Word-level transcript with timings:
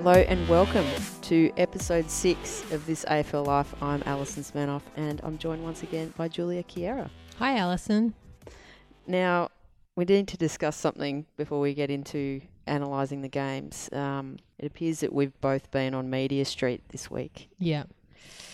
Hello 0.00 0.12
and 0.12 0.48
welcome 0.48 0.86
to 1.22 1.50
episode 1.56 2.08
six 2.08 2.62
of 2.70 2.86
this 2.86 3.04
AFL 3.06 3.44
Life. 3.44 3.74
I'm 3.82 4.00
Alison 4.06 4.44
Smirnoff 4.44 4.82
and 4.96 5.20
I'm 5.24 5.38
joined 5.38 5.64
once 5.64 5.82
again 5.82 6.14
by 6.16 6.28
Julia 6.28 6.62
Chiera. 6.62 7.10
Hi, 7.40 7.56
Alison. 7.56 8.14
Now, 9.08 9.48
we 9.96 10.04
need 10.04 10.28
to 10.28 10.36
discuss 10.36 10.76
something 10.76 11.26
before 11.36 11.58
we 11.58 11.74
get 11.74 11.90
into 11.90 12.40
analysing 12.68 13.22
the 13.22 13.28
games. 13.28 13.88
Um, 13.92 14.36
it 14.56 14.66
appears 14.66 15.00
that 15.00 15.12
we've 15.12 15.38
both 15.40 15.68
been 15.72 15.94
on 15.94 16.08
Media 16.08 16.44
Street 16.44 16.80
this 16.90 17.10
week, 17.10 17.48
Yeah. 17.58 17.82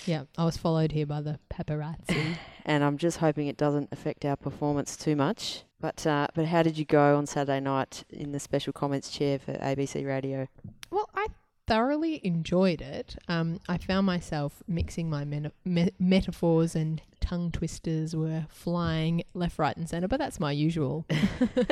Yeah. 0.06 0.22
I 0.38 0.46
was 0.46 0.56
followed 0.56 0.92
here 0.92 1.06
by 1.06 1.20
the 1.20 1.38
paparazzi. 1.50 2.38
and 2.64 2.82
I'm 2.82 2.96
just 2.96 3.18
hoping 3.18 3.48
it 3.48 3.58
doesn't 3.58 3.90
affect 3.92 4.24
our 4.24 4.36
performance 4.36 4.96
too 4.96 5.14
much. 5.14 5.64
But 5.78 6.06
uh, 6.06 6.28
but 6.34 6.46
how 6.46 6.62
did 6.62 6.78
you 6.78 6.86
go 6.86 7.18
on 7.18 7.26
Saturday 7.26 7.60
night 7.60 8.04
in 8.08 8.32
the 8.32 8.40
special 8.40 8.72
comments 8.72 9.10
chair 9.10 9.38
for 9.38 9.52
ABC 9.52 10.06
Radio? 10.06 10.48
well, 10.90 11.10
I 11.14 11.26
thoroughly 11.66 12.20
enjoyed 12.24 12.80
it. 12.82 13.16
Um, 13.28 13.60
I 13.68 13.78
found 13.78 14.06
myself 14.06 14.62
mixing 14.68 15.08
my 15.08 15.24
meta- 15.24 15.52
me- 15.64 15.92
metaphors 15.98 16.74
and 16.74 17.00
tongue 17.20 17.50
twisters 17.50 18.14
were 18.14 18.46
flying 18.50 19.22
left, 19.34 19.58
right, 19.58 19.76
and 19.76 19.88
centre, 19.88 20.08
but 20.08 20.18
that's 20.18 20.38
my 20.38 20.52
usual. 20.52 21.06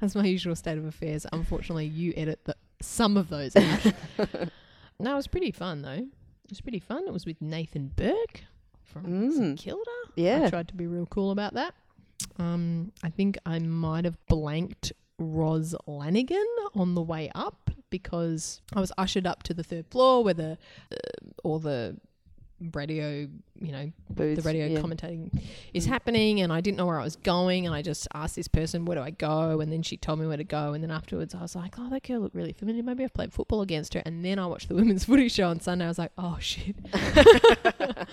that's 0.00 0.14
my 0.14 0.24
usual 0.24 0.54
state 0.56 0.78
of 0.78 0.84
affairs. 0.84 1.26
Unfortunately, 1.32 1.86
you 1.86 2.12
edit 2.16 2.40
the, 2.44 2.56
some 2.80 3.16
of 3.16 3.28
those 3.28 3.54
out. 3.56 3.92
no, 4.98 5.12
it 5.12 5.16
was 5.16 5.26
pretty 5.26 5.50
fun, 5.50 5.82
though. 5.82 5.90
It 6.44 6.50
was 6.50 6.60
pretty 6.60 6.80
fun. 6.80 7.04
It 7.06 7.12
was 7.12 7.26
with 7.26 7.40
Nathan 7.40 7.92
Burke 7.94 8.44
from 8.84 9.04
Mm. 9.04 9.32
St 9.32 9.58
Kilda. 9.58 9.90
Yeah. 10.16 10.44
I 10.46 10.50
tried 10.50 10.68
to 10.68 10.74
be 10.74 10.86
real 10.86 11.06
cool 11.06 11.30
about 11.30 11.54
that. 11.54 11.74
Um, 12.38 12.92
I 13.02 13.10
think 13.10 13.38
I 13.46 13.58
might 13.58 14.04
have 14.04 14.16
blanked 14.26 14.92
Ros 15.18 15.74
Lanigan 15.86 16.46
on 16.74 16.94
the 16.94 17.02
way 17.02 17.30
up 17.34 17.70
because 17.92 18.60
I 18.74 18.80
was 18.80 18.90
ushered 18.98 19.26
up 19.28 19.44
to 19.44 19.54
the 19.54 19.62
third 19.62 19.86
floor 19.86 20.24
where 20.24 20.34
the 20.34 20.58
uh, 20.90 20.96
all 21.44 21.60
the 21.60 21.96
radio, 22.74 23.28
you 23.60 23.72
know, 23.72 23.92
the 24.10 24.40
radio 24.44 24.66
yeah. 24.66 24.80
commentating 24.80 25.30
is 25.74 25.84
happening, 25.86 26.40
and 26.40 26.52
I 26.52 26.60
didn't 26.60 26.78
know 26.78 26.86
where 26.86 26.98
I 26.98 27.04
was 27.04 27.16
going, 27.16 27.66
and 27.66 27.74
I 27.74 27.82
just 27.82 28.08
asked 28.14 28.34
this 28.34 28.48
person, 28.48 28.84
"Where 28.84 28.96
do 28.96 29.02
I 29.02 29.10
go?" 29.10 29.60
And 29.60 29.70
then 29.70 29.82
she 29.82 29.96
told 29.96 30.18
me 30.18 30.26
where 30.26 30.36
to 30.36 30.44
go, 30.44 30.72
and 30.72 30.82
then 30.82 30.90
afterwards 30.90 31.34
I 31.34 31.42
was 31.42 31.54
like, 31.54 31.74
"Oh, 31.78 31.88
that 31.90 32.02
girl 32.02 32.20
looked 32.20 32.34
really 32.34 32.52
familiar. 32.52 32.82
Maybe 32.82 33.04
I've 33.04 33.14
played 33.14 33.32
football 33.32 33.62
against 33.62 33.94
her." 33.94 34.02
And 34.04 34.24
then 34.24 34.40
I 34.40 34.46
watched 34.46 34.68
the 34.68 34.74
women's 34.80 35.04
footy 35.04 35.28
show 35.28 35.48
on 35.48 35.60
Sunday. 35.60 35.84
I 35.84 35.88
was 35.88 35.98
like, 35.98 36.12
"Oh 36.18 36.38
shit." 36.40 36.76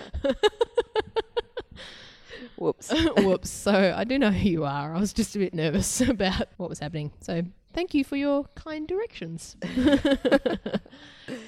Whoops. 2.60 2.92
Whoops. 3.16 3.50
So 3.50 3.94
I 3.96 4.04
do 4.04 4.18
know 4.18 4.30
who 4.30 4.48
you 4.48 4.64
are. 4.64 4.94
I 4.94 5.00
was 5.00 5.14
just 5.14 5.34
a 5.34 5.38
bit 5.38 5.54
nervous 5.54 6.00
about 6.02 6.48
what 6.58 6.68
was 6.68 6.78
happening. 6.78 7.10
So 7.20 7.42
thank 7.72 7.94
you 7.94 8.04
for 8.04 8.16
your 8.16 8.44
kind 8.54 8.86
directions. 8.86 9.56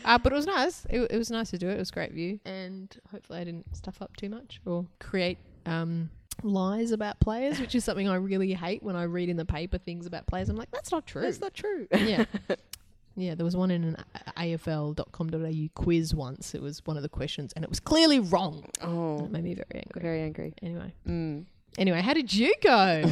uh, 0.05 0.19
but 0.19 0.33
it 0.33 0.37
was 0.37 0.47
nice. 0.47 0.87
It, 0.91 1.01
it 1.11 1.19
was 1.19 1.31
nice 1.31 1.51
to 1.51 1.59
do 1.59 1.69
it. 1.69 1.75
It 1.75 1.79
was 1.79 1.91
a 1.91 1.92
great 1.92 2.12
view. 2.12 2.41
And 2.45 2.95
hopefully 3.11 3.41
I 3.41 3.45
didn't 3.45 3.75
stuff 3.77 4.01
up 4.01 4.17
too 4.17 4.29
much 4.29 4.61
or 4.67 4.87
create 5.01 5.39
um, 5.67 6.11
lies 6.42 6.92
about 6.92 7.20
players, 7.20 7.61
which 7.61 7.75
is 7.75 7.84
something 7.84 8.09
I 8.09 8.17
really 8.17 8.53
hate 8.55 8.83
when 8.83 8.97
I 8.97 9.05
read 9.05 9.29
in 9.29 9.37
the 9.37 9.45
paper 9.45 9.79
things 9.79 10.06
about 10.06 10.27
players. 10.27 10.48
I'm 10.48 10.56
like, 10.56 10.70
that's 10.70 10.91
not 10.92 11.06
true. 11.06 11.23
That's 11.23 11.41
not 11.41 11.55
true. 11.55 11.87
yeah. 11.95 12.25
Yeah, 13.14 13.34
there 13.34 13.45
was 13.45 13.55
one 13.57 13.70
in 13.70 13.84
an 13.84 13.97
AFL.com.au 14.39 15.69
quiz 15.75 16.14
once. 16.14 16.55
It 16.55 16.62
was 16.62 16.81
one 16.86 16.97
of 16.97 17.03
the 17.03 17.11
questions, 17.11 17.53
and 17.55 17.62
it 17.62 17.69
was 17.69 17.79
clearly 17.79 18.20
wrong. 18.20 18.64
Oh, 18.81 19.27
It 19.27 19.31
made 19.31 19.45
me 19.45 19.55
very 19.55 19.67
angry. 19.84 20.01
very 20.03 20.20
angry. 20.23 20.55
Anyway, 20.62 20.95
Mm. 21.07 21.45
Anyway, 21.79 22.01
how 22.01 22.12
did 22.14 22.33
you 22.33 22.53
go? 22.62 23.03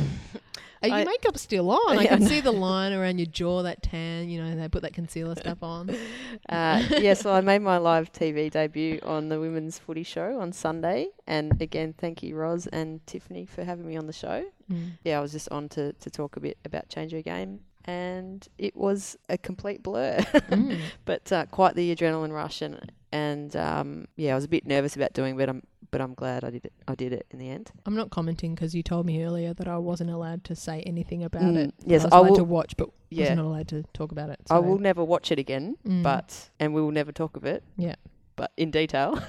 Are 0.82 0.88
your 0.88 0.96
I- 0.98 1.04
makeup's 1.04 1.42
still 1.42 1.70
on? 1.70 1.98
I 1.98 2.02
Yeah, 2.02 2.16
can 2.16 2.24
I 2.24 2.26
see 2.26 2.40
the 2.40 2.52
line 2.68 2.92
around 2.92 3.18
your 3.18 3.26
jaw, 3.26 3.62
that 3.62 3.82
tan. 3.82 4.28
You 4.28 4.42
know, 4.42 4.56
they 4.56 4.68
put 4.68 4.82
that 4.82 4.94
concealer 4.94 5.34
stuff 5.34 5.62
on. 5.62 5.94
Uh, 6.48 6.82
yes, 6.90 7.24
well, 7.24 7.34
I 7.34 7.42
made 7.42 7.60
my 7.60 7.76
live 7.78 8.12
TV 8.12 8.50
debut 8.50 8.98
on 9.04 9.28
the 9.28 9.38
Women's 9.38 9.78
Footy 9.78 10.02
Show 10.02 10.40
on 10.40 10.52
Sunday. 10.52 11.08
And 11.26 11.60
again, 11.62 11.94
thank 11.96 12.22
you, 12.22 12.34
Roz 12.34 12.66
and 12.68 13.06
Tiffany, 13.06 13.46
for 13.46 13.62
having 13.62 13.86
me 13.86 13.96
on 13.96 14.06
the 14.06 14.12
show. 14.12 14.44
Mm. 14.72 14.92
Yeah, 15.04 15.18
I 15.18 15.20
was 15.22 15.32
just 15.32 15.48
on 15.50 15.68
to, 15.70 15.92
to 15.92 16.10
talk 16.10 16.36
a 16.36 16.40
bit 16.40 16.58
about 16.64 16.88
Change 16.88 17.12
Your 17.12 17.22
Game. 17.22 17.60
And 17.90 18.46
it 18.58 18.74
was 18.76 19.16
a 19.28 19.36
complete 19.38 19.82
blur, 19.82 20.18
Mm. 20.50 20.78
but 21.04 21.30
uh, 21.32 21.46
quite 21.46 21.74
the 21.74 21.94
adrenaline 21.94 22.32
rush. 22.32 22.62
And, 22.62 22.92
and 23.12 23.54
um, 23.56 24.06
yeah, 24.16 24.32
I 24.32 24.34
was 24.36 24.44
a 24.44 24.48
bit 24.48 24.64
nervous 24.66 24.94
about 24.96 25.12
doing, 25.12 25.36
but 25.36 25.48
I'm 25.48 25.62
but 25.92 26.00
I'm 26.00 26.14
glad 26.14 26.44
I 26.44 26.50
did 26.50 26.64
it. 26.66 26.72
I 26.86 26.94
did 26.94 27.12
it 27.12 27.26
in 27.32 27.40
the 27.40 27.50
end. 27.50 27.72
I'm 27.84 27.96
not 27.96 28.10
commenting 28.10 28.54
because 28.54 28.76
you 28.76 28.82
told 28.84 29.06
me 29.06 29.24
earlier 29.24 29.52
that 29.54 29.66
I 29.66 29.76
wasn't 29.78 30.10
allowed 30.10 30.44
to 30.44 30.54
say 30.54 30.82
anything 30.86 31.24
about 31.24 31.42
Mm, 31.42 31.56
it. 31.56 31.74
yes, 31.84 32.02
I 32.02 32.04
was 32.04 32.12
I 32.12 32.18
allowed 32.18 32.30
will- 32.30 32.36
to 32.36 32.44
watch, 32.44 32.76
but 32.76 32.90
Yeah, 33.10 33.22
wasn't 33.24 33.40
allowed 33.40 33.68
to 33.68 33.82
talk 33.92 34.12
about 34.12 34.30
it. 34.30 34.38
I 34.50 34.60
will 34.60 34.78
never 34.78 35.02
watch 35.02 35.32
it 35.32 35.40
again, 35.40 35.76
Mm. 35.84 36.04
but 36.04 36.50
and 36.60 36.72
we 36.74 36.80
will 36.80 36.92
never 36.92 37.10
talk 37.12 37.36
of 37.36 37.44
it. 37.44 37.64
Yeah. 37.76 37.96
but 38.36 38.52
in 38.56 38.70
detail. 38.70 39.18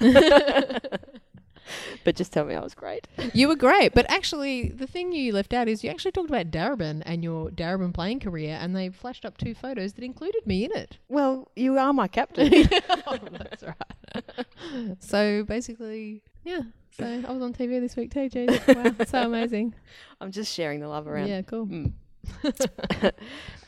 but 2.04 2.16
just 2.16 2.32
tell 2.32 2.44
me 2.44 2.54
I 2.54 2.60
was 2.60 2.74
great. 2.74 3.06
you 3.34 3.48
were 3.48 3.56
great, 3.56 3.94
but 3.94 4.06
actually, 4.10 4.68
the 4.68 4.86
thing 4.86 5.12
you 5.12 5.32
left 5.32 5.52
out 5.52 5.68
is 5.68 5.82
you 5.84 5.90
actually 5.90 6.12
talked 6.12 6.30
about 6.30 6.50
Darebin 6.50 7.02
and 7.04 7.22
your 7.22 7.50
Darebin 7.50 7.92
playing 7.92 8.20
career, 8.20 8.58
and 8.60 8.76
they 8.76 8.90
flashed 8.90 9.24
up 9.24 9.38
two 9.38 9.54
photos 9.54 9.94
that 9.94 10.04
included 10.04 10.46
me 10.46 10.64
in 10.64 10.72
it. 10.72 10.98
Well, 11.08 11.50
you 11.56 11.78
are 11.78 11.92
my 11.92 12.08
captain. 12.08 12.52
oh, 13.06 13.18
that's 13.30 13.62
right. 13.62 14.96
so 15.00 15.44
basically, 15.44 16.22
yeah. 16.44 16.62
So 16.98 17.04
I 17.06 17.32
was 17.32 17.42
on 17.42 17.54
TV 17.54 17.80
this 17.80 17.96
week 17.96 18.12
too, 18.12 18.28
geez. 18.28 18.60
Wow, 18.68 18.94
so 19.06 19.22
amazing. 19.22 19.74
I'm 20.20 20.30
just 20.30 20.52
sharing 20.52 20.80
the 20.80 20.88
love 20.88 21.06
around. 21.06 21.28
Yeah, 21.28 21.40
cool. 21.42 21.66
Mm. 21.66 21.92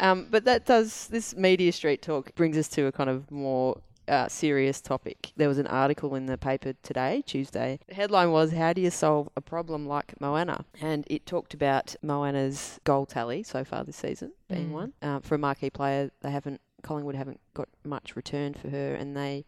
um, 0.00 0.28
but 0.30 0.44
that 0.44 0.66
does 0.66 1.08
this 1.08 1.34
media 1.34 1.72
street 1.72 2.02
talk 2.02 2.34
brings 2.34 2.56
us 2.56 2.68
to 2.68 2.86
a 2.86 2.92
kind 2.92 3.10
of 3.10 3.30
more 3.30 3.80
uh, 4.08 4.28
serious 4.28 4.80
topic. 4.80 5.32
There 5.36 5.48
was 5.48 5.58
an 5.58 5.66
article 5.66 6.14
in 6.14 6.26
the 6.26 6.36
paper 6.38 6.74
today, 6.82 7.22
Tuesday. 7.26 7.78
The 7.88 7.94
headline 7.94 8.30
was 8.32 8.52
"How 8.52 8.72
do 8.72 8.80
you 8.80 8.90
solve 8.90 9.28
a 9.36 9.40
problem 9.40 9.86
like 9.86 10.20
Moana?" 10.20 10.64
and 10.80 11.04
it 11.08 11.26
talked 11.26 11.54
about 11.54 11.96
Moana's 12.02 12.80
goal 12.84 13.06
tally 13.06 13.42
so 13.42 13.64
far 13.64 13.84
this 13.84 13.96
season 13.96 14.32
being 14.48 14.68
Mm. 14.68 14.72
one 14.72 14.92
uh, 15.02 15.20
for 15.20 15.34
a 15.34 15.38
marquee 15.38 15.70
player. 15.70 16.10
They 16.20 16.30
haven't 16.30 16.60
Collingwood 16.82 17.14
haven't 17.14 17.40
got 17.54 17.68
much 17.84 18.14
return 18.14 18.54
for 18.54 18.68
her, 18.70 18.94
and 18.94 19.16
they 19.16 19.44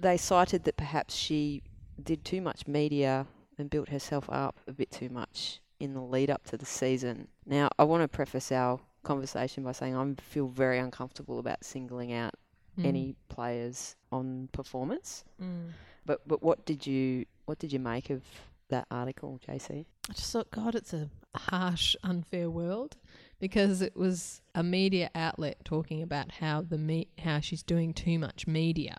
they 0.00 0.16
cited 0.16 0.64
that 0.64 0.76
perhaps 0.76 1.14
she 1.14 1.62
did 2.02 2.24
too 2.24 2.40
much 2.40 2.66
media 2.66 3.26
and 3.58 3.68
built 3.68 3.88
herself 3.88 4.30
up 4.30 4.60
a 4.68 4.72
bit 4.72 4.90
too 4.90 5.08
much 5.08 5.60
in 5.80 5.92
the 5.94 6.00
lead 6.00 6.30
up 6.30 6.44
to 6.44 6.56
the 6.56 6.64
season. 6.66 7.28
Now, 7.44 7.68
I 7.78 7.84
want 7.84 8.02
to 8.02 8.08
preface 8.08 8.50
our 8.52 8.80
conversation 9.02 9.64
by 9.64 9.72
saying 9.72 9.96
I 9.96 10.14
feel 10.22 10.46
very 10.48 10.78
uncomfortable 10.78 11.38
about 11.38 11.64
singling 11.64 12.12
out 12.12 12.34
Mm. 12.78 12.86
any 12.86 13.14
players 13.28 13.96
on 14.12 14.48
performance. 14.52 15.24
Mm. 15.42 15.72
But 16.06 16.26
but 16.26 16.42
what 16.42 16.64
did 16.64 16.86
you 16.86 17.26
what 17.46 17.58
did 17.58 17.72
you 17.72 17.78
make 17.80 18.10
of 18.10 18.22
that 18.68 18.86
article, 18.90 19.40
JC? 19.46 19.84
I 20.10 20.12
just 20.12 20.32
thought, 20.32 20.50
God, 20.50 20.74
it's 20.74 20.92
a 20.92 21.08
harsh, 21.34 21.96
unfair 22.02 22.48
world 22.50 22.96
because 23.40 23.80
it 23.82 23.96
was 23.96 24.40
a 24.54 24.62
media 24.62 25.10
outlet 25.14 25.56
talking 25.64 26.02
about 26.02 26.32
how 26.32 26.60
the 26.62 26.78
me- 26.78 27.08
how 27.18 27.40
she's 27.40 27.62
doing 27.62 27.92
too 27.94 28.18
much 28.18 28.46
media 28.46 28.96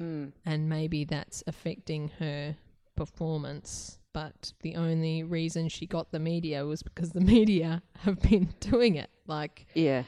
Mm. 0.00 0.32
and 0.46 0.68
maybe 0.68 1.04
that's 1.04 1.42
affecting 1.48 2.08
her 2.20 2.56
performance. 2.94 3.98
But 4.12 4.52
the 4.62 4.76
only 4.76 5.22
reason 5.22 5.68
she 5.68 5.86
got 5.86 6.10
the 6.12 6.18
media 6.18 6.64
was 6.66 6.82
because 6.82 7.10
the 7.10 7.20
media 7.36 7.82
have 8.00 8.20
been 8.20 8.54
doing 8.60 8.94
it. 8.96 9.10
Like, 9.26 9.66
Yeah. 9.74 10.04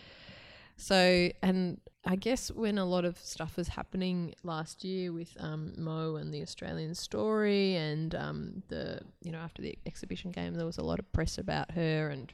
so, 0.76 1.30
and 1.42 1.80
I 2.04 2.16
guess 2.16 2.50
when 2.50 2.78
a 2.78 2.84
lot 2.86 3.04
of 3.04 3.18
stuff 3.18 3.56
was 3.56 3.68
happening 3.68 4.34
last 4.42 4.84
year 4.84 5.12
with 5.12 5.36
um, 5.38 5.74
Mo 5.76 6.16
and 6.16 6.32
the 6.32 6.40
Australian 6.42 6.94
story, 6.94 7.76
and 7.76 8.14
um, 8.14 8.62
the 8.68 9.00
you 9.22 9.30
know 9.30 9.38
after 9.38 9.60
the 9.62 9.78
exhibition 9.86 10.30
game, 10.30 10.54
there 10.54 10.66
was 10.66 10.78
a 10.78 10.82
lot 10.82 10.98
of 10.98 11.10
press 11.12 11.36
about 11.38 11.72
her, 11.72 12.08
and 12.08 12.32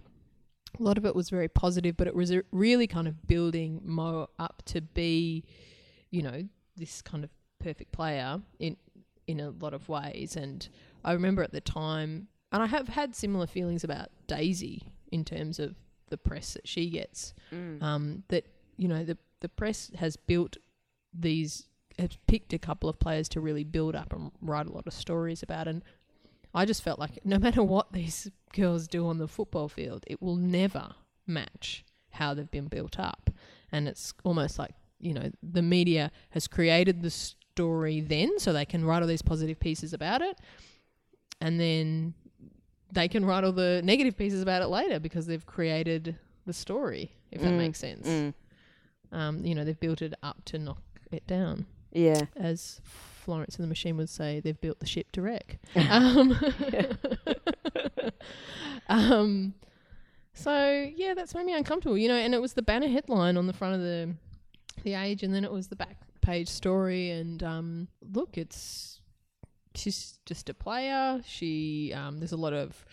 a 0.79 0.83
lot 0.83 0.99
of 0.99 1.05
it 1.05 1.15
was 1.17 1.31
very 1.31 1.49
positive, 1.49 1.97
but 1.97 2.07
it 2.07 2.15
was 2.15 2.33
really 2.53 2.87
kind 2.87 3.09
of 3.09 3.27
building 3.27 3.81
Mo 3.85 4.29
up 4.39 4.63
to 4.67 4.81
be, 4.81 5.43
you 6.11 6.23
know, 6.23 6.45
this 6.77 7.03
kind 7.03 7.25
of 7.25 7.31
perfect 7.59 7.91
player 7.93 8.41
in 8.61 8.77
in 9.27 9.41
a 9.41 9.51
lot 9.51 9.75
of 9.75 9.89
ways. 9.89 10.37
And 10.37 10.69
I 11.05 11.13
remember 11.13 11.43
at 11.43 11.51
the 11.51 11.61
time, 11.61 12.29
and 12.53 12.63
I 12.63 12.67
have 12.67 12.87
had 12.89 13.17
similar 13.17 13.49
feelings 13.49 13.83
about 13.83 14.11
Daisy 14.29 14.93
in 15.11 15.25
terms 15.25 15.59
of 15.59 15.75
the 16.09 16.17
press 16.17 16.55
that 16.55 16.69
she 16.69 16.89
gets 16.89 17.35
Mm. 17.53 17.83
um, 17.83 18.23
that 18.29 18.47
you 18.77 18.87
know 18.87 19.03
the 19.05 19.19
the 19.41 19.49
press 19.49 19.91
has 19.97 20.17
built 20.17 20.57
these 21.13 21.67
has 21.99 22.11
picked 22.27 22.53
a 22.53 22.59
couple 22.59 22.89
of 22.89 22.99
players 22.99 23.29
to 23.31 23.41
really 23.41 23.65
build 23.65 23.95
up 23.95 24.13
and 24.13 24.31
write 24.43 24.67
a 24.67 24.73
lot 24.73 24.87
of 24.87 24.93
stories 24.93 25.43
about 25.43 25.67
and 25.69 25.83
I 26.55 26.65
just 26.65 26.83
felt 26.83 26.99
like 26.99 27.25
no 27.25 27.39
matter 27.47 27.63
what 27.63 27.93
these 27.93 28.31
girls 28.53 28.87
do 28.89 29.07
on 29.07 29.19
the 29.19 29.29
football 29.29 29.69
field 29.69 30.05
it 30.07 30.21
will 30.21 30.37
never 30.37 30.95
match 31.27 31.85
how 32.11 32.35
they've 32.35 32.51
been 32.51 32.69
built 32.69 32.99
up 32.99 33.31
and 33.73 33.89
it's 33.89 34.13
almost 34.25 34.59
like 34.59 34.73
you 35.01 35.13
know 35.15 35.31
the 35.43 35.63
media 35.63 36.11
has 36.31 36.47
created 36.47 37.03
the 37.03 37.11
story 37.11 38.01
then 38.01 38.39
so 38.39 38.53
they 38.53 38.65
can 38.65 38.85
write 38.85 39.03
all 39.03 39.09
these 39.09 39.23
positive 39.23 39.59
pieces 39.61 39.93
about 39.93 40.23
it 40.23 40.39
and 41.41 41.61
then 41.61 42.15
they 42.93 43.09
can 43.09 43.25
write 43.25 43.45
all 43.45 43.53
the 43.53 43.81
negative 43.85 44.17
pieces 44.17 44.41
about 44.43 44.63
it 44.63 44.69
later 44.69 44.99
because 44.99 45.27
they've 45.27 45.45
created 45.47 46.17
the 46.47 46.53
story 46.53 47.11
if 47.31 47.41
that 47.43 47.53
Mm, 47.53 47.57
makes 47.59 47.79
sense 47.79 48.07
Mm. 48.07 48.35
Um, 49.13 49.45
you 49.45 49.55
know, 49.55 49.65
they've 49.65 49.79
built 49.79 50.03
it 50.03 50.15
up 50.23 50.45
to 50.47 50.59
knock 50.59 50.83
it 51.11 51.27
down. 51.27 51.67
Yeah. 51.93 52.23
As 52.37 52.81
Florence 52.85 53.57
and 53.57 53.65
the 53.65 53.69
Machine 53.69 53.97
would 53.97 54.11
say, 54.11 54.41
they've 54.41 54.61
built 54.61 54.81
the 54.81 54.87
ship 54.87 55.11
to 55.13 55.23
wreck. 55.23 55.59
um, 55.91 56.37
um, 58.89 59.55
so 60.35 60.91
yeah, 60.95 61.15
that's 61.15 61.35
made 61.35 61.47
me 61.47 61.55
uncomfortable, 61.55 61.97
you 61.99 62.09
know. 62.09 62.17
And 62.17 62.35
it 62.35 62.41
was 62.41 62.53
the 62.55 62.63
banner 62.63 62.89
headline 62.89 63.37
on 63.37 63.47
the 63.47 63.53
front 63.53 63.75
of 63.75 63.81
the 63.81 64.15
the 64.85 64.95
Age, 64.95 65.23
and 65.23 65.35
then 65.35 65.45
it 65.45 65.53
was 65.53 65.69
the 65.69 65.77
back 65.77 65.97
page 66.21 66.49
story. 66.49 67.11
And 67.11 67.43
um, 67.43 67.89
look, 68.13 68.37
it's 68.37 69.01
she's 69.75 70.19
just 70.27 70.49
a 70.49 70.55
player. 70.55 71.21
She 71.27 71.93
um, 71.95 72.19
there's 72.19 72.33
a 72.33 72.37
lot 72.37 72.53
of 72.53 72.85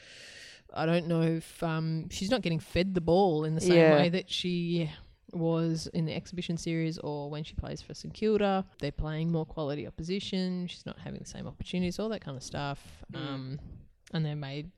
I 0.74 0.86
don't 0.86 1.08
know 1.08 1.22
if 1.22 1.62
um, 1.62 2.10
she's 2.10 2.32
not 2.32 2.42
getting 2.42 2.60
fed 2.60 2.94
the 2.96 3.02
ball 3.02 3.44
in 3.44 3.56
the 3.56 3.62
same 3.62 3.74
Yeah. 3.74 3.94
way 3.96 4.10
that 4.10 4.32
she 4.32 4.90
was 5.34 5.88
in 5.94 6.06
the 6.06 6.14
exhibition 6.14 6.58
series 6.58 6.98
or 7.00 7.30
when 7.30 7.44
she 7.44 7.56
plays 7.56 7.82
for 7.82 7.94
St 7.94 8.14
Kilda. 8.14 8.66
They're 8.80 8.92
playing 8.92 9.32
more 9.32 9.46
quality 9.46 9.88
opposition. 9.88 10.68
She's 10.68 10.86
not 10.86 11.00
having 11.00 11.20
the 11.20 11.26
same 11.26 11.48
opportunities, 11.48 12.00
all 12.00 12.10
that 12.10 12.24
kind 12.24 12.38
of 12.38 12.44
stuff. 12.44 12.80
Mm. 13.12 13.18
Um, 13.18 13.60
and 14.14 14.26
they 14.26 14.36
made 14.36 14.72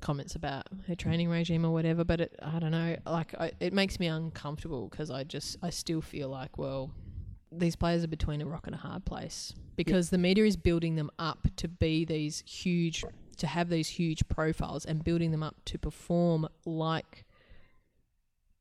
comments 0.00 0.34
about 0.34 0.66
her 0.86 0.94
training 0.94 1.28
regime 1.28 1.64
or 1.64 1.72
whatever. 1.72 2.04
But 2.04 2.20
it, 2.20 2.38
I 2.42 2.58
don't 2.58 2.72
know. 2.72 2.96
Like 3.06 3.34
I, 3.38 3.52
it 3.60 3.72
makes 3.72 3.98
me 3.98 4.06
uncomfortable 4.06 4.88
because 4.88 5.10
I 5.10 5.24
just 5.24 5.56
I 5.62 5.70
still 5.70 6.00
feel 6.00 6.28
like 6.28 6.58
well. 6.58 6.90
These 7.56 7.76
players 7.76 8.02
are 8.02 8.08
between 8.08 8.42
a 8.42 8.46
rock 8.46 8.66
and 8.66 8.74
a 8.74 8.78
hard 8.78 9.04
place 9.04 9.54
because 9.76 10.10
the 10.10 10.18
media 10.18 10.44
is 10.44 10.56
building 10.56 10.96
them 10.96 11.08
up 11.20 11.46
to 11.56 11.68
be 11.68 12.04
these 12.04 12.42
huge, 12.44 13.04
to 13.36 13.46
have 13.46 13.68
these 13.68 13.86
huge 13.86 14.26
profiles 14.26 14.84
and 14.84 15.04
building 15.04 15.30
them 15.30 15.44
up 15.44 15.54
to 15.66 15.78
perform 15.78 16.48
like 16.64 17.24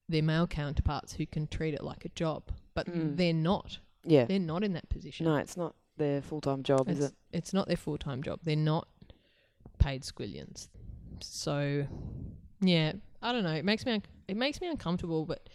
their 0.10 0.24
male 0.24 0.48
counterparts 0.48 1.14
who 1.14 1.26
can 1.26 1.48
treat 1.48 1.74
it 1.74 1.84
like 1.84 2.06
a 2.06 2.10
job, 2.10 2.44
but 2.74 2.88
Mm. 2.88 3.18
they're 3.18 3.34
not. 3.34 3.80
Yeah. 4.06 4.26
They're 4.26 4.40
not 4.40 4.64
in 4.64 4.74
that 4.74 4.90
position. 4.90 5.26
No, 5.26 5.36
it's 5.38 5.56
not 5.58 5.76
their 5.98 6.22
full 6.22 6.42
time 6.42 6.64
job, 6.64 6.90
is 6.90 7.00
It's, 7.00 7.08
it? 7.08 7.14
it's 7.32 7.54
not 7.54 7.68
their 7.68 7.78
full 7.78 7.98
time 7.98 8.22
job. 8.24 8.40
They're 8.44 8.56
not 8.56 8.88
paid 9.80 10.04
squillions. 10.04 10.70
So, 11.22 11.88
yeah, 12.62 12.94
I 13.22 13.32
don't 13.32 13.44
know. 13.44 13.54
It 13.54 13.66
makes 13.66 13.86
me 13.86 13.94
un- 13.94 14.04
it 14.28 14.36
makes 14.38 14.60
me 14.62 14.68
uncomfortable, 14.68 15.26
but 15.26 15.48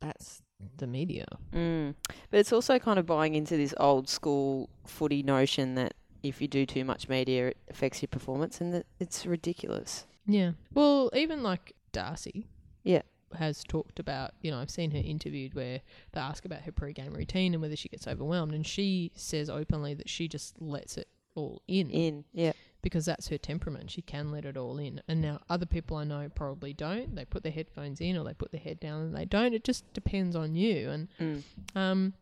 that's 0.00 0.42
the 0.76 0.86
media. 0.86 1.26
Mm. 1.52 1.94
But 2.30 2.40
it's 2.40 2.52
also 2.52 2.78
kind 2.78 2.98
of 2.98 3.06
buying 3.06 3.34
into 3.34 3.56
this 3.56 3.74
old 3.78 4.08
school 4.08 4.70
footy 4.86 5.22
notion 5.22 5.74
that 5.76 5.94
if 6.22 6.40
you 6.40 6.48
do 6.48 6.66
too 6.66 6.84
much 6.84 7.08
media, 7.08 7.48
it 7.48 7.56
affects 7.70 8.02
your 8.02 8.08
performance, 8.08 8.60
and 8.60 8.72
that 8.74 8.86
it's 9.00 9.26
ridiculous. 9.26 10.06
Yeah. 10.26 10.52
Well, 10.74 11.10
even 11.14 11.42
like 11.42 11.72
Darcy. 11.92 12.46
Yeah. 12.84 13.02
Has 13.36 13.62
talked 13.64 13.98
about, 13.98 14.32
you 14.42 14.50
know, 14.50 14.58
I've 14.58 14.70
seen 14.70 14.90
her 14.92 14.98
interviewed 15.04 15.54
where 15.54 15.80
they 16.12 16.20
ask 16.20 16.44
about 16.44 16.62
her 16.62 16.72
pre-game 16.72 17.12
routine 17.14 17.52
and 17.54 17.62
whether 17.62 17.76
she 17.76 17.88
gets 17.88 18.06
overwhelmed, 18.06 18.54
and 18.54 18.66
she 18.66 19.12
says 19.14 19.48
openly 19.50 19.94
that 19.94 20.08
she 20.08 20.28
just 20.28 20.60
lets 20.60 20.96
it 20.96 21.08
all 21.34 21.62
in. 21.68 21.90
In, 21.90 22.24
yeah. 22.32 22.52
because 22.80 23.04
that's 23.04 23.28
her 23.28 23.36
temperament. 23.38 23.90
She 23.90 24.00
can 24.02 24.30
let 24.32 24.44
it 24.46 24.56
all 24.56 24.78
in. 24.78 25.02
And 25.06 25.20
now 25.20 25.40
other 25.50 25.66
people 25.66 25.98
I 25.98 26.04
know 26.04 26.28
probably 26.34 26.72
don't. 26.72 27.14
They 27.14 27.24
put 27.26 27.42
their 27.42 27.52
headphones 27.52 28.00
in 28.00 28.16
or 28.16 28.24
they 28.24 28.32
put 28.32 28.52
their 28.52 28.60
head 28.60 28.80
down 28.80 29.02
and 29.02 29.14
they 29.14 29.26
don't. 29.26 29.52
It 29.52 29.62
just 29.64 29.92
depends 29.92 30.34
on 30.34 30.54
you. 30.54 30.88
And 30.90 31.08
Mm. 31.20 31.42
um, 31.74 32.14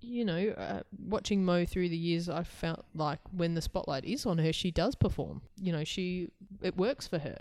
you 0.00 0.24
know, 0.24 0.48
uh, 0.56 0.82
watching 1.06 1.44
Mo 1.44 1.64
through 1.64 1.88
the 1.88 1.96
years, 1.96 2.28
I 2.28 2.42
felt 2.44 2.84
like 2.94 3.18
when 3.32 3.54
the 3.54 3.62
spotlight 3.62 4.04
is 4.04 4.26
on 4.26 4.38
her, 4.38 4.52
she 4.52 4.70
does 4.70 4.94
perform. 4.94 5.42
You 5.60 5.72
know, 5.72 5.84
she 5.84 6.30
it 6.62 6.76
works 6.76 7.06
for 7.06 7.18
her. 7.18 7.38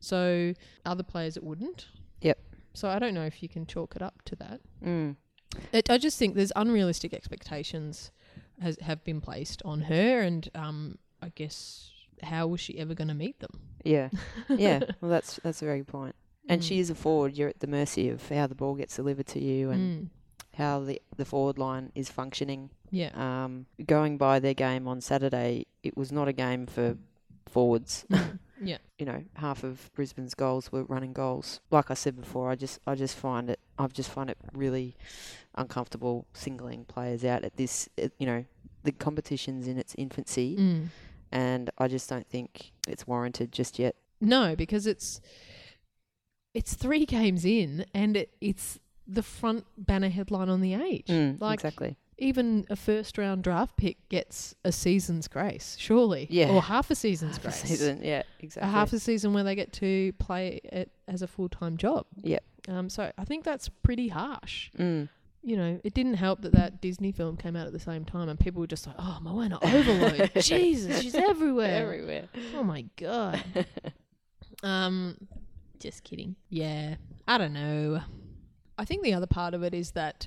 So 0.00 0.54
other 0.84 1.02
players 1.02 1.36
it 1.36 1.42
wouldn't. 1.44 1.86
So 2.76 2.88
I 2.88 2.98
don't 2.98 3.14
know 3.14 3.24
if 3.24 3.42
you 3.42 3.48
can 3.48 3.66
chalk 3.66 3.96
it 3.96 4.02
up 4.02 4.22
to 4.26 4.36
that. 4.36 4.60
Mm. 4.84 5.16
It, 5.72 5.88
I 5.88 5.96
just 5.98 6.18
think 6.18 6.34
there's 6.34 6.52
unrealistic 6.54 7.14
expectations 7.14 8.10
has 8.60 8.76
have 8.82 9.02
been 9.04 9.20
placed 9.20 9.62
on 9.64 9.80
her, 9.82 10.20
and 10.20 10.48
um, 10.54 10.98
I 11.22 11.30
guess 11.34 11.90
how 12.22 12.46
was 12.46 12.60
she 12.60 12.78
ever 12.78 12.94
going 12.94 13.08
to 13.08 13.14
meet 13.14 13.40
them? 13.40 13.60
Yeah. 13.84 14.10
yeah. 14.50 14.80
Well, 15.00 15.10
that's 15.10 15.40
that's 15.42 15.62
a 15.62 15.64
very 15.64 15.78
good 15.78 15.88
point. 15.88 16.14
And 16.48 16.60
Mm. 16.60 16.64
she 16.68 16.78
is 16.78 16.90
a 16.90 16.94
forward. 16.94 17.36
You're 17.36 17.48
at 17.48 17.60
the 17.60 17.66
mercy 17.66 18.08
of 18.10 18.28
how 18.28 18.46
the 18.46 18.54
ball 18.54 18.74
gets 18.74 18.94
delivered 18.96 19.26
to 19.28 19.40
you 19.42 19.70
and 19.70 19.82
Mm. 19.82 20.08
how 20.58 20.80
the 20.80 21.00
the 21.16 21.24
forward 21.24 21.58
line 21.58 21.92
is 21.94 22.10
functioning. 22.10 22.70
Yeah. 22.90 23.10
Um, 23.14 23.66
going 23.86 24.16
by 24.18 24.38
their 24.38 24.54
game 24.54 24.86
on 24.86 25.00
Saturday, 25.00 25.66
it 25.82 25.96
was 25.96 26.12
not 26.12 26.28
a 26.28 26.32
game 26.32 26.66
for 26.66 26.96
forwards. 27.46 28.04
Yeah. 28.62 28.78
you 28.98 29.04
know, 29.06 29.22
half 29.34 29.64
of 29.64 29.90
Brisbane's 29.94 30.34
goals 30.34 30.72
were 30.72 30.84
running 30.84 31.12
goals. 31.12 31.60
Like 31.70 31.90
I 31.90 31.94
said 31.94 32.20
before, 32.20 32.50
I 32.50 32.54
just 32.54 32.80
I 32.86 32.94
just 32.94 33.16
find 33.16 33.50
it 33.50 33.60
I 33.78 33.86
just 33.88 34.10
find 34.10 34.30
it 34.30 34.38
really 34.52 34.96
uncomfortable 35.54 36.26
singling 36.32 36.84
players 36.84 37.24
out 37.24 37.44
at 37.44 37.56
this. 37.56 37.88
You 38.18 38.26
know, 38.26 38.44
the 38.84 38.92
competition's 38.92 39.66
in 39.66 39.78
its 39.78 39.94
infancy, 39.98 40.56
Mm. 40.58 40.86
and 41.32 41.70
I 41.78 41.88
just 41.88 42.08
don't 42.08 42.26
think 42.28 42.72
it's 42.88 43.06
warranted 43.06 43.52
just 43.52 43.78
yet. 43.78 43.96
No, 44.20 44.56
because 44.56 44.86
it's 44.86 45.20
it's 46.54 46.74
three 46.74 47.04
games 47.04 47.44
in, 47.44 47.84
and 47.92 48.16
it, 48.16 48.30
it's 48.40 48.78
the 49.06 49.22
front 49.22 49.64
banner 49.76 50.08
headline 50.08 50.48
on 50.48 50.60
the 50.60 50.74
age. 50.74 51.06
Mm, 51.08 51.40
like 51.40 51.54
exactly. 51.60 51.96
Even 52.18 52.66
a 52.70 52.76
first 52.76 53.18
round 53.18 53.44
draft 53.44 53.76
pick 53.76 54.08
gets 54.08 54.54
a 54.64 54.72
season's 54.72 55.28
grace, 55.28 55.76
surely. 55.78 56.26
Yeah. 56.30 56.48
Or 56.50 56.62
half 56.62 56.90
a 56.90 56.94
season's 56.94 57.36
Half 57.36 57.44
a 57.44 57.48
grace. 57.48 57.62
season, 57.62 58.00
yeah, 58.02 58.22
exactly. 58.40 58.68
A 58.68 58.72
half 58.72 58.92
a 58.92 58.98
season 58.98 59.32
where 59.34 59.44
they 59.44 59.54
get 59.54 59.72
to 59.74 60.12
play 60.14 60.60
it 60.64 60.90
as 61.08 61.22
a 61.22 61.26
full 61.26 61.48
time 61.48 61.76
job. 61.76 62.06
Yep. 62.22 62.42
Um. 62.68 62.88
So 62.88 63.12
I 63.18 63.24
think 63.24 63.44
that's 63.44 63.68
pretty 63.68 64.08
harsh. 64.08 64.70
Mm. 64.78 65.08
you 65.42 65.56
know, 65.56 65.80
it 65.84 65.94
didn't 65.94 66.14
help 66.14 66.40
that 66.42 66.52
that 66.52 66.80
Disney 66.80 67.12
film 67.12 67.36
came 67.36 67.54
out 67.54 67.66
at 67.66 67.72
the 67.72 67.78
same 67.78 68.04
time, 68.04 68.28
and 68.28 68.40
people 68.40 68.60
were 68.60 68.66
just 68.66 68.86
like, 68.86 68.96
"Oh, 68.98 69.18
Moana 69.22 69.58
Overload! 69.62 70.32
Jesus, 70.40 71.02
she's 71.02 71.14
everywhere! 71.14 71.82
Everywhere. 71.82 72.24
Oh 72.56 72.64
my 72.64 72.84
god!" 72.96 73.44
um, 74.62 75.16
just 75.78 76.02
kidding. 76.04 76.36
Yeah, 76.48 76.96
I 77.28 77.38
don't 77.38 77.52
know. 77.52 78.00
I 78.78 78.84
think 78.84 79.02
the 79.02 79.14
other 79.14 79.26
part 79.26 79.54
of 79.54 79.62
it 79.62 79.72
is 79.74 79.92
that, 79.92 80.26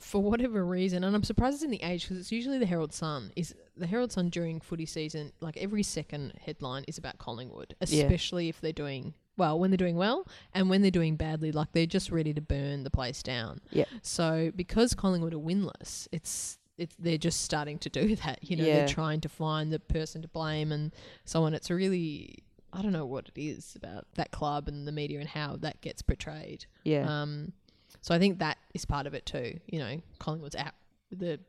for 0.00 0.22
whatever 0.22 0.64
reason, 0.64 1.04
and 1.04 1.14
I'm 1.14 1.22
surprised 1.22 1.54
it's 1.56 1.62
in 1.62 1.70
the 1.70 1.82
Age 1.82 2.02
because 2.02 2.16
it's 2.18 2.32
usually 2.32 2.58
the 2.58 2.66
Herald 2.66 2.92
Sun. 2.92 3.32
Is 3.36 3.54
the 3.76 3.86
Herald 3.86 4.10
Sun 4.12 4.30
during 4.30 4.60
footy 4.60 4.86
season? 4.86 5.32
Like 5.40 5.56
every 5.58 5.82
second 5.82 6.32
headline 6.44 6.84
is 6.88 6.98
about 6.98 7.18
Collingwood, 7.18 7.74
especially 7.80 8.48
if 8.48 8.60
they're 8.60 8.72
doing. 8.72 9.14
Well, 9.36 9.58
when 9.58 9.70
they're 9.70 9.76
doing 9.78 9.96
well 9.96 10.26
and 10.52 10.68
when 10.68 10.82
they're 10.82 10.90
doing 10.90 11.16
badly, 11.16 11.50
like 11.52 11.72
they're 11.72 11.86
just 11.86 12.10
ready 12.10 12.34
to 12.34 12.40
burn 12.42 12.82
the 12.82 12.90
place 12.90 13.22
down. 13.22 13.60
Yeah. 13.70 13.84
So 14.02 14.50
because 14.54 14.94
Collingwood 14.94 15.32
are 15.34 15.38
winless, 15.38 16.08
it's 16.12 16.58
it's 16.76 16.94
they're 16.98 17.18
just 17.18 17.42
starting 17.42 17.78
to 17.80 17.88
do 17.90 18.16
that. 18.24 18.38
You 18.42 18.56
know, 18.56 18.64
Yeah. 18.64 18.74
they're 18.76 18.88
trying 18.88 19.20
to 19.22 19.28
find 19.28 19.72
the 19.72 19.78
person 19.78 20.22
to 20.22 20.28
blame 20.28 20.72
and 20.72 20.92
so 21.24 21.44
on. 21.44 21.54
It's 21.54 21.70
a 21.70 21.74
really 21.74 22.42
I 22.72 22.82
don't 22.82 22.92
know 22.92 23.06
what 23.06 23.28
it 23.34 23.40
is 23.40 23.74
about 23.74 24.06
that 24.14 24.30
club 24.30 24.68
and 24.68 24.86
the 24.86 24.92
media 24.92 25.18
and 25.20 25.28
how 25.28 25.56
that 25.56 25.80
gets 25.80 26.02
portrayed. 26.02 26.66
Yeah. 26.84 27.04
Um, 27.22 27.52
so 28.00 28.14
I 28.14 28.18
think 28.18 28.38
that 28.38 28.58
is 28.74 28.84
part 28.84 29.06
of 29.06 29.14
it 29.14 29.26
too. 29.26 29.58
You 29.66 29.78
know, 29.78 30.02
Collingwood's 30.18 30.56
out 30.56 30.72
the 31.10 31.40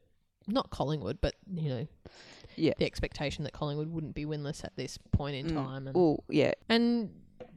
not 0.48 0.69
Collingwood, 0.71 1.19
but 1.21 1.36
you 1.53 1.69
know, 1.69 1.88
Yeah. 2.55 2.74
the 2.77 2.86
expectation 2.86 3.43
that 3.43 3.53
Collingwood 3.53 3.88
wouldn't 3.89 4.15
be 4.15 4.25
winless 4.25 4.63
at 4.63 4.75
this 4.75 4.98
point 5.12 5.36
in 5.36 5.48
Mm. 5.48 5.53
time, 5.53 5.88
and 5.88 5.95
Well, 5.95 6.24
yeah. 6.29 6.53
and 6.67 7.13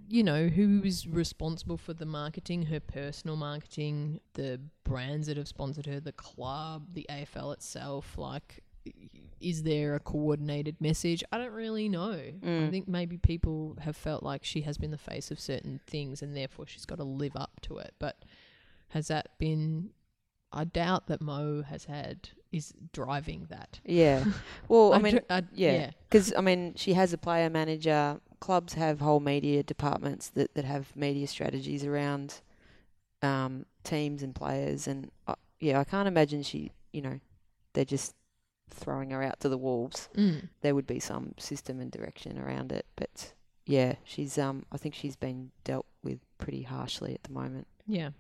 you 0.09 0.23
know 0.23 0.49
who 0.49 0.83
is 0.85 1.07
responsible 1.09 1.79
for 1.79 1.95
the 1.95 2.05
marketing, 2.05 2.65
her 2.67 2.79
personal 2.81 3.37
marketing, 3.37 4.21
the 4.35 4.61
brands 4.85 5.27
that 5.29 5.39
have 5.39 5.49
sponsored 5.49 5.87
her, 5.87 5.99
the 5.99 6.13
club, 6.13 6.89
the 6.93 7.07
AFL 7.09 7.53
itself. 7.53 8.19
Like, 8.19 8.63
is 9.41 9.63
there 9.63 9.95
a 9.95 10.01
coordinated 10.01 10.79
message? 10.79 11.25
I 11.33 11.39
don't 11.39 11.53
really 11.53 11.89
know. 11.89 12.13
I 12.13 12.33
Mm. 12.47 12.71
think 12.71 12.87
maybe 12.87 13.17
people 13.17 13.77
have 13.81 13.97
felt 13.97 14.23
like 14.23 14.45
she 14.45 14.61
has 14.63 14.77
been 14.77 14.91
the 14.91 14.99
face 14.99 15.31
of 15.31 15.41
certain 15.41 15.79
things, 15.87 16.21
and 16.23 16.37
therefore 16.37 16.67
she's 16.67 16.85
got 16.85 16.97
to 16.97 17.05
live 17.05 17.35
up 17.35 17.61
to 17.63 17.79
it. 17.79 17.95
But 17.99 18.23
has 18.95 19.09
that 19.09 19.37
been? 19.39 19.91
I 20.53 20.65
doubt 20.65 21.09
that 21.09 21.21
Mo 21.21 21.63
has 21.63 21.85
had 21.87 22.31
is 22.53 22.73
driving 22.93 23.47
that. 23.51 23.81
Yeah. 23.85 24.25
Well, 24.69 24.95
I 24.95 24.99
mean, 24.99 25.15
dr- 25.15 25.25
I- 25.29 25.43
yeah. 25.53 25.91
Because 26.09 26.33
I 26.37 26.41
mean, 26.41 26.75
she 26.77 26.95
has 26.95 27.13
a 27.13 27.19
player 27.19 27.51
manager. 27.51 28.21
Clubs 28.41 28.75
have 28.75 29.01
whole 29.01 29.21
media 29.21 29.63
departments 29.63 30.29
that, 30.31 30.55
that 30.55 30.65
have 30.65 30.95
media 30.97 31.27
strategies 31.27 31.85
around 31.85 32.41
um, 33.23 33.67
teams 33.83 34.23
and 34.23 34.35
players, 34.35 34.87
and 34.87 35.11
uh, 35.27 35.35
yeah, 35.61 35.81
I 35.81 35.85
can't 35.85 36.09
imagine 36.09 36.43
she. 36.43 36.71
You 36.93 37.03
know, 37.03 37.21
they're 37.73 37.85
just 37.85 38.15
throwing 38.71 39.11
her 39.11 39.23
out 39.23 39.41
to 39.41 39.49
the 39.49 39.59
wolves. 39.59 40.09
Mm. 40.17 40.49
There 40.61 40.75
would 40.75 40.87
be 40.87 41.01
some 41.01 41.35
system 41.39 41.81
and 41.81 41.91
direction 41.91 42.39
around 42.39 42.71
it, 42.71 42.87
but 42.97 43.33
yeah, 43.67 43.95
she's 44.05 44.39
um. 44.39 44.65
I 44.71 44.77
think 44.77 44.95
she's 44.95 45.17
been 45.17 45.51
dealt 45.65 45.87
with 46.03 46.21
pretty 46.39 46.63
harshly 46.63 47.15
at 47.15 47.23
the 47.25 47.33
moment. 47.33 47.67
Yeah. 47.87 48.11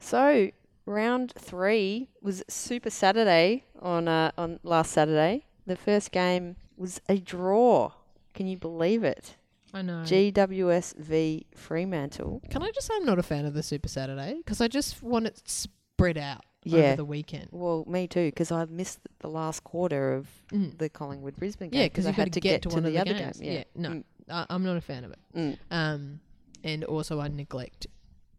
So 0.00 0.50
round 0.86 1.32
three 1.38 2.08
was 2.22 2.42
Super 2.48 2.88
Saturday 2.90 3.64
on 3.80 4.08
uh, 4.08 4.30
on 4.38 4.58
last 4.62 4.92
Saturday. 4.92 5.44
The 5.66 5.76
first 5.76 6.12
game 6.12 6.56
was 6.76 7.00
a 7.08 7.18
draw. 7.18 7.92
Can 8.32 8.46
you 8.46 8.56
believe 8.56 9.04
it? 9.04 9.36
I 9.74 9.82
know. 9.82 10.02
GWS 10.04 10.96
v 10.96 11.46
Fremantle. 11.54 12.40
Can 12.50 12.62
I 12.62 12.70
just 12.70 12.86
say 12.86 12.94
I'm 12.96 13.04
not 13.04 13.18
a 13.18 13.22
fan 13.22 13.44
of 13.44 13.52
the 13.52 13.62
Super 13.62 13.88
Saturday 13.88 14.36
because 14.38 14.62
I 14.62 14.68
just 14.68 15.02
want 15.02 15.26
it 15.26 15.42
spread 15.46 16.16
out. 16.16 16.42
Yeah. 16.64 16.78
over 16.88 16.96
the 16.96 17.04
weekend. 17.04 17.48
Well, 17.52 17.84
me 17.86 18.08
too, 18.08 18.26
because 18.26 18.50
I 18.50 18.64
missed 18.66 18.98
the 19.20 19.28
last 19.28 19.62
quarter 19.64 20.12
of 20.14 20.26
Mm. 20.52 20.76
the 20.76 20.88
Collingwood 20.88 21.36
Brisbane 21.36 21.70
game 21.70 21.80
Yeah, 21.82 21.86
because 21.86 22.04
I 22.04 22.10
had 22.10 22.24
to 22.26 22.30
to 22.32 22.40
get, 22.40 22.62
to 22.62 22.68
to 22.68 22.74
one 22.74 22.82
the 22.82 22.88
of 22.88 22.94
the 22.94 23.00
other 23.00 23.14
games. 23.14 23.38
game. 23.38 23.52
Yeah. 23.52 23.64
no, 23.76 23.88
Mm. 23.90 24.04
I, 24.28 24.46
I'm 24.50 24.64
not 24.64 24.76
a 24.76 24.80
fan 24.80 25.04
of 25.04 25.12
it. 25.12 25.18
Mm. 25.36 25.58
Um, 25.70 26.20
and 26.64 26.82
also 26.84 27.20
I 27.20 27.28
neglect 27.28 27.86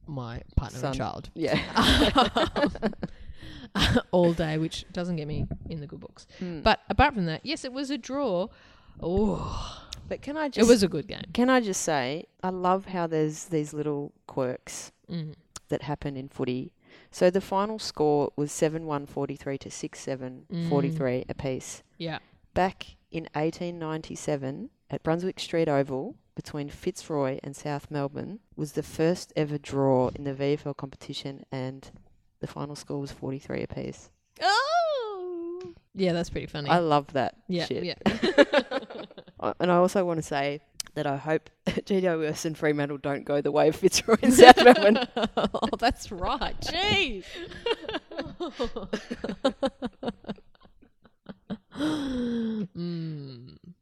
my 0.09 0.41
partner 0.55 0.79
Son. 0.79 0.87
and 0.89 0.97
child 0.97 1.29
Yeah. 1.35 1.59
all 4.11 4.33
day, 4.33 4.57
which 4.57 4.85
doesn't 4.91 5.15
get 5.15 5.27
me 5.27 5.45
in 5.69 5.79
the 5.79 5.87
good 5.87 5.99
books. 5.99 6.25
Mm. 6.39 6.63
But 6.63 6.79
apart 6.89 7.13
from 7.13 7.25
that, 7.25 7.45
yes, 7.45 7.63
it 7.63 7.71
was 7.73 7.89
a 7.89 7.97
draw. 7.97 8.47
Oh, 9.01 9.83
but 10.07 10.21
can 10.21 10.35
I 10.37 10.49
just? 10.49 10.67
it 10.67 10.71
was 10.71 10.83
a 10.83 10.87
good 10.87 11.07
game. 11.07 11.21
can 11.33 11.49
I 11.49 11.61
just 11.61 11.81
say 11.81 12.25
I 12.43 12.49
love 12.49 12.85
how 12.87 13.07
there's 13.07 13.45
these 13.45 13.73
little 13.73 14.11
quirks 14.27 14.91
Mm. 15.09 15.33
that 15.69 15.83
happen 15.83 16.15
in 16.17 16.27
footy. 16.29 16.71
So 17.11 17.29
the 17.31 17.41
final 17.41 17.79
score 17.79 18.31
was 18.35 18.51
7-1 18.51 19.07
43 19.07 19.57
to 19.59 19.69
6-7 19.69 20.41
Mm. 20.51 20.69
43 20.69 21.25
apiece. 21.29 21.81
Yeah. 21.97 22.19
Back 22.53 22.95
in 23.11 23.23
1897 23.33 24.69
at 24.89 25.03
Brunswick 25.03 25.39
Street 25.39 25.67
Oval 25.67 26.15
between 26.35 26.69
Fitzroy 26.69 27.39
and 27.43 27.55
South 27.55 27.91
Melbourne 27.91 28.39
was 28.55 28.71
the 28.73 28.83
first 28.83 29.33
ever 29.35 29.57
draw 29.57 30.09
in 30.15 30.23
the 30.23 30.33
VFL 30.33 30.77
competition 30.77 31.43
and 31.51 31.91
the 32.39 32.47
final 32.47 32.75
score 32.75 32.99
was 32.99 33.11
43 33.11 33.63
apiece. 33.63 34.09
Oh, 34.41 35.73
yeah, 35.93 36.13
that's 36.13 36.29
pretty 36.29 36.47
funny. 36.47 36.69
I 36.69 36.79
love 36.79 37.11
that 37.13 37.35
yeah, 37.47 37.65
shit. 37.65 37.83
yeah. 37.83 37.95
And 39.59 39.71
I 39.71 39.75
also 39.75 40.03
want 40.03 40.17
to 40.17 40.23
say 40.23 40.59
that 40.95 41.07
I 41.07 41.15
hope 41.15 41.49
GWS 41.65 42.45
and 42.45 42.57
Fremantle 42.57 42.97
don't 42.97 43.23
go 43.23 43.39
the 43.41 43.51
way 43.51 43.69
of 43.69 43.75
Fitzroy 43.75 44.17
and 44.21 44.33
South 44.33 44.57
Melbourne. 44.63 44.99
oh, 45.37 45.77
that's 45.77 46.11
right. 46.11 46.59
Jeez. 46.61 47.23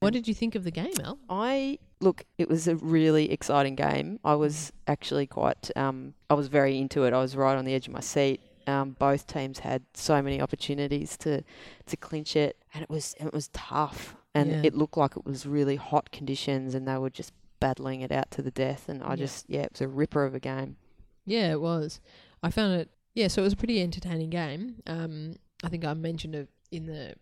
What 0.08 0.14
did 0.14 0.28
you 0.28 0.34
think 0.34 0.56
of 0.56 0.64
the 0.64 0.72
game, 0.72 0.94
Al? 1.04 1.20
I 1.30 1.80
look, 2.00 2.24
it 2.38 2.48
was 2.50 2.68
a 2.68 2.76
really 2.78 3.30
exciting 3.32 3.76
game. 3.76 4.20
I 4.24 4.36
was 4.36 4.72
actually 4.88 5.28
quite, 5.28 5.70
um, 5.76 6.14
I 6.30 6.34
was 6.34 6.48
very 6.48 6.78
into 6.80 7.04
it. 7.04 7.14
I 7.14 7.20
was 7.20 7.36
right 7.36 7.58
on 7.58 7.66
the 7.66 7.74
edge 7.74 7.88
of 7.88 7.94
my 7.94 8.00
seat. 8.00 8.40
Um, 8.68 8.96
both 9.00 9.28
teams 9.28 9.60
had 9.60 9.84
so 9.94 10.22
many 10.22 10.42
opportunities 10.42 11.18
to, 11.18 11.44
to 11.88 11.98
clinch 11.98 12.36
it, 12.36 12.58
and 12.74 12.84
it 12.84 12.90
was 12.90 13.16
it 13.20 13.34
was 13.34 13.50
tough. 13.50 14.16
And 14.36 14.52
Yeah. 14.52 14.62
it 14.64 14.76
looked 14.76 14.98
like 14.98 15.18
it 15.18 15.26
was 15.26 15.46
really 15.46 15.76
hot 15.78 16.12
conditions, 16.12 16.74
and 16.76 16.88
they 16.88 16.98
were 16.98 17.10
just 17.10 17.34
battling 17.60 18.02
it 18.02 18.12
out 18.12 18.30
to 18.32 18.42
the 18.42 18.52
death. 18.52 18.88
And 18.88 19.02
I 19.04 19.12
Yeah. 19.12 19.16
just, 19.16 19.50
yeah, 19.50 19.62
it 19.64 19.72
was 19.74 19.82
a 19.82 19.88
ripper 19.88 20.24
of 20.26 20.36
a 20.36 20.40
game. 20.40 20.78
Yeah, 21.26 21.52
it 21.52 21.60
was. 21.62 22.00
I 22.44 22.50
found 22.52 22.80
it. 22.80 22.90
Yeah, 23.16 23.28
so 23.30 23.42
it 23.42 23.46
was 23.46 23.54
a 23.54 23.58
pretty 23.58 23.82
entertaining 23.82 24.30
game. 24.30 24.82
Um, 24.86 25.36
I 25.64 25.70
think 25.70 25.84
I 25.84 25.94
mentioned 25.96 26.36
it 26.36 26.50
in 26.72 26.86
the 26.86 27.16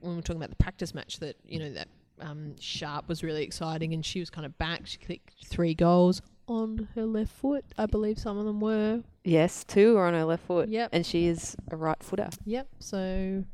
when 0.00 0.12
we 0.12 0.16
were 0.16 0.22
talking 0.22 0.40
about 0.42 0.50
the 0.50 0.56
practice 0.56 0.94
match 0.94 1.18
that 1.20 1.36
you 1.44 1.58
know 1.58 1.70
that 1.72 1.88
um, 2.22 2.54
Sharp 2.58 3.08
was 3.08 3.22
really 3.22 3.42
exciting, 3.42 3.92
and 3.94 4.04
she 4.04 4.20
was 4.20 4.30
kind 4.30 4.46
of 4.46 4.56
back. 4.58 4.86
She 4.86 4.98
kicked 4.98 5.34
three 5.44 5.74
goals 5.74 6.22
on 6.48 6.88
her 6.94 7.04
left 7.04 7.32
foot. 7.32 7.64
I 7.78 7.86
believe 7.86 8.18
some 8.18 8.38
of 8.38 8.44
them 8.46 8.60
were. 8.60 9.02
Yes, 9.24 9.64
two 9.64 9.96
are 9.96 10.06
on 10.06 10.14
her 10.14 10.24
left 10.24 10.44
foot, 10.46 10.68
Yep. 10.68 10.90
and 10.92 11.04
she 11.06 11.26
is 11.26 11.56
a 11.70 11.76
right 11.76 12.02
footer. 12.02 12.28
Yep. 12.44 12.68
So 12.80 13.44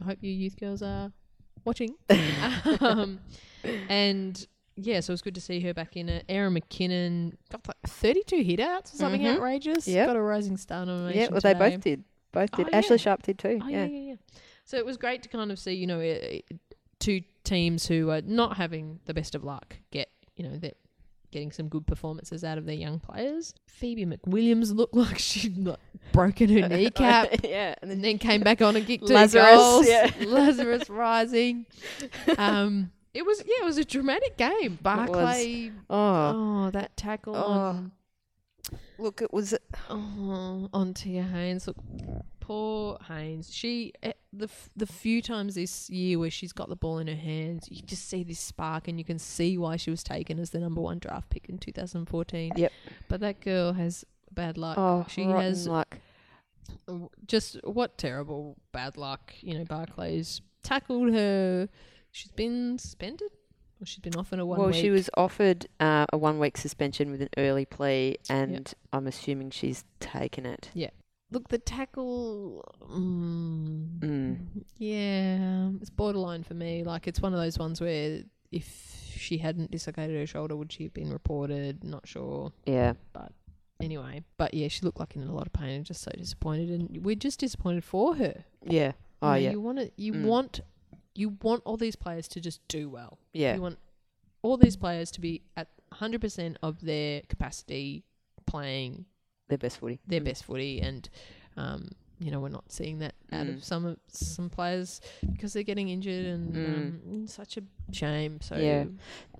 I 0.00 0.04
hope 0.04 0.18
you 0.20 0.30
youth 0.32 0.56
girls 0.58 0.82
are 0.82 1.10
watching. 1.64 1.94
um, 2.80 3.18
and 3.88 4.46
yeah, 4.76 5.00
so 5.00 5.10
it 5.10 5.14
was 5.14 5.22
good 5.22 5.34
to 5.34 5.40
see 5.40 5.60
her 5.60 5.74
back 5.74 5.96
in 5.96 6.08
it. 6.08 6.24
Erin 6.28 6.54
McKinnon 6.54 7.34
got 7.50 7.66
like 7.66 7.76
32 7.86 8.42
hit 8.42 8.60
outs 8.60 8.94
or 8.94 8.98
something 8.98 9.22
Mhm. 9.22 9.34
outrageous. 9.36 9.88
Yep. 9.88 10.06
Got 10.06 10.16
a 10.16 10.22
rising 10.22 10.56
star 10.56 10.86
nomination. 10.86 11.20
Yeah, 11.20 11.28
well, 11.30 11.40
they 11.40 11.52
today. 11.54 11.70
both 11.70 11.80
did. 11.82 12.04
Both 12.30 12.50
did. 12.52 12.66
Oh, 12.72 12.76
Ashley 12.76 12.94
yeah. 12.94 13.02
Sharp 13.02 13.22
did 13.22 13.38
too. 13.38 13.58
Oh 13.62 13.68
yeah. 13.68 13.84
yeah, 13.84 13.98
yeah, 13.98 14.08
yeah. 14.10 14.14
So 14.64 14.76
it 14.76 14.86
was 14.86 14.96
great 14.96 15.22
to 15.24 15.28
kind 15.28 15.50
of 15.50 15.58
see, 15.58 15.72
you 15.72 15.86
know, 15.86 16.00
two 17.00 17.22
teams 17.48 17.86
who 17.86 18.10
are 18.10 18.20
not 18.22 18.56
having 18.56 19.00
the 19.06 19.14
best 19.14 19.34
of 19.34 19.42
luck 19.44 19.76
get, 19.90 20.08
you 20.36 20.44
know, 20.48 20.56
that 20.58 20.76
getting 21.30 21.52
some 21.52 21.68
good 21.68 21.86
performances 21.86 22.42
out 22.42 22.56
of 22.56 22.64
their 22.64 22.74
young 22.74 22.98
players. 23.00 23.54
Phoebe 23.66 24.06
McWilliams 24.06 24.74
looked 24.74 24.94
like 25.04 25.18
she'd 25.18 25.58
like 25.58 25.78
broken 26.12 26.48
her 26.50 26.68
kneecap. 26.70 27.28
yeah, 27.44 27.74
and 27.82 27.90
And 27.90 27.90
then 27.90 28.00
then 28.02 28.18
came 28.18 28.40
back 28.42 28.62
on 28.62 28.76
and 28.76 28.86
kicked 28.86 29.06
two 29.06 29.14
Lazarus, 29.14 29.56
goals. 29.56 29.88
yeah. 29.88 30.10
Lazarus 30.26 30.88
rising. 30.88 31.66
Um, 32.38 32.90
it 33.14 33.24
was 33.26 33.40
yeah, 33.46 33.62
it 33.62 33.64
was 33.64 33.78
a 33.78 33.84
dramatic 33.84 34.36
game. 34.36 34.78
Barclay, 34.82 35.70
oh, 35.90 36.66
oh, 36.66 36.70
that 36.70 36.96
tackle 36.96 37.34
Oh. 37.36 37.42
on 37.42 37.92
look, 38.98 39.22
it 39.22 39.32
was 39.32 39.54
Oh, 39.88 40.68
on 40.72 40.94
Tiah 40.94 41.30
Haynes. 41.30 41.66
Look, 41.66 41.76
poor 42.40 42.98
Haynes. 43.08 43.52
She 43.52 43.92
eh, 44.02 44.12
the 44.32 44.48
the 44.76 44.86
few 44.86 45.22
times 45.22 45.54
this 45.54 45.88
year 45.90 46.18
where 46.18 46.30
she's 46.30 46.52
got 46.52 46.68
the 46.68 46.76
ball 46.76 46.98
in 46.98 47.06
her 47.06 47.14
hands, 47.14 47.68
you 47.70 47.82
just 47.82 48.08
see 48.08 48.22
this 48.24 48.40
spark, 48.40 48.88
and 48.88 48.98
you 48.98 49.04
can 49.04 49.18
see 49.18 49.56
why 49.58 49.76
she 49.76 49.90
was 49.90 50.02
taken 50.02 50.38
as 50.38 50.50
the 50.50 50.58
number 50.58 50.80
one 50.80 50.98
draft 50.98 51.30
pick 51.30 51.48
in 51.48 51.58
2014. 51.58 52.52
Yep. 52.56 52.72
But 53.08 53.20
that 53.20 53.40
girl 53.40 53.72
has 53.72 54.04
bad 54.32 54.58
luck. 54.58 54.76
oh, 54.78 55.06
she 55.08 55.24
has 55.24 55.66
luck. 55.66 55.98
just 57.26 57.56
what 57.64 57.96
terrible 57.98 58.56
bad 58.72 58.96
luck. 58.96 59.32
You 59.40 59.58
know, 59.58 59.64
Barclays 59.64 60.40
tackled 60.62 61.12
her. 61.12 61.68
She's 62.10 62.30
been 62.32 62.78
suspended, 62.78 63.30
or 63.80 63.86
she's 63.86 63.98
been 64.00 64.16
offered 64.16 64.38
a 64.38 64.46
one. 64.46 64.58
Well, 64.58 64.68
week. 64.68 64.76
she 64.76 64.90
was 64.90 65.08
offered 65.16 65.66
uh, 65.80 66.06
a 66.12 66.18
one-week 66.18 66.56
suspension 66.56 67.10
with 67.10 67.22
an 67.22 67.28
early 67.36 67.64
plea, 67.64 68.16
and 68.28 68.72
I'm 68.92 69.06
assuming 69.06 69.50
she's 69.50 69.84
taken 70.00 70.44
it. 70.46 70.70
Yeah. 70.74 70.90
Look, 71.30 71.48
the 71.48 71.58
tackle. 71.58 72.64
Mm, 72.90 73.98
Mm. 74.00 74.38
Yeah, 74.78 75.70
it's 75.80 75.90
borderline 75.90 76.42
for 76.42 76.54
me. 76.54 76.84
Like, 76.84 77.06
it's 77.06 77.20
one 77.20 77.34
of 77.34 77.40
those 77.40 77.58
ones 77.58 77.80
where 77.80 78.22
if 78.50 79.12
she 79.16 79.38
hadn't 79.38 79.70
dislocated 79.70 80.16
her 80.16 80.26
shoulder, 80.26 80.56
would 80.56 80.72
she 80.72 80.84
have 80.84 80.94
been 80.94 81.12
reported? 81.12 81.84
Not 81.84 82.06
sure. 82.06 82.52
Yeah, 82.66 82.94
But 83.12 83.32
Anyway, 83.80 84.24
but 84.38 84.54
yeah, 84.54 84.66
she 84.66 84.82
looked 84.82 84.98
like 84.98 85.14
in 85.14 85.22
a 85.22 85.32
lot 85.32 85.46
of 85.46 85.52
pain 85.52 85.68
and 85.70 85.84
just 85.84 86.02
so 86.02 86.10
disappointed. 86.16 86.68
And 86.70 87.04
we're 87.04 87.14
just 87.14 87.38
disappointed 87.38 87.84
for 87.84 88.16
her. 88.16 88.44
yeah. 88.64 88.86
You 88.88 88.92
Oh 89.22 89.28
know, 89.30 89.34
yeah, 89.36 89.50
You 89.50 89.60
want 89.60 89.78
to, 89.78 89.90
you 89.96 90.12
Mm. 90.14 90.24
want, 90.24 90.60
you 91.18 91.36
want 91.42 91.62
all 91.64 91.76
these 91.76 91.96
players 91.96 92.28
to 92.28 92.40
just 92.40 92.60
do 92.68 92.88
well. 92.88 93.18
yeah, 93.32 93.54
You 93.56 93.62
want 93.62 93.78
all 94.42 94.56
these 94.56 94.76
players 94.76 95.10
to 95.12 95.20
be 95.20 95.42
at 95.56 95.68
100% 95.92 96.56
of 96.62 96.80
their 96.80 97.22
capacity 97.28 98.04
playing 98.46 99.04
their 99.48 99.58
best 99.58 99.78
footy. 99.78 99.98
their 100.06 100.20
Mm. 100.20 100.24
best 100.24 100.44
footy 100.44 100.80
and 100.80 101.08
um, 101.56 101.90
you 102.20 102.30
know 102.30 102.38
we're 102.40 102.48
not 102.60 102.70
seeing 102.70 102.98
that 103.00 103.14
out 103.32 103.46
Mm. 103.46 103.56
of 103.56 103.64
some 103.64 103.84
of 103.84 103.96
some 104.08 104.48
players 104.50 105.00
because 105.32 105.52
they're 105.54 105.62
getting 105.62 105.88
injured 105.88 106.26
and 106.26 106.56
um, 106.56 107.26
such 107.26 107.56
a 107.56 107.62
shame 107.92 108.40
so 108.40 108.56
Yeah. 108.56 108.84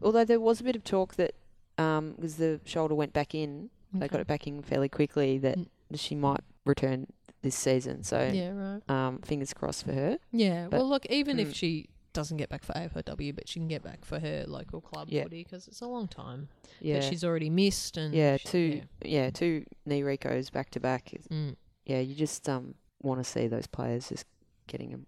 Although 0.03 0.25
there 0.25 0.41
was 0.41 0.61
a 0.61 0.65
bit 0.65 0.77
of 0.77 0.83
talk 0.85 1.15
that 1.17 1.35
um, 1.77 2.13
because 2.17 2.37
the 2.37 2.61
shoulder 2.65 2.95
went 2.95 3.13
back 3.13 3.35
in, 3.35 3.71
they 3.93 4.09
got 4.09 4.21
it 4.21 4.27
back 4.27 4.47
in 4.49 4.63
fairly 4.63 4.89
quickly 4.89 5.39
that 5.39 5.59
Mm. 5.59 5.69
she 5.95 6.15
might 6.17 6.41
return 6.65 7.07
this 7.43 7.55
season. 7.57 8.03
So 8.05 8.31
yeah 8.33 8.51
right 8.51 8.83
um, 8.91 9.19
fingers 9.21 9.53
crossed 9.55 9.85
for 9.85 9.93
her. 9.93 10.19
yeah 10.33 10.67
But- 10.71 10.79
well 10.79 10.89
look 10.89 11.07
even 11.07 11.37
mm. 11.39 11.41
if 11.43 11.55
she 11.55 11.89
doesn't 12.15 12.39
get 12.39 12.49
back 12.49 12.65
for 12.65 12.73
AFLW 12.73 13.35
but 13.37 13.49
she 13.49 13.61
can 13.61 13.69
get 13.69 13.83
back 13.83 14.05
for 14.05 14.19
her 14.19 14.45
local 14.49 14.81
club 14.81 15.09
Yeah. 15.11 15.23
footy 15.25 15.45
because 15.45 15.69
it's 15.69 15.83
a 15.83 15.87
long 15.87 16.09
time 16.09 16.49
Yeah, 16.81 16.95
that 17.01 17.05
she's 17.05 17.23
already 17.23 17.51
missed 17.51 17.97
and 17.97 18.13
yeah, 18.15 18.39
she- 18.39 18.49
two 18.49 18.81
yeah. 19.05 19.31
two 19.31 19.65
knee 19.87 20.01
recos 20.03 20.51
back 20.51 20.71
to 20.71 20.81
back. 20.81 21.13
yeah. 21.13 21.19
Mm, 21.31 21.57
Yeah, 21.87 22.01
you 22.01 22.15
just 22.15 22.49
um 22.49 22.75
want 23.03 23.21
to 23.23 23.25
see 23.31 23.47
those 23.47 23.67
players 23.69 24.09
just 24.09 24.27
getting 24.67 24.95
um, 24.95 25.07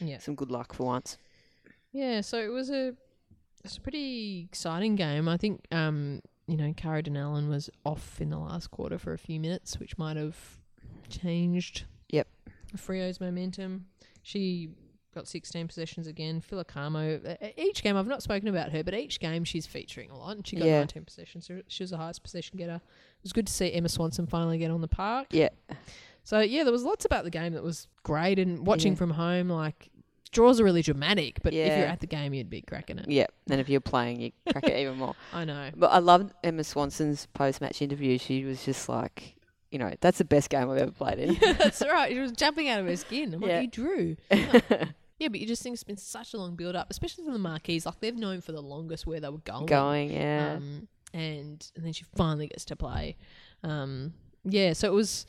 yeah 0.00 0.18
some 0.18 0.34
good 0.36 0.50
luck 0.50 0.72
for 0.74 0.84
once. 0.84 1.18
Yeah, 1.92 2.20
so 2.20 2.38
it 2.38 2.48
was 2.52 2.70
a 2.70 2.94
it's 3.64 3.76
a 3.76 3.80
pretty 3.80 4.46
exciting 4.48 4.94
game. 4.94 5.28
I 5.28 5.36
think 5.36 5.66
um, 5.72 6.20
you 6.46 6.56
know, 6.56 6.72
Cara 6.76 7.02
Allen 7.16 7.48
was 7.48 7.68
off 7.84 8.20
in 8.20 8.30
the 8.30 8.38
last 8.38 8.70
quarter 8.70 8.98
for 8.98 9.12
a 9.12 9.18
few 9.18 9.40
minutes, 9.40 9.80
which 9.80 9.98
might 9.98 10.16
have 10.16 10.57
changed 11.10 11.84
Yep. 12.10 12.26
Freo's 12.76 13.20
momentum. 13.20 13.86
She 14.22 14.70
got 15.14 15.26
16 15.26 15.66
possessions 15.68 16.06
again. 16.06 16.40
Filocamo, 16.40 17.42
uh, 17.42 17.48
each 17.56 17.82
game, 17.82 17.96
I've 17.96 18.06
not 18.06 18.22
spoken 18.22 18.48
about 18.48 18.70
her, 18.72 18.84
but 18.84 18.94
each 18.94 19.20
game 19.20 19.42
she's 19.44 19.66
featuring 19.66 20.10
a 20.10 20.16
lot, 20.16 20.36
and 20.36 20.46
she 20.46 20.56
got 20.56 20.66
Yeah. 20.66 20.78
19 20.80 21.04
possessions. 21.04 21.46
So 21.46 21.62
she 21.68 21.82
was 21.82 21.90
the 21.90 21.96
highest 21.96 22.22
possession 22.22 22.56
getter. 22.58 22.76
It 22.76 23.22
was 23.22 23.32
good 23.32 23.46
to 23.46 23.52
see 23.52 23.72
Emma 23.72 23.88
Swanson 23.88 24.26
finally 24.26 24.58
get 24.58 24.70
on 24.70 24.80
the 24.80 24.88
park. 24.88 25.28
Yeah, 25.30 25.48
So 26.24 26.40
yeah, 26.40 26.62
there 26.62 26.72
was 26.72 26.84
lots 26.84 27.04
about 27.06 27.24
the 27.24 27.30
game 27.30 27.54
that 27.54 27.62
was 27.62 27.88
great, 28.02 28.38
and 28.38 28.66
watching 28.66 28.92
Yeah. 28.92 28.98
from 28.98 29.10
home, 29.10 29.48
like 29.48 29.88
draws 30.30 30.60
are 30.60 30.64
really 30.64 30.82
dramatic. 30.82 31.40
But 31.42 31.54
if 31.54 31.66
you're 31.66 31.86
at 31.86 32.00
the 32.00 32.06
game, 32.06 32.34
you'd 32.34 32.50
be 32.50 32.60
cracking 32.60 32.98
it. 32.98 33.08
yeah. 33.08 33.26
And 33.50 33.60
if 33.62 33.68
you're 33.70 33.80
playing, 33.80 34.20
you 34.20 34.32
crack 34.52 34.64
it 34.64 34.78
even 34.78 34.98
more. 34.98 35.14
I 35.32 35.46
know. 35.46 35.70
But 35.74 35.90
I 35.90 35.98
loved 36.00 36.34
Emma 36.44 36.64
Swanson's 36.64 37.26
post-match 37.32 37.80
interview. 37.80 38.18
She 38.18 38.44
was 38.44 38.62
just 38.62 38.90
like, 38.90 39.36
you 39.70 39.78
know, 39.78 39.92
that's 40.00 40.18
the 40.18 40.24
best 40.24 40.50
game 40.50 40.70
I've 40.70 40.78
ever 40.78 40.90
played 40.92 41.18
in. 41.18 41.34
That's 41.58 41.82
right. 41.88 42.10
She 42.12 42.18
was 42.18 42.32
jumping 42.32 42.68
out 42.68 42.80
of 42.80 42.86
her 42.86 42.96
skin. 42.96 43.34
I'm 43.34 43.42
Yeah. 43.42 43.48
like, 43.58 43.62
you 43.62 43.68
drew. 43.70 44.16
Yeah, 45.20 45.26
but 45.26 45.40
you 45.40 45.48
just 45.48 45.64
think 45.64 45.74
it's 45.74 45.82
been 45.82 45.96
such 45.96 46.32
a 46.32 46.36
long 46.36 46.54
build 46.54 46.76
up, 46.76 46.86
especially 46.90 47.24
for 47.24 47.32
the 47.32 47.40
Marquees. 47.40 47.84
Like 47.84 47.98
they've 47.98 48.14
known 48.14 48.40
for 48.40 48.52
the 48.52 48.60
longest 48.62 49.04
where 49.04 49.18
they 49.18 49.28
were 49.28 49.38
going. 49.38 49.66
Going, 49.66 50.12
yeah. 50.12 50.54
Um, 50.58 50.86
and 51.12 51.66
and 51.74 51.84
then 51.84 51.92
she 51.92 52.04
finally 52.16 52.46
gets 52.46 52.64
to 52.66 52.76
play. 52.76 53.16
Um, 53.64 54.14
yeah, 54.44 54.74
so 54.74 54.86
it 54.86 54.94
was 54.94 55.26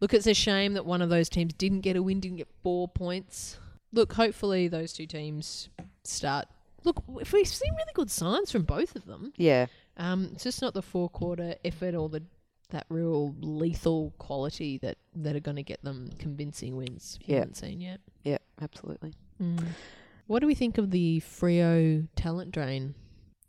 Look, 0.00 0.14
it's 0.14 0.28
a 0.28 0.34
shame 0.34 0.74
that 0.74 0.86
one 0.86 1.02
of 1.02 1.10
those 1.10 1.28
teams 1.28 1.54
didn't 1.54 1.80
get 1.80 1.96
a 1.96 2.02
win, 2.04 2.20
didn't 2.20 2.36
get 2.38 2.48
four 2.62 2.86
points. 2.88 3.58
Look, 3.92 4.12
hopefully 4.12 4.68
those 4.68 4.92
two 4.92 5.06
teams 5.06 5.68
start. 6.04 6.46
Look, 6.84 7.02
if 7.20 7.32
we 7.32 7.42
see 7.44 7.68
really 7.70 7.92
good 7.94 8.10
signs 8.12 8.50
from 8.52 8.62
both 8.62 8.94
of 8.94 9.06
them, 9.06 9.32
Yeah. 9.36 9.66
um, 9.96 10.30
it's 10.34 10.44
just 10.44 10.62
not 10.62 10.72
the 10.74 10.82
four 10.82 11.08
quarter 11.08 11.54
effort 11.64 11.94
or 11.96 12.08
the 12.08 12.22
that 12.72 12.84
real 12.90 13.34
lethal 13.40 14.12
quality 14.18 14.76
that, 14.78 14.98
that 15.14 15.34
are 15.36 15.40
going 15.40 15.56
to 15.56 15.62
get 15.62 15.82
them 15.82 16.10
convincing 16.18 16.76
wins. 16.76 17.18
Yeah. 17.24 17.38
haven't 17.38 17.56
seen 17.56 17.80
yet. 17.80 18.00
Yeah, 18.24 18.38
absolutely. 18.60 19.14
Mm. 19.40 19.64
What 20.26 20.40
do 20.40 20.46
we 20.46 20.54
think 20.54 20.76
of 20.78 20.90
the 20.90 21.20
Freo 21.20 22.06
talent 22.16 22.50
drain? 22.52 22.94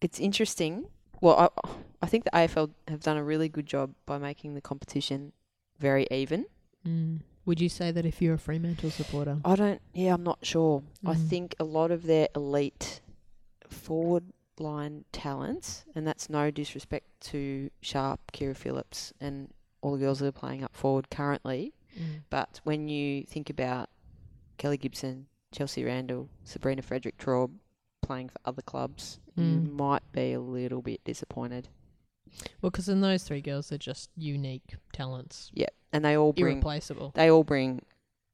It's 0.01 0.19
interesting. 0.19 0.85
Well, 1.21 1.51
I, 1.65 1.69
I 2.01 2.05
think 2.07 2.25
the 2.25 2.31
AFL 2.31 2.71
have 2.87 3.01
done 3.01 3.17
a 3.17 3.23
really 3.23 3.49
good 3.49 3.65
job 3.65 3.93
by 4.05 4.17
making 4.17 4.53
the 4.55 4.61
competition 4.61 5.31
very 5.79 6.07
even. 6.11 6.45
Mm. 6.87 7.21
Would 7.45 7.59
you 7.61 7.69
say 7.69 7.91
that 7.91 8.05
if 8.05 8.21
you're 8.21 8.35
a 8.35 8.39
Fremantle 8.39 8.89
supporter? 8.91 9.37
I 9.43 9.55
don't. 9.55 9.81
Yeah, 9.93 10.13
I'm 10.13 10.23
not 10.23 10.39
sure. 10.43 10.83
I 11.05 11.13
Mm. 11.15 11.27
think 11.27 11.55
a 11.59 11.63
lot 11.65 11.91
of 11.91 12.03
their 12.03 12.27
elite 12.35 13.01
forward 13.69 14.23
line 14.59 15.05
talents, 15.11 15.85
and 15.95 16.05
that's 16.07 16.29
no 16.29 16.51
disrespect 16.51 17.07
to 17.21 17.69
Sharp, 17.81 18.19
Kira 18.31 18.55
Phillips, 18.55 19.13
and 19.19 19.49
all 19.81 19.91
the 19.93 19.97
girls 19.99 20.19
that 20.19 20.27
are 20.27 20.31
playing 20.31 20.63
up 20.63 20.75
forward 20.75 21.09
currently. 21.09 21.73
Mm. 21.97 22.21
But 22.29 22.61
when 22.63 22.87
you 22.87 23.23
think 23.23 23.49
about 23.49 23.89
Kelly 24.57 24.77
Gibson, 24.77 25.27
Chelsea 25.51 25.83
Randall, 25.83 26.29
Sabrina 26.43 26.81
Frederick 26.81 27.17
Traub 27.17 27.51
playing 28.01 28.29
for 28.29 28.39
other 28.45 28.61
clubs, 28.61 29.19
you 29.35 29.43
Mm. 29.43 29.71
might 29.73 30.11
be 30.11 30.33
a 30.33 30.39
little 30.39 30.81
bit 30.81 31.03
disappointed. 31.03 31.67
Well, 32.61 32.71
because 32.71 32.87
then 32.87 33.01
those 33.01 33.23
three 33.23 33.41
girls 33.41 33.69
they're 33.69 33.77
just 33.77 34.09
unique 34.15 34.75
talents, 34.91 35.51
Yeah, 35.53 35.67
and 35.91 36.03
they 36.03 36.17
all 36.17 36.33
bring 36.33 36.53
irreplaceable. 36.57 37.11
they 37.15 37.29
all 37.29 37.43
bring 37.43 37.81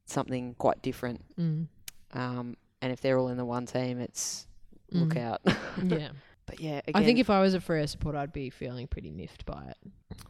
something 0.06 0.56
quite 0.56 0.82
different. 0.82 1.24
Mm. 1.38 1.68
Um, 2.14 2.58
and 2.82 2.92
if 2.94 3.02
they're 3.02 3.18
all 3.18 3.28
in 3.30 3.38
the 3.38 3.46
one 3.46 3.66
team, 3.66 4.00
it's 4.00 4.48
look 4.92 5.16
Mm. 5.16 5.24
out. 5.24 5.42
yeah. 5.84 6.10
But 6.46 6.60
yeah, 6.60 6.82
I 6.96 7.04
think 7.04 7.20
if 7.20 7.30
I 7.30 7.42
was 7.42 7.54
a 7.54 7.60
Freo 7.60 7.88
supporter, 7.88 8.18
I'd 8.18 8.34
be 8.34 8.50
feeling 8.50 8.88
pretty 8.88 9.12
miffed 9.12 9.46
by 9.46 9.66
it. 9.70 9.78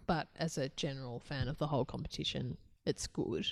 But 0.06 0.28
as 0.38 0.58
a 0.58 0.68
general 0.70 1.20
fan 1.20 1.48
of 1.48 1.58
the 1.60 1.68
whole 1.68 1.86
competition, 1.86 2.58
it's 2.86 3.08
good. 3.08 3.48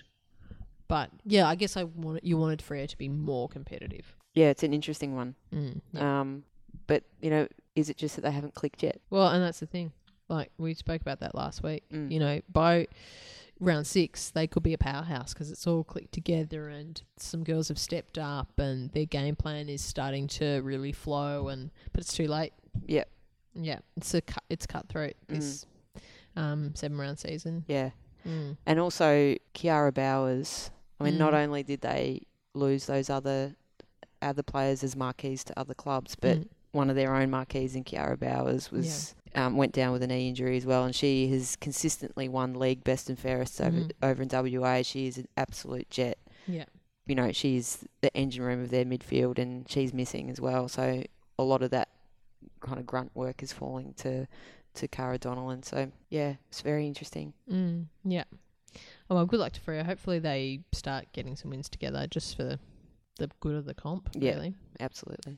But 0.89 1.09
yeah, 1.25 1.47
I 1.47 1.55
guess 1.55 1.77
I 1.77 1.83
want 1.83 2.23
you 2.23 2.37
wanted 2.37 2.59
Freo 2.59 2.87
to 2.87 2.97
be 2.97 3.07
more 3.09 3.47
competitive. 3.47 4.15
yeah, 4.33 4.47
it's 4.49 4.63
an 4.63 4.73
interesting 4.73 5.15
one. 5.15 5.35
Mm, 5.53 5.81
yeah. 5.93 6.19
Um, 6.21 6.43
but 6.87 7.03
you 7.21 7.29
know, 7.29 7.47
is 7.75 7.89
it 7.89 7.97
just 7.97 8.15
that 8.15 8.21
they 8.23 8.31
haven't 8.31 8.53
clicked 8.53 8.83
yet? 8.83 8.99
well, 9.09 9.27
and 9.29 9.43
that's 9.43 9.59
the 9.59 9.65
thing. 9.65 9.91
Like 10.29 10.51
we 10.57 10.73
spoke 10.73 11.01
about 11.01 11.21
that 11.21 11.35
last 11.35 11.63
week. 11.63 11.83
Mm. 11.93 12.11
You 12.11 12.19
know, 12.19 12.41
by 12.51 12.87
round 13.59 13.87
six, 13.87 14.29
they 14.29 14.47
could 14.47 14.63
be 14.63 14.73
a 14.73 14.77
powerhouse 14.77 15.33
because 15.33 15.51
it's 15.51 15.65
all 15.67 15.83
clicked 15.83 16.13
together, 16.13 16.69
and 16.69 17.01
some 17.17 17.43
girls 17.43 17.67
have 17.69 17.79
stepped 17.79 18.17
up, 18.17 18.59
and 18.59 18.91
their 18.91 19.05
game 19.05 19.35
plan 19.35 19.69
is 19.69 19.81
starting 19.81 20.27
to 20.27 20.61
really 20.63 20.91
flow. 20.91 21.47
And 21.47 21.71
but 21.91 22.01
it's 22.01 22.13
too 22.13 22.27
late. 22.27 22.53
Yeah. 22.85 23.05
Yeah, 23.59 23.79
it's 23.95 24.13
a 24.13 24.21
cut. 24.21 24.43
It's 24.49 24.67
cutthroat 24.67 25.15
Mm. 25.27 25.35
this 25.35 25.65
um, 26.35 26.75
seven 26.75 26.97
round 26.97 27.17
season. 27.19 27.65
Yeah, 27.67 27.89
Mm. 28.27 28.57
and 28.67 28.79
also 28.79 29.35
Kiara 29.55 29.91
Bowers. 29.93 30.69
I 30.99 31.05
mean, 31.05 31.17
not 31.17 31.33
Mm. 31.33 31.43
only 31.45 31.63
did 31.63 31.81
they 31.81 32.21
lose 32.53 32.85
those 32.85 33.09
other 33.09 33.55
other 34.21 34.43
players 34.43 34.83
as 34.83 34.95
marquees 34.95 35.43
to 35.43 35.59
other 35.59 35.73
clubs, 35.75 36.15
but 36.15 36.37
Mm. 36.39 36.47
one 36.71 36.89
of 36.89 36.95
their 36.95 37.15
own 37.15 37.29
marquees 37.31 37.75
in 37.75 37.83
Kiara 37.83 38.19
Bowers 38.19 38.71
was 38.71 39.15
um, 39.37 39.55
went 39.55 39.71
down 39.71 39.93
with 39.93 40.03
a 40.03 40.07
knee 40.07 40.27
injury 40.27 40.57
as 40.57 40.65
well, 40.65 40.83
and 40.83 40.93
she 40.95 41.29
has 41.29 41.55
consistently 41.55 42.27
won 42.27 42.55
league 42.55 42.83
best 42.83 43.07
and 43.09 43.17
fairest 43.17 43.61
over 43.61 43.77
Mhm. 43.79 43.91
over 44.01 44.21
in 44.23 44.27
WA. 44.29 44.81
She 44.83 45.07
is 45.07 45.17
an 45.17 45.27
absolute 45.37 45.89
jet. 45.89 46.17
Yeah. 46.47 46.65
You 47.05 47.15
know, 47.15 47.31
she's 47.31 47.85
the 48.01 48.13
engine 48.17 48.43
room 48.43 48.61
of 48.61 48.69
their 48.69 48.83
midfield, 48.83 49.39
and 49.39 49.69
she's 49.69 49.93
missing 49.93 50.29
as 50.29 50.41
well. 50.41 50.67
So 50.67 51.03
a 51.39 51.43
lot 51.43 51.61
of 51.63 51.69
that 51.71 51.87
kind 52.59 52.79
of 52.79 52.85
grunt 52.85 53.11
work 53.15 53.41
is 53.43 53.53
falling 53.53 53.93
to 53.99 54.27
to 54.73 54.87
Cara 54.87 55.17
Donnellan. 55.17 55.63
So 55.63 55.91
yeah, 56.09 56.35
it's 56.49 56.61
very 56.61 56.85
interesting. 56.85 57.33
Mm. 57.49 57.85
Yeah. 58.03 58.25
Oh 59.09 59.15
well, 59.15 59.25
good 59.25 59.39
luck 59.39 59.53
to 59.53 59.61
Freo. 59.61 59.83
Hopefully 59.83 60.19
they 60.19 60.59
start 60.71 61.05
getting 61.13 61.35
some 61.35 61.49
wins 61.51 61.67
together 61.69 62.05
just 62.07 62.35
for 62.37 62.43
the, 62.43 62.59
the 63.17 63.29
good 63.39 63.55
of 63.55 63.65
the 63.65 63.73
comp. 63.73 64.09
Yeah. 64.13 64.33
Really. 64.33 64.55
Absolutely. 64.79 65.37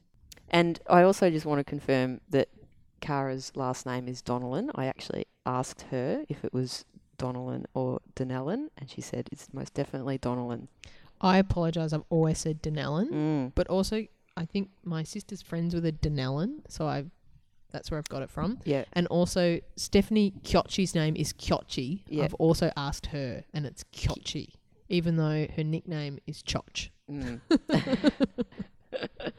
And 0.49 0.79
I 0.89 1.03
also 1.03 1.29
just 1.29 1.45
want 1.45 1.59
to 1.59 1.63
confirm 1.63 2.19
that 2.31 2.49
Cara's 2.99 3.51
last 3.55 3.85
name 3.85 4.07
is 4.07 4.21
Donnellan. 4.21 4.69
I 4.75 4.85
actually 4.85 5.25
asked 5.45 5.83
her 5.91 6.23
if 6.29 6.43
it 6.43 6.53
was 6.53 6.85
Donnellan 7.17 7.65
or 7.73 7.99
Donnellan, 8.15 8.69
and 8.77 8.89
she 8.89 9.01
said 9.01 9.27
it's 9.31 9.47
most 9.53 9.73
definitely 9.73 10.17
Donnellan. 10.17 10.67
I 11.21 11.37
apologise. 11.37 11.91
I've 11.91 12.03
always 12.09 12.37
said 12.37 12.61
Denellen, 12.61 13.09
Mm. 13.11 13.51
but 13.55 13.67
also 13.67 14.05
I 14.37 14.45
think 14.45 14.69
my 14.85 15.03
sister's 15.03 15.41
friends 15.41 15.75
with 15.75 15.85
a 15.85 15.91
Denellen, 15.91 16.59
so 16.69 16.87
I 16.87 17.05
that's 17.71 17.91
where 17.91 17.97
I've 17.99 18.07
got 18.09 18.21
it 18.23 18.29
from. 18.29 18.59
Yeah. 18.63 18.85
And 18.93 19.05
also 19.07 19.59
Stephanie 19.75 20.31
Chiocci's 20.43 20.95
name 20.95 21.15
is 21.15 21.33
Chiocci. 21.33 22.01
Yeah. 22.07 22.23
I've 22.23 22.33
also 22.35 22.71
asked 22.77 23.07
her, 23.07 23.43
and 23.53 23.65
it's 23.65 23.83
Chiocci, 23.93 24.49
even 24.87 25.17
though 25.17 25.45
her 25.55 25.63
nickname 25.63 26.19
is 26.25 26.41
Choch. 26.41 26.89
Mm. 27.11 27.41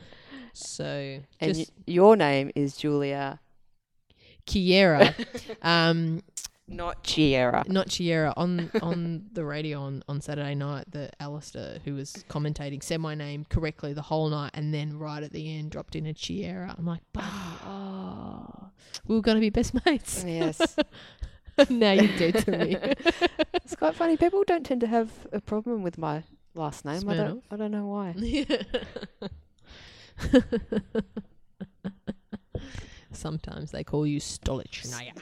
So 0.53 1.21
And 1.41 1.55
just 1.55 1.71
y- 1.71 1.83
your 1.87 2.17
name 2.17 2.51
is 2.55 2.77
Julia, 2.77 3.41
Kiera. 4.47 5.15
um, 5.63 6.23
not 6.71 7.03
Chiera. 7.03 7.65
not 7.67 7.89
Chiera 7.89 8.33
on 8.37 8.71
on 8.81 9.25
the 9.33 9.45
radio 9.45 9.81
on, 9.81 10.05
on 10.09 10.21
Saturday 10.21 10.55
night. 10.55 10.85
The 10.91 11.11
Alistair 11.19 11.79
who 11.85 11.95
was 11.95 12.25
commentating 12.29 12.83
said 12.83 13.01
my 13.01 13.15
name 13.15 13.45
correctly 13.49 13.93
the 13.93 14.03
whole 14.03 14.29
night, 14.29 14.53
and 14.55 14.73
then 14.73 14.97
right 14.97 15.23
at 15.23 15.33
the 15.33 15.53
end 15.57 15.73
dropped 15.73 15.97
in 15.97 16.07
a 16.07 16.15
Chiera. 16.15 16.75
I'm 16.79 16.87
like, 16.87 17.03
oh, 17.17 18.71
we 19.07 19.17
were 19.17 19.23
gonna 19.23 19.41
be 19.41 19.51
best 19.51 19.75
mates. 19.85 20.25
Yes. 20.25 20.77
now 21.71 21.93
you're 21.93 22.17
dead 22.17 22.39
to 22.45 22.51
me. 22.53 22.77
it's 23.55 23.75
quite 23.75 23.95
funny. 23.95 24.17
People 24.17 24.45
don't 24.47 24.65
tend 24.65 24.81
to 24.83 24.87
have 24.87 25.11
a 25.33 25.41
problem 25.41 25.83
with 25.83 25.99
my 25.99 26.23
last 26.55 26.85
name. 26.85 27.09
I 27.09 27.15
don't, 27.17 27.45
I 27.51 27.57
don't 27.57 27.73
know 27.73 27.87
why. 27.87 28.15
Sometimes 33.13 33.71
they 33.73 33.83
call 33.85 34.07
you 34.07 34.21
Stolichnaya. 34.21 35.13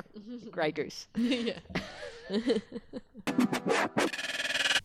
Grey 0.50 0.72
Goose. 0.72 1.06
yeah. 1.16 1.58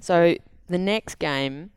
So 0.02 0.36
the 0.68 0.78
next 0.78 1.16
game, 1.20 1.72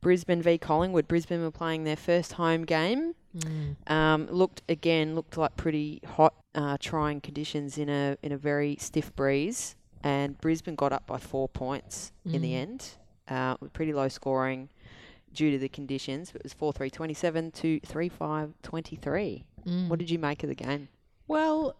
Brisbane 0.00 0.42
v 0.42 0.58
Collingwood. 0.58 1.06
Brisbane 1.08 1.40
were 1.40 1.50
playing 1.52 1.84
their 1.84 1.96
first 1.96 2.32
home 2.32 2.64
game. 2.64 3.14
Mm. 3.36 3.90
Um, 3.90 4.26
looked 4.26 4.62
again 4.68 5.14
looked 5.14 5.36
like 5.36 5.56
pretty 5.56 6.00
hot, 6.04 6.34
uh, 6.54 6.76
trying 6.80 7.20
conditions 7.20 7.78
in 7.78 7.88
a 7.88 8.16
in 8.22 8.32
a 8.32 8.36
very 8.36 8.76
stiff 8.80 9.14
breeze, 9.14 9.76
and 10.02 10.38
Brisbane 10.40 10.74
got 10.74 10.92
up 10.92 11.06
by 11.06 11.18
four 11.18 11.48
points 11.48 12.12
in 12.24 12.42
the 12.42 12.52
Mm. 12.52 12.60
end. 12.62 12.86
Uh, 13.28 13.56
with 13.60 13.72
pretty 13.72 13.92
low 13.92 14.08
scoring 14.08 14.68
due 15.32 15.50
to 15.50 15.58
the 15.58 15.68
conditions. 15.68 16.32
It 16.34 16.42
was 16.42 16.52
four 16.52 16.72
three 16.72 16.90
twenty 16.90 17.14
seven 17.14 17.50
to 17.52 17.80
three 17.80 18.08
five 18.08 18.52
twenty 18.62 18.96
three. 18.96 19.44
Mm. 19.66 19.88
What 19.88 19.98
did 19.98 20.10
you 20.10 20.18
make 20.18 20.42
of 20.42 20.48
the 20.48 20.54
game? 20.54 20.88
Well, 21.26 21.76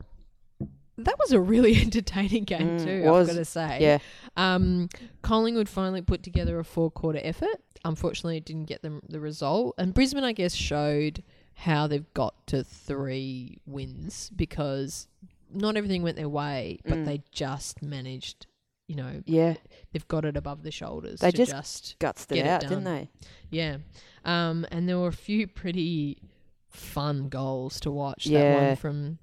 that 0.97 1.19
was 1.19 1.33
a 1.33 1.41
really 1.41 1.77
entertaining 1.81 2.45
game 2.45 2.79
Mm, 2.79 2.85
too. 2.85 3.03
was. 3.11 3.29
I've 3.29 3.35
got 3.37 3.39
to 3.41 3.45
say. 3.45 3.79
Yeah, 3.81 3.99
Um, 4.37 4.89
Collingwood 5.23 5.69
finally 5.69 6.03
put 6.03 6.23
together 6.23 6.59
a 6.59 6.65
four 6.65 6.91
quarter 6.91 7.21
effort. 7.23 7.61
Unfortunately, 7.85 8.37
it 8.37 8.45
didn't 8.45 8.65
get 8.67 8.83
them 8.83 9.01
the 9.09 9.21
result. 9.21 9.75
And 9.79 9.95
Brisbane, 9.95 10.25
I 10.25 10.33
guess, 10.33 10.55
showed 10.55 11.23
how 11.55 11.87
they've 11.87 12.13
got 12.15 12.47
to 12.49 12.65
three 12.65 13.59
wins 13.67 14.31
because 14.35 15.07
not 15.53 15.77
everything 15.77 16.03
went 16.03 16.17
their 16.17 16.29
way, 16.29 16.81
but 16.85 16.99
Mm. 16.99 17.05
they 17.07 17.23
just 17.33 17.81
managed. 17.83 18.47
You 18.88 18.96
know, 18.96 19.22
yeah, 19.27 19.55
they've 19.92 20.09
got 20.09 20.24
it 20.24 20.37
above 20.37 20.62
the 20.64 20.70
shoulders. 20.72 21.20
They 21.20 21.31
just- 21.31 21.53
just 21.53 21.98
gutsed 22.01 22.33
it 22.33 22.38
it 22.38 22.46
out, 22.46 22.62
done. 22.62 22.70
didn't 22.70 22.85
they? 22.85 23.11
yeah. 23.51 23.77
Um, 24.24 24.66
and 24.72 24.88
there 24.88 24.98
were 24.98 25.09
a 25.09 25.12
few 25.12 25.46
pretty 25.46 26.18
fun 26.70 27.29
goals 27.29 27.79
to 27.81 27.90
watch. 27.90 28.24
That 28.24 28.31
Yeah. 28.33 28.66
one 28.68 28.77
from 28.77 29.18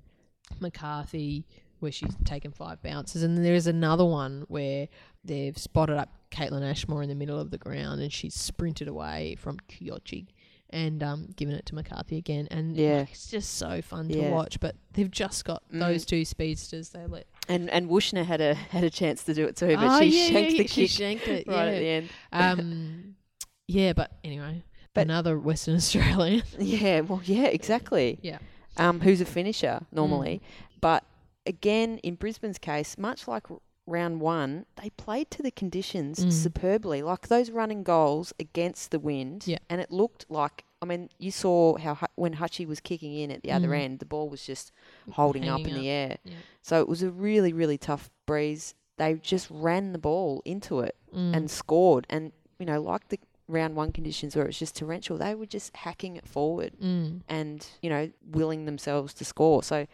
McCarthy 0.59 1.45
where 1.79 1.91
she's 1.91 2.15
taken 2.23 2.51
five 2.51 2.81
bounces. 2.81 3.21
And 3.23 3.43
there 3.43 3.53
is 3.55 3.67
another 3.67 4.05
one 4.05 4.45
where 4.47 4.87
they've 5.23 5.57
spotted 5.57 5.97
up 5.97 6.09
Kaitlyn 6.31 6.63
Ashmore 6.63 7.03
in 7.03 7.09
the 7.09 7.15
middle 7.15 7.39
of 7.39 7.51
the 7.51 7.57
ground 7.57 8.01
and 8.01 8.11
she's 8.11 8.33
sprinted 8.35 8.87
away 8.87 9.35
from 9.39 9.59
Chiocci 9.69 10.27
and 10.71 11.01
um, 11.03 11.29
given 11.35 11.55
it 11.55 11.65
to 11.67 11.75
McCarthy 11.75 12.17
again. 12.17 12.47
And 12.51 12.75
Yeah. 12.75 12.99
like, 12.99 13.11
it's 13.11 13.29
just 13.29 13.55
so 13.57 13.81
fun 13.81 14.09
to 14.09 14.17
Yeah. 14.17 14.29
watch. 14.31 14.59
But 14.59 14.75
they've 14.93 15.09
just 15.11 15.45
got 15.45 15.63
Mm. 15.71 15.79
those 15.79 16.05
two 16.05 16.25
speedsters. 16.25 16.89
They 16.89 17.05
let 17.07 17.27
And 17.47 17.69
and 17.69 17.89
Wuetschner 17.89 18.25
had 18.25 18.41
a 18.41 18.53
had 18.55 18.83
a 18.83 18.89
chance 18.89 19.23
to 19.25 19.33
do 19.33 19.45
it 19.45 19.55
too, 19.55 19.75
but 19.75 19.85
Ah, 19.85 19.99
she 19.99 20.05
yeah, 20.05 20.27
shanked 20.31 20.51
the 20.51 20.57
yeah, 20.57 20.63
she 20.63 20.81
kick 20.87 20.89
shanked 20.89 21.27
it, 21.27 21.47
right 21.47 21.67
at 21.67 21.79
the 21.79 21.87
end. 21.87 22.09
Um, 22.31 23.15
yeah, 23.67 23.93
but 23.93 24.11
anyway, 24.23 24.63
But- 24.93 25.01
another 25.01 25.37
Western 25.39 25.75
Australian. 25.81 26.43
Yeah, 26.59 27.01
well, 27.01 27.21
yeah, 27.23 27.45
exactly. 27.45 28.19
Yeah. 28.21 28.39
Um, 28.77 28.99
who's 29.01 29.21
a 29.21 29.25
finisher 29.25 29.85
normally, 29.91 30.41
Mm. 30.43 30.79
but 30.81 31.03
again, 31.45 31.99
in 31.99 32.15
Brisbane's 32.15 32.57
case, 32.57 32.97
much 32.97 33.27
like 33.27 33.45
round 33.87 34.19
one, 34.21 34.65
they 34.81 34.89
played 34.91 35.29
to 35.31 35.43
the 35.43 35.51
conditions 35.51 36.19
Mm. 36.25 36.31
superbly. 36.31 37.01
Like 37.03 37.27
those 37.27 37.51
running 37.51 37.83
goals 37.83 38.33
against 38.39 38.91
the 38.91 38.99
wind. 38.99 39.43
Yeah. 39.47 39.59
And 39.69 39.79
it 39.81 39.91
looked 39.91 40.25
like, 40.29 40.65
I 40.81 40.85
mean, 40.85 41.09
you 41.19 41.31
saw 41.31 41.77
how 41.77 41.97
when 42.15 42.35
Hutchie 42.35 42.67
was 42.67 42.79
kicking 42.79 43.13
in 43.15 43.31
at 43.31 43.43
the 43.43 43.51
other 43.51 43.69
Mm. 43.69 43.79
end, 43.81 43.99
the 43.99 44.05
ball 44.05 44.29
was 44.29 44.45
just 44.45 44.71
holding 45.11 45.47
up 45.47 45.61
in 45.61 45.73
the 45.75 45.89
air. 45.89 46.17
Yeah. 46.23 46.33
So 46.61 46.79
it 46.81 46.87
was 46.87 47.03
a 47.03 47.11
really, 47.11 47.53
really 47.53 47.77
tough 47.77 48.09
breeze. 48.25 48.73
They 48.97 49.13
just 49.15 49.47
ran 49.51 49.91
the 49.91 49.99
ball 49.99 50.41
into 50.45 50.79
it 50.79 50.95
Mm. 51.13 51.35
and 51.35 51.51
scored. 51.51 52.07
And, 52.09 52.31
you 52.59 52.65
know, 52.65 52.81
like 52.81 53.09
the 53.09 53.19
round 53.47 53.75
one 53.75 53.91
conditions 53.91 54.35
where 54.35 54.45
it 54.45 54.49
was 54.49 54.57
just 54.59 54.75
torrential, 54.75 55.17
they 55.17 55.35
were 55.35 55.45
just 55.45 55.75
hacking 55.77 56.15
it 56.15 56.27
forward 56.27 56.73
Mm. 56.81 57.21
and, 57.29 57.67
you 57.81 57.89
know, 57.89 58.09
willing 58.27 58.65
themselves 58.65 59.13
to 59.15 59.25
score. 59.25 59.61
So, 59.63 59.85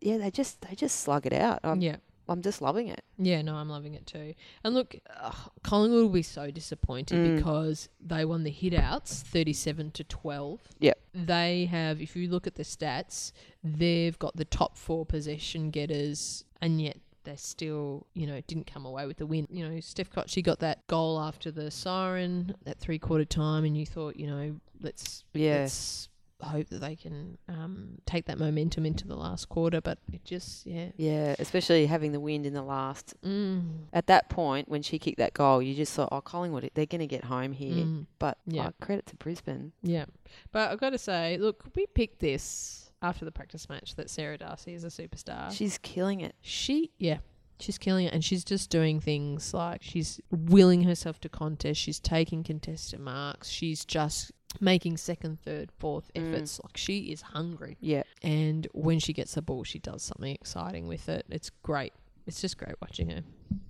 yeah, 0.00 0.16
they 0.18 0.30
just 0.30 0.62
they 0.62 0.74
just 0.74 1.00
slug 1.00 1.26
it 1.26 1.32
out. 1.34 1.60
I'm, 1.62 1.80
yeah. 1.82 1.96
I'm 2.28 2.40
just 2.42 2.62
loving 2.62 2.88
it. 2.88 3.02
Yeah, 3.18 3.42
no, 3.42 3.54
I'm 3.56 3.68
loving 3.68 3.94
it 3.94 4.06
too. 4.06 4.34
And 4.64 4.74
look, 4.74 4.96
ugh, 5.20 5.50
Collingwood 5.62 6.02
will 6.04 6.08
be 6.08 6.22
so 6.22 6.50
disappointed 6.50 7.16
Mm. 7.18 7.36
because 7.36 7.88
they 8.00 8.24
won 8.24 8.44
the 8.44 8.50
hitouts 8.52 9.22
37 9.22 9.90
to 9.92 10.04
12. 10.04 10.60
Yep. 10.80 10.98
They 11.14 11.66
have, 11.66 12.00
if 12.00 12.16
you 12.16 12.28
look 12.28 12.46
at 12.46 12.54
the 12.54 12.62
stats, 12.62 13.32
they've 13.62 14.18
got 14.18 14.36
the 14.36 14.44
top 14.46 14.76
four 14.78 15.04
possession 15.04 15.70
getters, 15.70 16.44
and 16.60 16.80
yet 16.80 16.96
they 17.24 17.36
still, 17.36 18.06
you 18.14 18.26
know, 18.26 18.40
didn't 18.46 18.66
come 18.66 18.84
away 18.84 19.06
with 19.06 19.18
the 19.18 19.26
win. 19.26 19.46
You 19.50 19.68
know, 19.68 19.80
Steph 19.80 20.10
Cotchy 20.10 20.42
got 20.42 20.60
that 20.60 20.86
goal 20.88 21.20
after 21.20 21.50
the 21.50 21.70
siren 21.70 22.54
at 22.66 22.78
three 22.78 22.98
quarter 22.98 23.24
time, 23.24 23.64
and 23.64 23.76
you 23.76 23.86
thought, 23.86 24.16
you 24.16 24.26
know, 24.26 24.56
let's 24.80 25.24
Yeah. 25.34 25.60
let's 25.60 26.08
hope 26.44 26.68
that 26.70 26.80
they 26.80 26.96
can 26.96 27.38
um, 27.48 27.98
take 28.06 28.26
that 28.26 28.38
momentum 28.38 28.86
into 28.86 29.06
the 29.06 29.16
last 29.16 29.48
quarter. 29.48 29.80
But 29.80 29.98
it 30.12 30.24
just, 30.24 30.66
yeah. 30.66 30.88
Yeah, 30.96 31.34
especially 31.38 31.86
having 31.86 32.12
the 32.12 32.20
wind 32.20 32.46
in 32.46 32.54
the 32.54 32.62
last. 32.62 33.14
Mm. 33.22 33.86
At 33.92 34.06
that 34.08 34.28
point, 34.28 34.68
when 34.68 34.82
she 34.82 34.98
kicked 34.98 35.18
that 35.18 35.34
goal, 35.34 35.60
you 35.62 35.74
just 35.74 35.92
thought, 35.92 36.08
oh, 36.12 36.20
Collingwood, 36.20 36.70
they're 36.74 36.86
going 36.86 37.00
to 37.00 37.06
get 37.06 37.24
home 37.24 37.52
here. 37.52 37.84
Mm. 37.84 38.06
But 38.18 38.38
Yeah. 38.46 38.70
credit 38.80 39.06
to 39.06 39.16
Brisbane. 39.16 39.72
Yeah. 39.82 40.04
But 40.52 40.70
I've 40.70 40.80
got 40.80 40.90
to 40.90 40.98
say, 40.98 41.36
look, 41.38 41.64
we 41.74 41.86
picked 41.86 42.20
this 42.20 42.90
after 43.02 43.24
the 43.24 43.32
practice 43.32 43.68
match 43.68 43.96
that 43.96 44.08
Sarah 44.10 44.38
Darcy 44.38 44.74
is 44.74 44.84
a 44.84 44.88
superstar. 44.88 45.52
She's 45.52 45.78
killing 45.78 46.20
it. 46.20 46.34
She, 46.40 46.90
yeah, 46.98 47.18
she's 47.60 47.76
killing 47.76 48.06
it. 48.06 48.14
And 48.14 48.24
she's 48.24 48.44
just 48.44 48.70
doing 48.70 48.98
things 49.00 49.52
like 49.52 49.82
she's 49.82 50.20
willing 50.30 50.84
herself 50.84 51.20
to 51.20 51.28
contest. 51.28 51.78
She's 51.80 52.00
taking 52.00 52.42
contested 52.42 53.00
marks. 53.00 53.48
She's 53.50 53.84
just 53.84 54.32
making 54.60 54.96
second, 54.96 55.40
third, 55.40 55.70
fourth 55.78 56.10
Mm. 56.14 56.34
efforts. 56.34 56.60
Like 56.64 56.76
she 56.76 57.12
is 57.12 57.22
hungry. 57.22 57.76
Yeah. 57.80 58.02
And 58.22 58.66
when 58.72 58.98
she 58.98 59.12
gets 59.12 59.34
the 59.34 59.42
ball, 59.42 59.64
she 59.64 59.78
does 59.78 60.02
something 60.02 60.32
exciting 60.34 60.86
with 60.88 61.08
it. 61.08 61.26
It's 61.30 61.50
great. 61.62 61.92
It's 62.26 62.40
just 62.40 62.56
great 62.56 62.74
watching 62.80 63.10
her. 63.10 63.22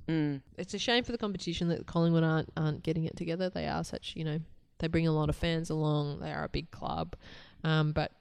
Mm. 0.08 0.42
It's 0.58 0.74
a 0.74 0.78
shame 0.78 1.02
for 1.04 1.12
the 1.12 1.18
competition 1.18 1.68
that 1.68 1.86
Collingwood 1.86 2.22
aren't 2.24 2.50
aren't 2.56 2.82
getting 2.82 3.04
it 3.04 3.16
together. 3.16 3.50
They 3.50 3.66
are 3.66 3.82
such, 3.84 4.14
you 4.16 4.24
know, 4.24 4.38
they 4.78 4.86
bring 4.88 5.06
a 5.06 5.12
lot 5.12 5.28
of 5.28 5.36
fans 5.36 5.70
along. 5.70 6.20
They 6.20 6.30
are 6.32 6.44
a 6.44 6.48
big 6.48 6.70
club, 6.70 7.16
um, 7.64 7.92
but 7.92 8.12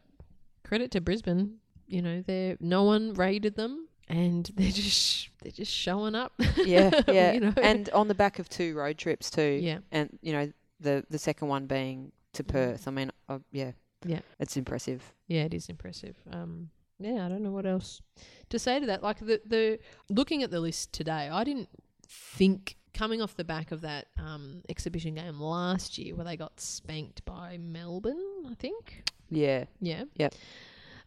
credit 0.63 0.91
to 0.91 1.01
Brisbane. 1.01 1.57
You 1.87 2.01
know, 2.01 2.21
they 2.21 2.57
no 2.59 2.83
one 2.83 3.13
raided 3.13 3.55
them, 3.55 3.87
and 4.07 4.49
they're 4.55 4.71
just 4.71 5.29
they're 5.43 5.51
just 5.51 5.71
showing 5.71 6.15
up. 6.15 6.33
Yeah, 6.57 7.01
yeah. 7.07 7.33
you 7.33 7.39
know? 7.41 7.53
And 7.61 7.89
on 7.89 8.07
the 8.07 8.15
back 8.15 8.39
of 8.39 8.49
two 8.49 8.75
road 8.75 8.97
trips 8.97 9.29
too. 9.29 9.59
yeah, 9.61 9.79
And, 9.91 10.17
you 10.21 10.31
know, 10.33 10.51
the, 10.79 11.03
the 11.09 11.19
second 11.19 11.49
one 11.49 11.67
being 11.67 12.11
to 12.33 12.43
Perth. 12.43 12.87
I 12.87 12.91
mean, 12.91 13.11
uh, 13.29 13.39
yeah. 13.51 13.71
Yeah. 14.05 14.19
It's 14.39 14.57
impressive. 14.57 15.13
yeah, 15.27 15.43
it 15.43 15.53
is 15.53 15.69
impressive. 15.69 16.17
Um, 16.31 16.69
yeah, 16.99 17.25
I 17.25 17.29
don't 17.29 17.41
know 17.41 17.51
what 17.51 17.65
else 17.65 18.01
to 18.49 18.59
say 18.59 18.79
to 18.79 18.85
that. 18.87 19.01
Like 19.01 19.19
the 19.19 19.41
the 19.45 19.79
looking 20.09 20.43
at 20.43 20.51
the 20.51 20.59
list 20.59 20.91
today, 20.93 21.29
I 21.31 21.43
didn't 21.43 21.69
think 22.09 22.75
coming 22.93 23.21
off 23.21 23.35
the 23.35 23.43
back 23.43 23.71
of 23.71 23.81
that 23.81 24.07
um, 24.17 24.61
exhibition 24.69 25.15
game 25.15 25.39
last 25.39 25.97
year 25.97 26.15
where 26.15 26.25
they 26.25 26.35
got 26.37 26.59
spanked 26.59 27.23
by 27.25 27.57
Melbourne. 27.59 28.21
I 28.49 28.55
think. 28.55 29.03
Yeah. 29.29 29.65
Yeah. 29.79 30.03
Yeah. 30.15 30.29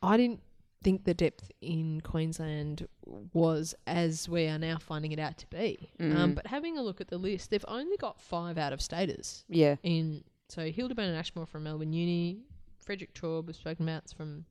I 0.03 0.17
didn't 0.17 0.41
think 0.83 1.05
the 1.05 1.15
depth 1.15 1.51
in 1.61 2.01
Queensland 2.01 2.87
was 3.33 3.75
as 3.87 4.29
we 4.29 4.47
are 4.47 4.59
now 4.59 4.79
finding 4.79 5.13
it 5.13 5.19
out 5.19 5.37
to 5.39 5.47
be. 5.49 5.91
Um, 6.01 6.13
Mm. 6.33 6.35
but 6.35 6.47
having 6.47 6.79
a 6.79 6.83
look 6.83 7.01
at 7.01 7.09
the 7.09 7.19
list, 7.19 7.51
they've 7.51 7.65
only 7.69 7.97
got 7.97 8.21
five 8.21 8.57
out 8.59 8.73
of 8.73 8.81
staters 8.81 9.45
Yeah. 9.49 9.77
in. 9.83 10.25
So 10.49 10.71
Hildebrand 10.71 11.11
and 11.11 11.19
Ashmore 11.19 11.47
from 11.47 11.65
Melbourne 11.65 11.93
Uni, 11.93 12.39
Frederick 12.79 13.15
Traub, 13.15 13.47
we've 13.47 13.57
spoken 13.57 13.89
about, 13.89 14.05
from 14.17 14.45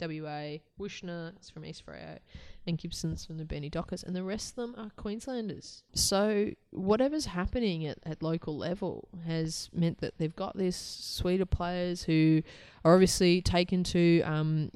WA, 0.00 0.56
Wuetschner 0.80 1.38
is 1.40 1.50
from 1.50 1.64
East 1.64 1.84
Freo, 1.86 2.18
and 2.66 2.78
Gibson's 2.78 3.26
from 3.26 3.36
the 3.38 3.44
Bernie 3.44 3.68
Dockers, 3.68 4.02
and 4.02 4.16
the 4.16 4.22
rest 4.24 4.50
of 4.50 4.56
them 4.56 4.74
are 4.78 4.90
Queenslanders. 4.96 5.82
So 5.94 6.50
whatever's 6.70 7.26
happening 7.26 7.86
at, 7.86 7.98
at 8.04 8.22
local 8.22 8.56
level 8.56 9.08
has 9.26 9.68
meant 9.72 9.98
that 10.00 10.16
they've 10.18 10.34
got 10.34 10.56
this 10.56 10.76
suite 10.76 11.40
of 11.42 11.50
players 11.50 12.02
who 12.02 12.42
are 12.84 12.94
obviously 12.94 13.42
taken 13.42 13.84
to 13.84 14.22
um, 14.22 14.70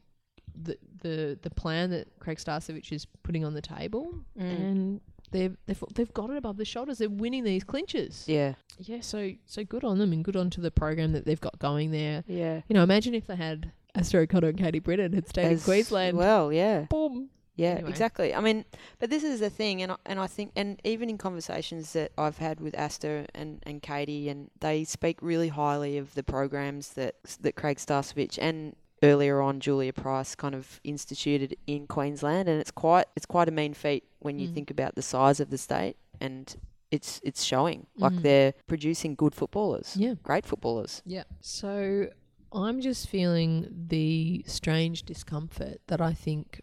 the 0.54 0.78
the 1.02 1.38
the 1.42 1.50
plan 1.50 1.90
that 1.90 2.08
Craig 2.20 2.38
Starcevich 2.38 2.92
is 2.92 3.06
putting 3.22 3.44
on 3.44 3.54
the 3.54 3.62
table, 3.62 4.14
Mm. 4.38 4.42
and 4.60 5.00
they've 5.36 5.56
they've 5.66 5.84
they've 5.94 6.12
got 6.14 6.30
it 6.30 6.36
above 6.36 6.56
the 6.56 6.64
shoulders. 6.64 6.98
They're 6.98 7.08
winning 7.10 7.44
these 7.44 7.64
clinches. 7.64 8.24
Yeah. 8.26 8.54
Yeah, 8.78 9.00
so 9.00 9.32
so 9.46 9.64
good 9.64 9.84
on 9.84 9.98
them 9.98 10.12
and 10.12 10.24
good 10.24 10.36
on 10.36 10.50
to 10.50 10.60
the 10.60 10.70
program 10.70 11.12
that 11.12 11.24
they've 11.24 11.40
got 11.40 11.58
going 11.58 11.90
there. 11.90 12.24
Yeah. 12.26 12.62
You 12.68 12.74
know, 12.74 12.82
imagine 12.82 13.14
if 13.14 13.26
they 13.26 13.36
had 13.36 13.72
Astro 13.94 14.22
O'Connor 14.22 14.48
and 14.48 14.58
Katie 14.58 14.78
Brennan 14.80 15.12
had 15.12 15.28
stayed 15.28 15.46
in 15.46 15.52
As 15.52 15.64
Queensland. 15.64 16.16
Well, 16.16 16.52
yeah. 16.52 16.82
Boom. 16.90 17.30
Yeah, 17.58 17.70
Anyway. 17.70 17.88
exactly. 17.88 18.34
I 18.34 18.40
mean, 18.40 18.66
but 18.98 19.08
this 19.08 19.24
is 19.24 19.40
the 19.40 19.48
thing, 19.48 19.80
and 19.80 19.92
I, 19.92 19.96
and 20.04 20.20
I 20.20 20.26
think, 20.26 20.52
and 20.56 20.78
even 20.84 21.08
in 21.08 21.16
conversations 21.16 21.94
that 21.94 22.12
I've 22.18 22.36
had 22.36 22.60
with 22.60 22.78
Asta 22.78 23.24
and, 23.34 23.62
and 23.62 23.80
Katie, 23.80 24.28
and 24.28 24.50
they 24.60 24.84
speak 24.84 25.16
really 25.22 25.48
highly 25.48 25.96
of 25.96 26.12
the 26.14 26.22
programs 26.22 26.90
that 26.90 27.14
that 27.40 27.56
Craig 27.56 27.78
Starcevich 27.78 28.38
and 28.38 28.76
earlier 29.02 29.40
on 29.40 29.60
Julia 29.60 29.92
Price 29.92 30.34
kind 30.34 30.54
of 30.54 30.80
instituted 30.84 31.56
in 31.66 31.86
Queensland, 31.86 32.48
and 32.48 32.60
it's 32.60 32.70
quite 32.70 33.06
it's 33.16 33.26
quite 33.26 33.48
a 33.48 33.52
mean 33.52 33.74
feat 33.74 34.04
when 34.20 34.38
you 34.38 34.48
Mm. 34.48 34.54
think 34.54 34.70
about 34.70 34.94
the 34.94 35.02
size 35.02 35.40
of 35.40 35.50
the 35.50 35.58
state, 35.58 35.96
and 36.20 36.56
it's 36.90 37.20
it's 37.24 37.42
showing 37.42 37.86
like 37.96 38.12
Mhm. 38.14 38.22
they're 38.22 38.54
producing 38.66 39.14
good 39.14 39.34
footballers, 39.34 39.96
Yeah. 39.96 40.14
great 40.22 40.46
footballers. 40.46 41.02
Yeah. 41.04 41.24
So 41.40 42.08
I'm 42.52 42.80
just 42.80 43.08
feeling 43.08 43.86
the 43.88 44.44
strange 44.46 45.02
discomfort 45.02 45.80
that 45.88 46.00
I 46.00 46.14
think 46.14 46.62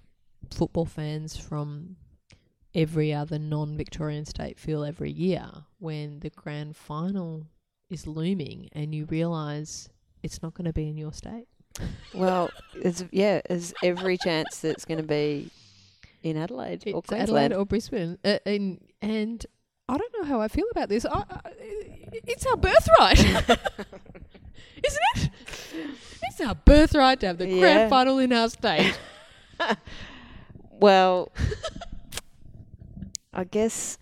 football 0.49 0.85
fans 0.85 1.37
from 1.37 1.97
every 2.73 3.13
other 3.13 3.37
non 3.37 3.77
Victorian 3.77 4.25
state 4.25 4.57
feel 4.57 4.83
every 4.83 5.11
year 5.11 5.65
when 5.77 6.19
the 6.21 6.29
grand 6.31 6.75
final 6.75 7.45
is 7.89 8.07
looming 8.07 8.69
and 8.71 8.95
you 8.95 9.05
realise 9.05 9.89
it's 10.23 10.41
not 10.41 10.53
going 10.55 10.65
to 10.65 10.73
be 10.73 10.87
in 10.89 10.97
your 10.97 11.13
state. 11.13 11.47
Well, 12.13 12.49
it's 12.75 13.03
yeah, 13.11 13.41
there's 13.47 13.73
every 13.83 14.17
chance 14.17 14.59
that 14.59 14.69
it's 14.69 14.85
going 14.85 14.99
to 14.99 15.07
be 15.07 15.49
in 16.21 16.37
Adelaide 16.37 16.83
or 16.87 17.01
Queensland. 17.01 17.21
Adelaide 17.23 17.53
or 17.53 17.65
Brisbane, 17.65 18.17
uh, 18.23 18.37
and 18.45 18.79
and 19.01 19.45
I 19.89 19.97
don't 19.97 20.13
know 20.19 20.23
how 20.25 20.39
I 20.39 20.47
feel 20.47 20.67
about 20.71 20.89
this. 20.89 21.05
I, 21.05 21.23
I, 21.29 21.39
it's 22.11 22.45
our 22.45 22.55
birthright, 22.57 23.19
isn't 23.19 23.49
it? 25.15 25.29
It's 26.23 26.39
our 26.41 26.55
birthright 26.55 27.19
to 27.21 27.27
have 27.27 27.37
the 27.39 27.47
Yeah. 27.47 27.59
grand 27.59 27.89
final 27.89 28.19
in 28.19 28.31
our 28.33 28.49
state. 28.49 28.97
Well, 30.79 31.31
I 33.33 33.45
guess 33.45 33.97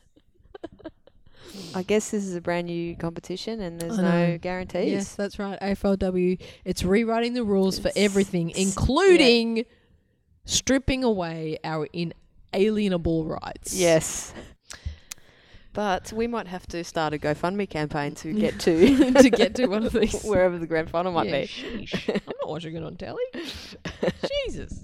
I 1.75 1.83
guess 1.83 2.11
this 2.11 2.23
is 2.25 2.35
a 2.35 2.41
brand 2.41 2.67
new 2.67 2.95
competition 2.95 3.61
and 3.61 3.79
there's 3.79 3.97
no 3.97 4.37
guarantees. 4.39 4.91
yes, 4.91 5.15
that's 5.15 5.39
right. 5.39 5.59
AFLW. 5.61 6.39
It's 6.65 6.83
rewriting 6.83 7.33
the 7.33 7.43
rules 7.43 7.79
for 7.79 7.91
everything, 7.95 8.49
it's- 8.51 8.65
including 8.65 9.65
stripping 10.45 11.03
away 11.03 11.57
our 11.63 11.87
inalienable 11.93 13.25
rights. 13.25 13.73
Yes. 13.73 14.33
But 15.73 16.11
we 16.11 16.27
might 16.27 16.47
have 16.47 16.67
to 16.67 16.83
start 16.83 17.13
a 17.13 17.17
GoFundMe 17.17 17.69
campaign 17.69 18.13
to 18.15 18.33
get 18.33 18.59
to 18.61 19.13
to 19.21 19.29
get 19.29 19.55
to 19.55 19.67
one 19.67 19.85
of 19.85 19.93
these. 20.01 20.21
wherever 20.23 20.57
the 20.59 20.67
grand 20.67 20.89
final 20.89 21.13
might 21.13 21.27
Yeah, 21.27 21.41
be. 21.41 21.47
sheesh. 21.47 22.09
I'm 22.09 22.21
not 22.41 22.49
watching 22.49 22.75
it 22.75 22.83
on 22.83 22.97
telly. 22.97 23.23
Jesus. 24.45 24.81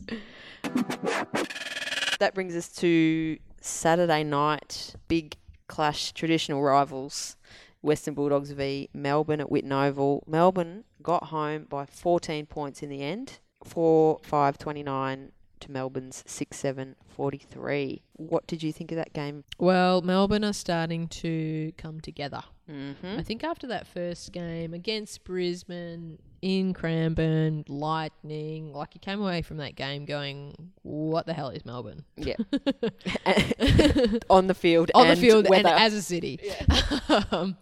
That 2.20 2.32
brings 2.34 2.56
us 2.56 2.70
to 2.78 3.38
Saturday 3.62 4.24
night 4.24 4.96
big 5.10 5.36
clash 5.68 6.12
traditional 6.12 6.62
rivals 6.62 7.36
Western 7.82 8.14
Bulldogs 8.14 8.52
v 8.52 8.90
Melbourne 8.94 9.42
at 9.42 9.50
Whitten 9.50 9.72
Oval. 9.72 10.24
Melbourne 10.28 10.84
got 11.02 11.26
home 11.26 11.66
by 11.70 11.86
14 11.86 12.46
points 12.46 12.82
in 12.82 12.90
the 12.90 13.02
end, 13.02 13.40
4 13.64 14.20
5 14.24 14.58
29 14.58 15.32
to 15.60 15.72
Melbourne's 15.72 16.24
6 16.26 16.58
7 16.58 16.96
43. 17.08 18.02
What 18.14 18.46
did 18.48 18.64
you 18.64 18.72
think 18.72 18.92
of 18.92 18.98
that 18.98 19.14
game? 19.14 19.44
Well, 19.58 20.02
Melbourne 20.02 20.44
are 20.44 20.54
starting 20.54 21.08
to 21.10 21.72
come 21.78 22.02
together. 22.02 22.44
Mm-hmm. 22.70 23.20
I 23.20 23.24
think 23.24 23.44
after 23.44 23.68
that 23.68 23.88
first 23.88 24.32
game 24.32 24.74
against 24.74 25.24
Brisbane, 25.24 26.20
in 26.42 26.74
Cranbourne, 26.74 27.66
lightning. 27.68 28.74
Like 28.74 28.94
you 28.94 29.00
came 29.00 29.22
away 29.22 29.42
from 29.42 29.58
that 29.58 29.76
game 29.76 30.06
going, 30.06 30.72
"What 30.84 31.26
the 31.26 31.34
hell 31.34 31.50
is 31.50 31.66
Melbourne?" 31.66 32.06
Yeah. 32.16 32.36
on 34.30 34.48
the 34.48 34.54
field, 34.54 34.92
on 34.94 35.08
the 35.08 35.16
field 35.16 35.50
weather. 35.50 35.70
and 35.70 35.80
as 35.80 35.94
a 35.94 36.02
city. 36.02 36.40
um, 37.32 37.58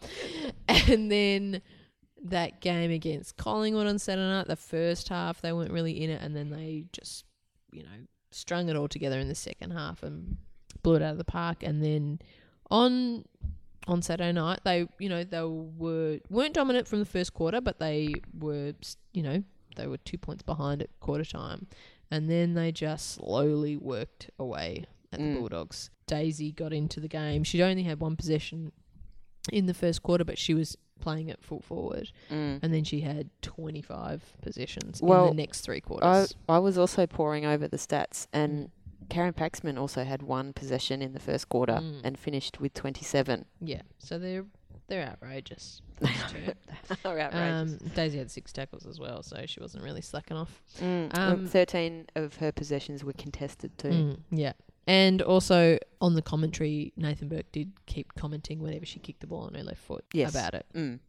and 0.67 1.11
then 1.11 1.61
that 2.25 2.59
game 2.61 2.91
against 2.91 3.37
Collingwood 3.37 3.87
on 3.87 3.99
Saturday 3.99 4.27
night, 4.27 4.47
the 4.47 4.55
first 4.55 5.09
half 5.09 5.41
they 5.41 5.53
weren't 5.53 5.71
really 5.71 6.03
in 6.03 6.09
it, 6.09 6.21
and 6.21 6.35
then 6.35 6.49
they 6.49 6.85
just, 6.91 7.25
you 7.71 7.83
know, 7.83 7.89
strung 8.31 8.69
it 8.69 8.75
all 8.75 8.87
together 8.87 9.19
in 9.19 9.27
the 9.27 9.35
second 9.35 9.71
half 9.71 10.03
and 10.03 10.37
blew 10.83 10.95
it 10.95 11.01
out 11.01 11.11
of 11.11 11.17
the 11.17 11.23
park. 11.23 11.63
And 11.63 11.83
then 11.83 12.19
on 12.69 13.25
on 13.87 14.01
Saturday 14.01 14.31
night, 14.31 14.59
they, 14.63 14.87
you 14.99 15.09
know, 15.09 15.23
they 15.23 15.43
were 15.43 16.19
weren't 16.29 16.53
dominant 16.53 16.87
from 16.87 16.99
the 16.99 17.05
first 17.05 17.33
quarter, 17.33 17.61
but 17.61 17.79
they 17.79 18.13
were, 18.37 18.73
you 19.13 19.21
know, 19.23 19.43
they 19.75 19.87
were 19.87 19.97
two 19.97 20.17
points 20.17 20.41
behind 20.43 20.81
at 20.81 20.89
quarter 20.99 21.25
time, 21.25 21.67
and 22.09 22.29
then 22.29 22.53
they 22.53 22.71
just 22.71 23.11
slowly 23.15 23.75
worked 23.77 24.29
away 24.39 24.85
at 25.13 25.19
the 25.19 25.25
Mm. 25.25 25.39
Bulldogs. 25.39 25.89
Daisy 26.07 26.51
got 26.51 26.73
into 26.73 26.99
the 26.99 27.07
game. 27.07 27.43
She'd 27.43 27.61
only 27.61 27.83
had 27.83 27.99
one 27.99 28.15
possession 28.15 28.71
in 29.51 29.65
the 29.65 29.73
first 29.73 30.01
quarter, 30.03 30.23
but 30.23 30.37
she 30.37 30.53
was 30.53 30.77
playing 30.99 31.29
at 31.29 31.43
full 31.43 31.59
forward, 31.61 32.11
Mm. 32.31 32.59
and 32.63 32.73
then 32.73 32.83
she 32.83 33.01
had 33.01 33.29
25 33.41 34.37
possessions 34.41 35.01
in 35.01 35.07
the 35.07 35.33
next 35.33 35.61
three 35.61 35.77
I, 35.77 35.79
quarters. 35.81 36.33
I 36.49 36.57
was 36.59 36.77
also 36.77 37.05
poring 37.05 37.45
over 37.45 37.67
the 37.67 37.77
stats, 37.77 38.27
and 38.33 38.71
Karen 39.09 39.33
Paxman 39.33 39.77
also 39.79 40.03
had 40.03 40.21
one 40.21 40.53
possession 40.53 41.01
in 41.01 41.13
the 41.13 41.19
first 41.19 41.49
quarter 41.49 41.73
Mm. 41.73 42.01
and 42.03 42.17
finished 42.19 42.59
with 42.59 42.73
27. 42.73 43.45
yeah, 43.61 43.81
so 43.99 44.17
they're 44.19 44.45
they're 44.87 45.07
outrageous. 45.07 45.81
two. 46.29 46.53
Are 47.05 47.19
um, 47.33 47.77
Daisy 47.95 48.17
had 48.19 48.29
six 48.29 48.51
tackles 48.51 48.85
as 48.85 48.99
well, 48.99 49.23
so 49.23 49.43
she 49.47 49.59
wasn't 49.59 49.83
really 49.83 50.01
slacking 50.01 50.37
off. 50.37 50.61
Mm, 50.79 51.17
um, 51.17 51.33
um, 51.33 51.47
13 51.47 52.05
of 52.15 52.35
her 52.35 52.51
possessions 52.51 53.03
were 53.03 53.13
contested 53.13 53.75
too. 53.79 53.89
Mm, 53.89 54.17
yeah. 54.29 54.53
And 54.87 55.23
also 55.23 55.79
on 56.01 56.13
the 56.13 56.21
commentary, 56.21 56.93
Nathan 56.97 57.27
Burke 57.29 57.51
did 57.51 57.71
keep 57.87 58.13
commenting 58.13 58.59
whenever 58.59 58.85
she 58.85 58.99
kicked 58.99 59.21
the 59.21 59.27
ball 59.27 59.45
on 59.45 59.55
her 59.55 59.63
left 59.63 59.79
foot 59.81 60.05
Yes. 60.13 60.29
about 60.29 60.53
it. 60.53 60.67
Mm. 60.75 60.99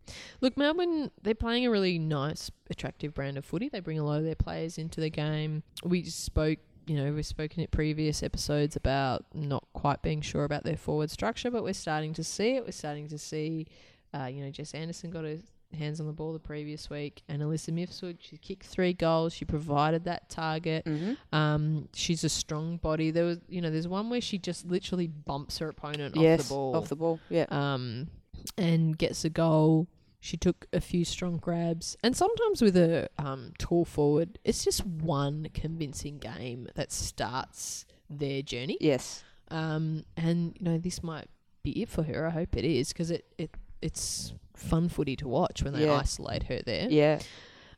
Look, 0.40 0.56
Melbourne, 0.56 1.10
they're 1.22 1.34
playing 1.34 1.66
a 1.66 1.70
really 1.70 1.98
nice, 1.98 2.50
attractive 2.70 3.12
brand 3.12 3.36
of 3.36 3.44
footy. 3.44 3.68
They 3.68 3.80
bring 3.80 3.98
a 3.98 4.04
lot 4.04 4.16
of 4.18 4.24
their 4.24 4.34
players 4.36 4.78
into 4.78 5.02
the 5.02 5.10
game. 5.10 5.62
We 5.84 6.04
spoke, 6.04 6.60
you 6.86 6.96
know, 6.96 7.12
we've 7.12 7.26
spoken 7.26 7.62
at 7.62 7.70
previous 7.70 8.22
episodes 8.22 8.76
about 8.76 9.24
not 9.34 9.66
quite 9.72 10.02
being 10.02 10.20
sure 10.20 10.44
about 10.44 10.64
their 10.64 10.76
forward 10.76 11.10
structure, 11.10 11.50
but 11.50 11.62
we're 11.64 11.72
starting 11.74 12.12
to 12.14 12.24
see 12.24 12.56
it. 12.56 12.64
We're 12.64 12.70
starting 12.72 13.08
to 13.08 13.18
see, 13.18 13.66
uh, 14.14 14.26
you 14.26 14.44
know, 14.44 14.50
Jess 14.50 14.72
Anderson 14.74 15.10
got 15.10 15.24
her 15.24 15.38
hands 15.76 16.00
on 16.00 16.06
the 16.06 16.12
ball 16.12 16.32
the 16.32 16.38
previous 16.38 16.88
week, 16.88 17.22
and 17.28 17.42
Alyssa 17.42 17.70
Mifsud, 17.72 18.18
she 18.20 18.36
kicked 18.36 18.64
three 18.66 18.92
goals. 18.92 19.32
She 19.34 19.44
provided 19.44 20.04
that 20.04 20.28
target. 20.30 20.86
hmm 20.86 21.14
Um, 21.32 21.88
she's 21.92 22.22
a 22.22 22.28
strong 22.28 22.76
body. 22.76 23.10
There 23.10 23.24
was, 23.24 23.38
you 23.48 23.60
know, 23.60 23.70
there's 23.70 23.88
one 23.88 24.08
where 24.08 24.20
she 24.20 24.38
just 24.38 24.64
literally 24.66 25.08
bumps 25.08 25.58
her 25.58 25.68
opponent 25.68 26.14
Yes, 26.16 26.40
off 26.40 26.46
the 26.48 26.54
ball 26.54 26.76
off 26.76 26.88
the 26.88 26.96
ball. 26.96 27.20
Yeah. 27.28 27.46
um, 27.50 28.08
and 28.56 28.96
gets 28.96 29.24
a 29.24 29.28
goal. 29.30 29.88
She 30.20 30.36
took 30.36 30.66
a 30.72 30.80
few 30.80 31.04
strong 31.04 31.36
grabs, 31.36 31.96
and 32.02 32.16
sometimes 32.16 32.60
with 32.62 32.76
a 32.76 33.08
um, 33.18 33.52
tall 33.58 33.84
forward, 33.84 34.38
it's 34.44 34.64
just 34.64 34.84
one 34.86 35.48
convincing 35.54 36.18
game 36.18 36.68
that 36.74 36.90
starts 36.92 37.86
their 38.10 38.42
journey. 38.42 38.78
yes. 38.80 39.22
Um, 39.48 40.04
and 40.16 40.56
you 40.58 40.64
know 40.64 40.76
this 40.78 41.02
might 41.04 41.28
be 41.62 41.80
it 41.82 41.88
for 41.88 42.02
her. 42.02 42.26
I 42.26 42.30
hope 42.30 42.56
it 42.56 42.64
is 42.64 42.88
because 42.88 43.12
it, 43.12 43.24
it 43.38 43.50
it's 43.80 44.32
fun 44.56 44.88
footy 44.88 45.14
to 45.16 45.28
watch 45.28 45.62
when 45.62 45.72
they 45.74 45.84
Yeah. 45.86 45.92
isolate 45.94 46.44
her 46.44 46.60
there. 46.66 46.88
Yeah. 46.90 47.20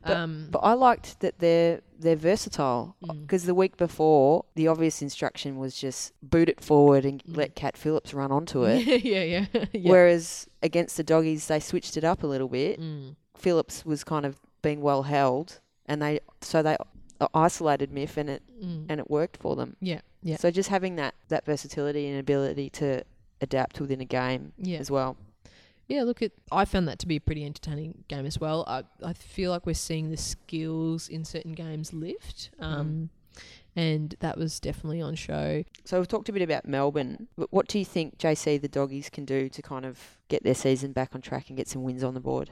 But- 0.03 0.15
um, 0.17 0.47
But 0.51 0.59
I 0.59 0.73
liked 0.73 1.19
that 1.19 1.39
they're 1.39 1.81
they're 1.99 2.15
versatile 2.15 2.95
Mm. 3.03 3.21
because 3.23 3.43
the 3.43 3.53
week 3.53 3.75
before 3.75 4.45
the 4.55 4.69
obvious 4.69 5.01
instruction 5.01 5.57
was 5.57 5.75
just 5.75 6.13
boot 6.23 6.47
it 6.47 6.61
forward 6.61 7.03
and 7.03 7.21
Mm. 7.25 7.35
let 7.35 7.55
Cat 7.55 7.75
Phillips 7.75 8.13
run 8.13 8.31
onto 8.31 8.63
it. 8.71 9.03
yeah, 9.03 9.23
yeah, 9.23 9.45
yeah. 9.73 9.91
Whereas 9.91 10.47
against 10.63 10.95
the 10.95 11.03
doggies, 11.03 11.47
they 11.47 11.59
switched 11.59 11.97
it 11.97 12.05
up 12.05 12.23
a 12.23 12.27
little 12.27 12.47
bit. 12.47 12.79
Mm. 12.79 13.15
Phillips 13.35 13.85
was 13.85 14.03
kind 14.05 14.25
of 14.25 14.39
being 14.61 14.79
well 14.81 15.03
held, 15.03 15.59
and 15.85 16.01
they 16.01 16.21
so 16.41 16.61
they 16.63 16.77
isolated 17.33 17.91
Miff, 17.91 18.15
and 18.17 18.29
it 18.29 18.43
Mm. 18.63 18.85
and 18.89 18.99
it 18.99 19.09
worked 19.09 19.35
for 19.37 19.55
them. 19.57 19.75
yeah, 19.81 19.99
yeah, 20.23 20.37
So 20.37 20.51
just 20.51 20.69
having 20.69 20.95
that 20.95 21.15
that 21.27 21.45
versatility 21.45 22.07
and 22.07 22.17
ability 22.19 22.69
to 22.71 23.03
adapt 23.41 23.79
within 23.81 23.99
a 24.01 24.05
game 24.05 24.53
yeah. 24.57 24.79
as 24.79 24.89
well. 24.91 25.17
Yeah, 25.89 26.03
look 26.03 26.21
at 26.21 26.31
I 26.51 26.65
found 26.65 26.87
that 26.87 26.99
to 26.99 27.07
be 27.07 27.15
a 27.15 27.19
pretty 27.19 27.43
entertaining 27.43 28.03
game 28.07 28.27
as 28.27 28.39
well. 28.39 28.63
I 28.67 28.83
I 29.03 29.13
feel 29.13 29.51
like 29.51 29.65
we're 29.65 29.73
seeing 29.73 30.11
the 30.11 30.17
skills 30.17 31.09
in 31.09 31.25
certain 31.25 31.53
games 31.53 31.91
lift. 31.91 32.51
Um 32.59 33.09
and 33.75 34.15
that 34.19 34.37
was 34.37 34.59
definitely 34.59 35.01
on 35.01 35.15
show. 35.15 35.63
So 35.85 35.97
we've 35.97 36.07
talked 36.07 36.29
a 36.29 36.33
bit 36.33 36.41
about 36.41 36.67
Melbourne. 36.67 37.27
But 37.37 37.51
what 37.51 37.67
do 37.67 37.79
you 37.79 37.85
think 37.85 38.17
JC 38.17 38.61
the 38.61 38.67
doggies 38.67 39.09
can 39.09 39.25
do 39.25 39.49
to 39.49 39.61
kind 39.61 39.85
of 39.85 40.17
get 40.27 40.43
their 40.43 40.55
season 40.55 40.91
back 40.91 41.15
on 41.15 41.21
track 41.21 41.49
and 41.49 41.57
get 41.57 41.67
some 41.67 41.83
wins 41.83 42.03
on 42.03 42.13
the 42.13 42.19
board? 42.19 42.51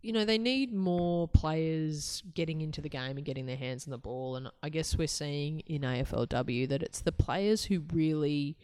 You 0.00 0.12
know, 0.12 0.24
they 0.24 0.38
need 0.38 0.72
more 0.72 1.28
players 1.28 2.22
getting 2.34 2.60
into 2.60 2.80
the 2.80 2.88
game 2.88 3.16
and 3.16 3.24
getting 3.24 3.46
their 3.46 3.56
hands 3.56 3.86
on 3.86 3.90
the 3.90 3.98
ball 3.98 4.36
and 4.36 4.48
I 4.62 4.70
guess 4.70 4.96
we're 4.96 5.06
seeing 5.08 5.60
in 5.60 5.82
AFLW 5.82 6.68
that 6.68 6.82
it's 6.82 7.00
the 7.00 7.12
players 7.12 7.64
who 7.64 7.82
really 7.92 8.56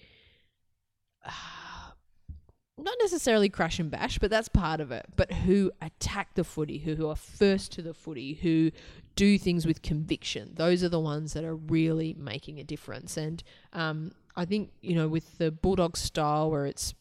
not 2.82 2.96
necessarily 3.00 3.48
crash 3.48 3.78
and 3.78 3.90
bash, 3.90 4.18
but 4.18 4.30
that's 4.30 4.48
part 4.48 4.80
of 4.80 4.90
it. 4.90 5.06
But 5.16 5.32
who 5.32 5.72
attack 5.80 6.34
the 6.34 6.44
footy, 6.44 6.78
who, 6.78 6.94
who 6.94 7.08
are 7.08 7.16
first 7.16 7.72
to 7.72 7.82
the 7.82 7.94
footy, 7.94 8.34
who 8.34 8.70
do 9.16 9.38
things 9.38 9.66
with 9.66 9.82
conviction. 9.82 10.52
Those 10.54 10.82
are 10.82 10.88
the 10.88 11.00
ones 11.00 11.32
that 11.34 11.44
are 11.44 11.56
really 11.56 12.14
making 12.18 12.58
a 12.58 12.64
difference. 12.64 13.16
And 13.16 13.42
um, 13.72 14.12
I 14.36 14.44
think, 14.44 14.70
you 14.80 14.94
know, 14.94 15.08
with 15.08 15.38
the 15.38 15.50
Bulldog 15.50 15.96
style 15.96 16.50
where 16.50 16.66
it's 16.66 16.94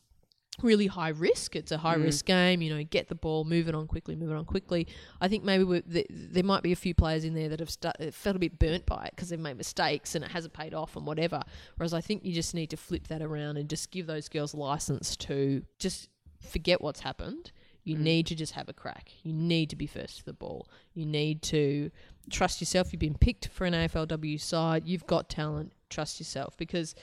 really 0.64 0.88
high 0.88 1.10
risk, 1.10 1.56
it's 1.56 1.72
a 1.72 1.78
high 1.78 1.96
Mm. 1.98 2.04
risk 2.04 2.26
game, 2.26 2.62
you 2.62 2.74
know, 2.76 2.84
get 2.84 3.08
the 3.08 3.16
ball, 3.16 3.44
move 3.46 3.68
it 3.68 3.76
on 3.76 3.88
quickly, 3.88 4.16
move 4.16 4.32
it 4.32 4.36
on 4.36 4.46
quickly. 4.46 4.88
I 5.22 5.28
think 5.28 5.44
maybe 5.44 5.82
th- 5.82 6.08
there 6.10 6.44
might 6.44 6.64
be 6.64 6.72
a 6.72 6.76
few 6.76 6.94
players 6.94 7.24
in 7.26 7.34
there 7.34 7.50
that 7.50 7.60
have 7.60 8.14
felt 8.16 8.36
a 8.36 8.40
bit 8.40 8.60
burnt 8.60 8.86
by 8.86 9.06
it 9.06 9.12
because 9.16 9.30
they've 9.30 9.40
made 9.40 9.58
mistakes 9.58 10.16
and 10.16 10.24
it 10.24 10.32
hasn't 10.32 10.54
paid 10.54 10.74
off 10.74 10.96
and 10.96 11.06
whatever. 11.06 11.42
Whereas 11.78 11.94
I 11.94 12.02
think 12.02 12.24
you 12.26 12.34
just 12.34 12.54
need 12.54 12.70
to 12.72 12.78
flip 12.78 13.08
that 13.08 13.22
around 13.22 13.58
and 13.58 13.70
just 13.70 13.92
give 13.92 14.08
those 14.08 14.30
girls 14.30 14.54
license 14.54 15.16
to 15.18 15.64
just 15.80 16.10
forget 16.42 16.82
what's 16.82 17.02
happened. 17.02 17.52
You 17.84 17.96
Mm. 17.96 18.00
need 18.02 18.28
to 18.28 18.36
just 18.36 18.54
have 18.54 18.70
a 18.70 18.74
crack. 18.74 19.12
You 19.24 19.34
need 19.34 19.70
to 19.72 19.76
be 19.76 19.88
first 19.88 20.18
to 20.20 20.26
the 20.26 20.34
ball. 20.34 20.68
You 20.94 21.06
need 21.06 21.42
to 21.44 21.90
trust 22.30 22.62
yourself. 22.62 22.92
You've 22.94 23.00
been 23.00 23.18
picked 23.18 23.48
for 23.48 23.66
an 23.66 23.74
AFLW 23.74 24.38
side. 24.38 24.86
You've 24.86 25.08
got 25.08 25.30
talent. 25.30 25.72
Trust 25.90 26.20
yourself 26.20 26.56
because, 26.58 26.94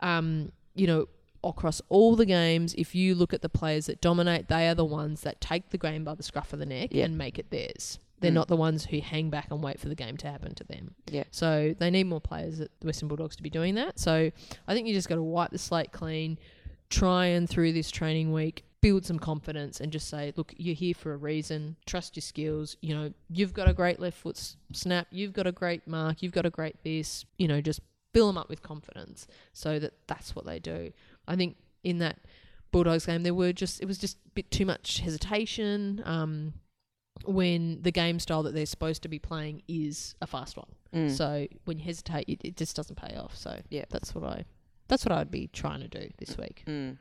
um, 0.00 0.52
you 0.74 0.86
know, 0.86 1.06
across 1.50 1.80
all 1.88 2.16
the 2.16 2.26
games, 2.26 2.74
if 2.78 2.94
you 2.94 3.14
look 3.14 3.32
at 3.32 3.42
the 3.42 3.48
players 3.48 3.86
that 3.86 4.00
dominate, 4.00 4.48
they 4.48 4.68
are 4.68 4.74
the 4.74 4.84
ones 4.84 5.22
that 5.22 5.40
take 5.40 5.70
the 5.70 5.78
game 5.78 6.04
by 6.04 6.14
the 6.14 6.22
scruff 6.22 6.52
of 6.52 6.58
the 6.58 6.66
neck 6.66 6.90
Yeah. 6.92 7.04
and 7.04 7.16
make 7.18 7.38
it 7.38 7.50
theirs. 7.50 7.98
They're 8.20 8.30
Mm. 8.30 8.34
not 8.34 8.48
the 8.48 8.56
ones 8.56 8.86
who 8.86 9.00
hang 9.00 9.28
back 9.28 9.50
and 9.50 9.62
wait 9.62 9.78
for 9.78 9.88
the 9.88 9.94
game 9.94 10.16
to 10.18 10.30
happen 10.30 10.54
to 10.54 10.64
them. 10.64 10.94
Yeah. 11.10 11.24
So 11.30 11.74
they 11.78 11.90
need 11.90 12.04
more 12.04 12.20
players 12.20 12.60
at 12.60 12.70
the 12.80 12.86
Western 12.86 13.08
Bulldogs 13.08 13.36
to 13.36 13.42
be 13.42 13.50
doing 13.50 13.74
that. 13.74 13.98
So 13.98 14.30
I 14.66 14.74
think 14.74 14.88
you 14.88 14.94
just 14.94 15.08
got 15.08 15.16
to 15.16 15.22
wipe 15.22 15.50
the 15.50 15.58
slate 15.58 15.92
clean, 15.92 16.38
try 16.88 17.26
and 17.26 17.48
through 17.48 17.72
this 17.72 17.90
training 17.90 18.32
week 18.32 18.64
build 18.82 19.04
some 19.04 19.18
confidence 19.18 19.80
and 19.80 19.90
just 19.90 20.06
say, 20.06 20.32
look, 20.36 20.54
you're 20.58 20.74
here 20.74 20.94
for 20.94 21.12
a 21.12 21.16
reason. 21.16 21.74
Trust 21.86 22.14
your 22.14 22.20
skills. 22.20 22.76
You 22.82 22.94
know, 22.94 23.12
you've 23.28 23.52
got 23.52 23.68
a 23.68 23.72
great 23.72 23.98
left 23.98 24.16
foot 24.18 24.38
snap. 24.72 25.08
You've 25.10 25.32
got 25.32 25.46
a 25.46 25.50
great 25.50 25.88
mark. 25.88 26.22
You've 26.22 26.30
got 26.32 26.46
a 26.46 26.50
great 26.50 26.76
this. 26.84 27.24
You 27.36 27.48
know, 27.48 27.60
just 27.60 27.80
fill 28.14 28.28
them 28.28 28.38
up 28.38 28.48
with 28.48 28.62
confidence 28.62 29.26
so 29.52 29.80
that 29.80 29.94
that's 30.06 30.36
what 30.36 30.46
they 30.46 30.60
do. 30.60 30.92
I 31.28 31.36
think 31.36 31.56
in 31.84 31.98
that 31.98 32.18
Bulldogs 32.72 33.06
game, 33.06 33.22
there 33.22 33.34
were 33.34 33.52
just 33.52 33.80
it 33.80 33.86
was 33.86 33.98
just 33.98 34.16
a 34.26 34.30
bit 34.34 34.50
too 34.50 34.66
much 34.66 34.98
hesitation. 35.00 36.02
Um, 36.04 36.54
when 37.24 37.80
the 37.82 37.90
game 37.90 38.18
style 38.20 38.42
that 38.42 38.54
they're 38.54 38.66
supposed 38.66 39.02
to 39.02 39.08
be 39.08 39.18
playing 39.18 39.62
is 39.68 40.14
a 40.20 40.26
fast 40.26 40.56
one, 40.56 40.68
Mm. 40.92 41.10
so 41.10 41.46
when 41.64 41.78
you 41.78 41.84
hesitate, 41.84 42.28
it, 42.28 42.40
it 42.44 42.56
just 42.56 42.76
doesn't 42.76 42.96
pay 42.96 43.16
off. 43.16 43.34
So 43.36 43.58
Yeah. 43.70 43.86
that's 43.90 44.14
what 44.14 44.24
I 44.24 44.44
that's 44.88 45.04
what 45.04 45.12
I'd 45.12 45.30
be 45.30 45.48
trying 45.48 45.80
to 45.80 45.88
do 45.88 46.10
this 46.18 46.36
week. 46.36 46.62
Mm. 46.66 46.98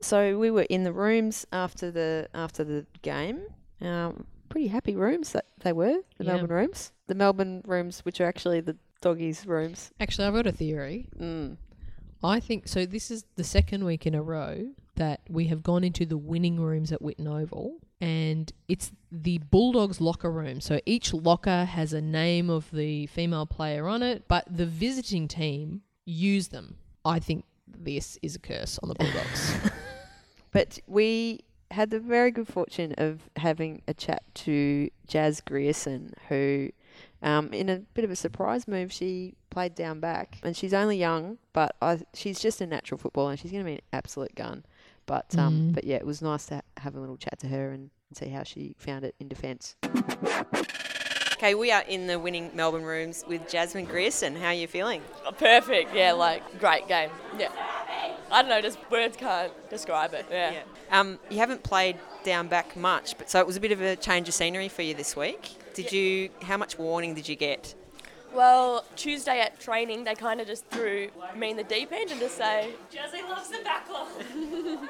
So 0.00 0.36
we 0.38 0.50
were 0.50 0.62
in 0.68 0.82
the 0.82 0.92
rooms 0.92 1.46
after 1.52 1.90
the 1.90 2.28
after 2.34 2.64
the 2.64 2.86
game. 3.02 3.42
Um, 3.80 4.26
pretty 4.48 4.66
happy 4.68 4.96
rooms 4.96 5.32
that 5.32 5.46
they 5.60 5.72
were, 5.72 6.00
the 6.18 6.24
Yeah. 6.24 6.32
Melbourne 6.36 6.50
rooms. 6.56 6.92
The 7.06 7.14
Melbourne 7.14 7.62
rooms, 7.64 8.00
which 8.00 8.20
are 8.20 8.26
actually 8.26 8.60
the 8.60 8.76
doggies' 9.00 9.46
rooms. 9.46 9.90
Actually, 10.00 10.26
I've 10.28 10.34
got 10.34 10.46
a 10.46 10.52
theory. 10.52 11.08
Mm. 11.18 11.56
I 12.22 12.40
think 12.40 12.68
so. 12.68 12.86
This 12.86 13.10
is 13.10 13.24
the 13.36 13.44
second 13.44 13.84
week 13.84 14.06
in 14.06 14.14
a 14.14 14.22
row 14.22 14.70
that 14.96 15.20
we 15.28 15.46
have 15.46 15.62
gone 15.62 15.84
into 15.84 16.06
the 16.06 16.16
winning 16.16 16.60
rooms 16.60 16.92
at 16.92 17.00
Whitten 17.00 17.26
Oval, 17.26 17.78
and 18.00 18.52
it's 18.68 18.92
the 19.10 19.38
Bulldogs 19.38 20.00
locker 20.00 20.30
room. 20.30 20.60
So 20.60 20.80
each 20.86 21.12
locker 21.12 21.64
has 21.64 21.92
a 21.92 22.00
name 22.00 22.50
of 22.50 22.70
the 22.70 23.06
female 23.06 23.46
player 23.46 23.88
on 23.88 24.02
it, 24.02 24.24
but 24.28 24.44
the 24.48 24.66
visiting 24.66 25.28
team 25.28 25.82
use 26.04 26.48
them. 26.48 26.76
I 27.04 27.18
think 27.18 27.44
this 27.66 28.18
is 28.22 28.36
a 28.36 28.38
curse 28.38 28.78
on 28.82 28.88
the 28.88 28.94
Bulldogs. 28.94 29.56
But 30.52 30.78
we 30.86 31.40
had 31.70 31.90
the 31.90 31.98
very 31.98 32.30
good 32.30 32.46
fortune 32.46 32.94
of 32.98 33.28
having 33.36 33.82
a 33.88 33.94
chat 33.94 34.22
to 34.34 34.90
Jazz 35.06 35.40
Grierson, 35.40 36.12
who, 36.28 36.70
um, 37.22 37.52
in 37.52 37.68
a 37.68 37.76
bit 37.94 38.04
of 38.04 38.10
a 38.10 38.16
surprise 38.16 38.66
move, 38.66 38.92
she 38.92 39.34
played 39.50 39.74
down 39.74 40.00
back, 40.00 40.38
and 40.42 40.56
she's 40.56 40.74
only 40.74 40.96
young, 40.98 41.38
but 41.52 41.76
I, 41.80 42.00
she's 42.14 42.40
just 42.40 42.60
a 42.60 42.66
natural 42.66 42.98
footballer, 42.98 43.30
and 43.32 43.38
she's 43.40 43.50
going 43.52 43.64
to 43.64 43.68
be 43.70 43.74
an 43.76 43.80
absolute 43.92 44.34
gun. 44.34 44.64
But 45.06 45.36
um, 45.38 45.54
Mm. 45.70 45.74
but 45.74 45.84
yeah, 45.84 45.96
it 45.96 46.06
was 46.06 46.22
nice 46.22 46.46
to 46.46 46.56
ha- 46.56 46.60
have 46.78 46.94
a 46.96 47.00
little 47.00 47.16
chat 47.16 47.38
to 47.40 47.48
her 47.48 47.70
and 47.72 47.90
see 48.14 48.28
how 48.28 48.42
she 48.44 48.74
found 48.78 49.04
it 49.04 49.14
in 49.18 49.28
defence. 49.28 49.76
Okay, 51.34 51.54
we 51.56 51.72
are 51.72 51.82
in 51.88 52.06
the 52.06 52.20
winning 52.20 52.50
Melbourne 52.54 52.84
rooms 52.84 53.24
with 53.26 53.48
Jasmine 53.48 53.86
Grierson. 53.86 54.36
How 54.36 54.46
are 54.48 54.54
you 54.54 54.68
feeling? 54.68 55.02
Perfect, 55.38 55.92
yeah, 55.92 56.12
like 56.12 56.60
great 56.60 56.86
game. 56.86 57.10
Yeah. 57.36 57.48
I 58.30 58.42
don't 58.42 58.48
know, 58.48 58.60
just 58.60 58.78
words 58.90 59.16
can't 59.16 59.52
describe 59.68 60.14
it. 60.14 60.24
Yeah. 60.30 60.60
Um, 60.92 61.18
you 61.30 61.38
haven't 61.38 61.64
played 61.64 61.98
down 62.22 62.46
back 62.46 62.76
much, 62.76 63.18
but 63.18 63.28
so 63.28 63.40
it 63.40 63.46
was 63.46 63.56
a 63.56 63.60
bit 63.60 63.72
of 63.72 63.80
a 63.80 63.96
change 63.96 64.28
of 64.28 64.34
scenery 64.34 64.68
for 64.68 64.82
you 64.82 64.94
this 64.94 65.16
week. 65.16 65.56
Did 65.74 65.92
you? 65.92 66.30
How 66.42 66.56
much 66.56 66.78
warning 66.78 67.14
did 67.14 67.28
you 67.28 67.36
get? 67.36 67.74
Well, 68.34 68.86
Tuesday 68.96 69.40
at 69.40 69.60
training, 69.60 70.04
they 70.04 70.14
kind 70.14 70.40
of 70.40 70.46
just 70.46 70.64
threw 70.68 71.10
me 71.36 71.50
in 71.50 71.56
the 71.58 71.64
deep 71.64 71.92
end 71.92 72.10
and 72.10 72.18
just 72.18 72.38
say, 72.38 72.72
Jazzy 72.90 73.28
loves 73.28 73.50
the 73.50 73.58
backline. 73.58 74.88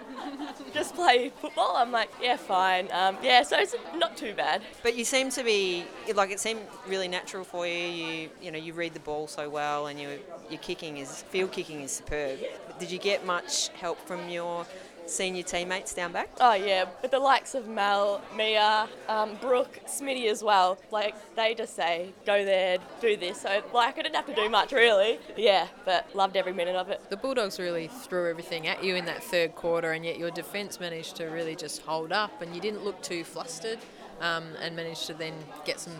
just 0.74 0.94
play 0.94 1.32
football. 1.40 1.74
I'm 1.76 1.90
like, 1.90 2.08
yeah, 2.22 2.36
fine. 2.36 2.88
Um, 2.92 3.16
yeah, 3.20 3.42
so 3.42 3.58
it's 3.58 3.74
not 3.96 4.16
too 4.16 4.32
bad. 4.34 4.62
But 4.84 4.96
you 4.96 5.04
seem 5.04 5.30
to 5.30 5.42
be 5.42 5.84
like 6.14 6.30
it 6.30 6.38
seemed 6.38 6.60
really 6.86 7.08
natural 7.08 7.42
for 7.42 7.66
you. 7.66 7.74
You 7.74 8.30
you 8.40 8.50
know 8.52 8.58
you 8.58 8.74
read 8.74 8.94
the 8.94 9.00
ball 9.00 9.26
so 9.26 9.50
well, 9.50 9.88
and 9.88 10.00
your 10.00 10.12
your 10.48 10.60
kicking 10.60 10.98
is 10.98 11.22
field 11.24 11.50
kicking 11.50 11.80
is 11.80 11.90
superb. 11.90 12.38
Did 12.78 12.92
you 12.92 12.98
get 12.98 13.26
much 13.26 13.70
help 13.70 13.98
from 14.06 14.28
your 14.28 14.66
senior 15.06 15.42
teammates 15.42 15.94
down 15.94 16.12
back? 16.12 16.30
Oh 16.40 16.54
yeah, 16.54 16.86
with 17.02 17.10
the 17.10 17.18
likes 17.18 17.54
of 17.54 17.68
Mel, 17.68 18.22
Mia, 18.36 18.88
um, 19.08 19.36
Brooke, 19.40 19.80
Smitty 19.86 20.30
as 20.30 20.42
well. 20.42 20.78
Like 20.90 21.14
they 21.36 21.54
just 21.54 21.74
say, 21.76 22.12
go 22.26 22.44
there, 22.44 22.78
do 23.00 23.16
this. 23.16 23.42
So 23.42 23.62
like 23.72 23.98
I 23.98 24.02
didn't 24.02 24.16
have 24.16 24.26
to 24.26 24.34
do 24.34 24.48
much 24.48 24.72
really. 24.72 25.18
Yeah, 25.36 25.68
but 25.84 26.14
loved 26.14 26.36
every 26.36 26.52
minute 26.52 26.76
of 26.76 26.88
it. 26.88 27.00
The 27.10 27.16
Bulldogs 27.16 27.58
really 27.58 27.88
threw 27.88 28.28
everything 28.28 28.66
at 28.66 28.82
you 28.82 28.94
in 28.94 29.04
that 29.06 29.22
third 29.22 29.54
quarter, 29.54 29.92
and 29.92 30.04
yet 30.04 30.18
your 30.18 30.30
defence 30.30 30.80
managed 30.80 31.16
to 31.16 31.26
really 31.26 31.56
just 31.56 31.82
hold 31.82 32.12
up, 32.12 32.42
and 32.42 32.54
you 32.54 32.60
didn't 32.60 32.84
look 32.84 33.02
too 33.02 33.24
flustered, 33.24 33.78
um, 34.20 34.44
and 34.60 34.76
managed 34.76 35.06
to 35.06 35.14
then 35.14 35.34
get 35.64 35.80
some 35.80 35.94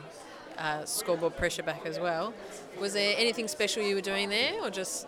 uh, 0.59 0.85
scoreboard 0.85 1.37
pressure 1.37 1.62
back 1.62 1.87
as 1.87 1.99
well. 1.99 2.33
Was 2.81 2.93
there 2.95 3.15
anything 3.17 3.49
special 3.49 3.83
you 3.83 3.95
were 3.95 4.01
doing 4.01 4.29
there, 4.29 4.62
or 4.62 4.71
just 4.71 5.07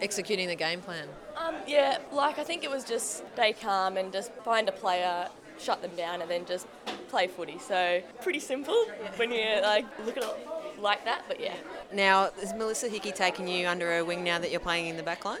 executing 0.00 0.48
the 0.48 0.56
game 0.56 0.80
plan? 0.80 1.08
Um, 1.46 1.54
yeah, 1.66 1.98
like 2.12 2.38
I 2.38 2.44
think 2.44 2.64
it 2.64 2.70
was 2.70 2.84
just 2.84 3.24
stay 3.34 3.52
calm 3.52 3.96
and 3.96 4.12
just 4.12 4.32
find 4.44 4.68
a 4.68 4.72
player, 4.72 5.28
shut 5.58 5.82
them 5.82 5.94
down, 5.96 6.20
and 6.22 6.30
then 6.30 6.44
just 6.44 6.66
play 7.08 7.26
footy. 7.26 7.58
So 7.58 8.02
pretty 8.22 8.40
simple 8.40 8.86
when 9.16 9.30
you 9.30 9.60
like 9.62 9.86
look 10.04 10.16
at 10.16 10.24
it 10.24 10.48
like 10.80 11.04
that. 11.04 11.24
But 11.28 11.40
yeah, 11.40 11.54
Now, 11.92 12.30
is 12.42 12.52
Melissa 12.54 12.88
Hickey 12.88 13.12
taking 13.12 13.46
you 13.48 13.66
under 13.68 13.86
her 13.92 14.04
wing 14.04 14.24
now 14.24 14.38
that 14.38 14.50
you're 14.50 14.60
playing 14.60 14.86
in 14.88 14.96
the 14.96 15.02
back 15.02 15.24
line? 15.24 15.40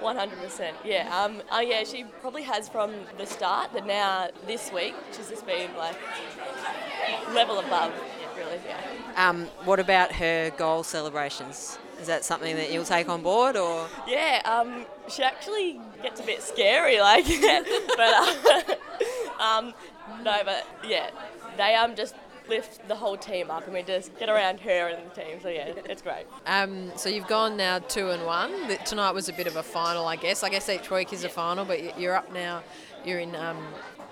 100%. 0.00 0.72
Yeah. 0.84 1.16
Um. 1.16 1.42
Oh 1.50 1.60
yeah, 1.60 1.84
she 1.84 2.04
probably 2.20 2.42
has 2.42 2.68
from 2.68 2.92
the 3.18 3.26
start, 3.26 3.70
but 3.72 3.86
now 3.86 4.28
this 4.46 4.72
week 4.72 4.94
she's 5.16 5.28
just 5.28 5.46
been 5.46 5.74
like 5.76 5.96
level 7.32 7.60
above. 7.60 7.92
Really. 8.44 8.60
Yeah. 8.66 9.28
Um, 9.28 9.46
what 9.64 9.80
about 9.80 10.12
her 10.12 10.50
goal 10.56 10.82
celebrations? 10.82 11.78
Is 12.00 12.08
that 12.08 12.24
something 12.24 12.56
that 12.56 12.72
you'll 12.72 12.84
take 12.84 13.08
on 13.08 13.22
board, 13.22 13.56
or 13.56 13.86
Yeah, 14.08 14.42
um, 14.44 14.86
she 15.08 15.22
actually 15.22 15.80
gets 16.02 16.20
a 16.20 16.24
bit 16.24 16.42
scary, 16.42 17.00
like, 17.00 17.24
but 17.96 18.00
uh, 18.00 18.74
um, 19.42 19.74
no, 20.24 20.40
but 20.44 20.66
yeah, 20.84 21.10
they 21.56 21.74
um 21.76 21.94
just 21.94 22.16
lift 22.48 22.86
the 22.88 22.94
whole 22.96 23.16
team 23.16 23.50
up, 23.50 23.64
and 23.64 23.72
we 23.72 23.82
just 23.82 24.18
get 24.18 24.28
around 24.28 24.58
her 24.60 24.88
and 24.88 25.10
the 25.10 25.14
team. 25.14 25.38
So 25.42 25.48
yeah, 25.48 25.72
it's 25.84 26.02
great. 26.02 26.26
Um, 26.46 26.90
so 26.96 27.08
you've 27.08 27.28
gone 27.28 27.56
now 27.56 27.78
two 27.78 28.10
and 28.10 28.24
one. 28.26 28.52
Tonight 28.84 29.12
was 29.12 29.28
a 29.28 29.32
bit 29.32 29.46
of 29.46 29.56
a 29.56 29.62
final, 29.62 30.06
I 30.06 30.16
guess. 30.16 30.42
I 30.42 30.48
guess 30.50 30.68
each 30.68 30.90
week 30.90 31.12
is 31.12 31.22
a 31.24 31.28
final, 31.28 31.64
but 31.64 31.98
you're 32.00 32.14
up 32.14 32.32
now. 32.32 32.62
You're 33.04 33.20
in 33.20 33.34
um, 33.34 33.58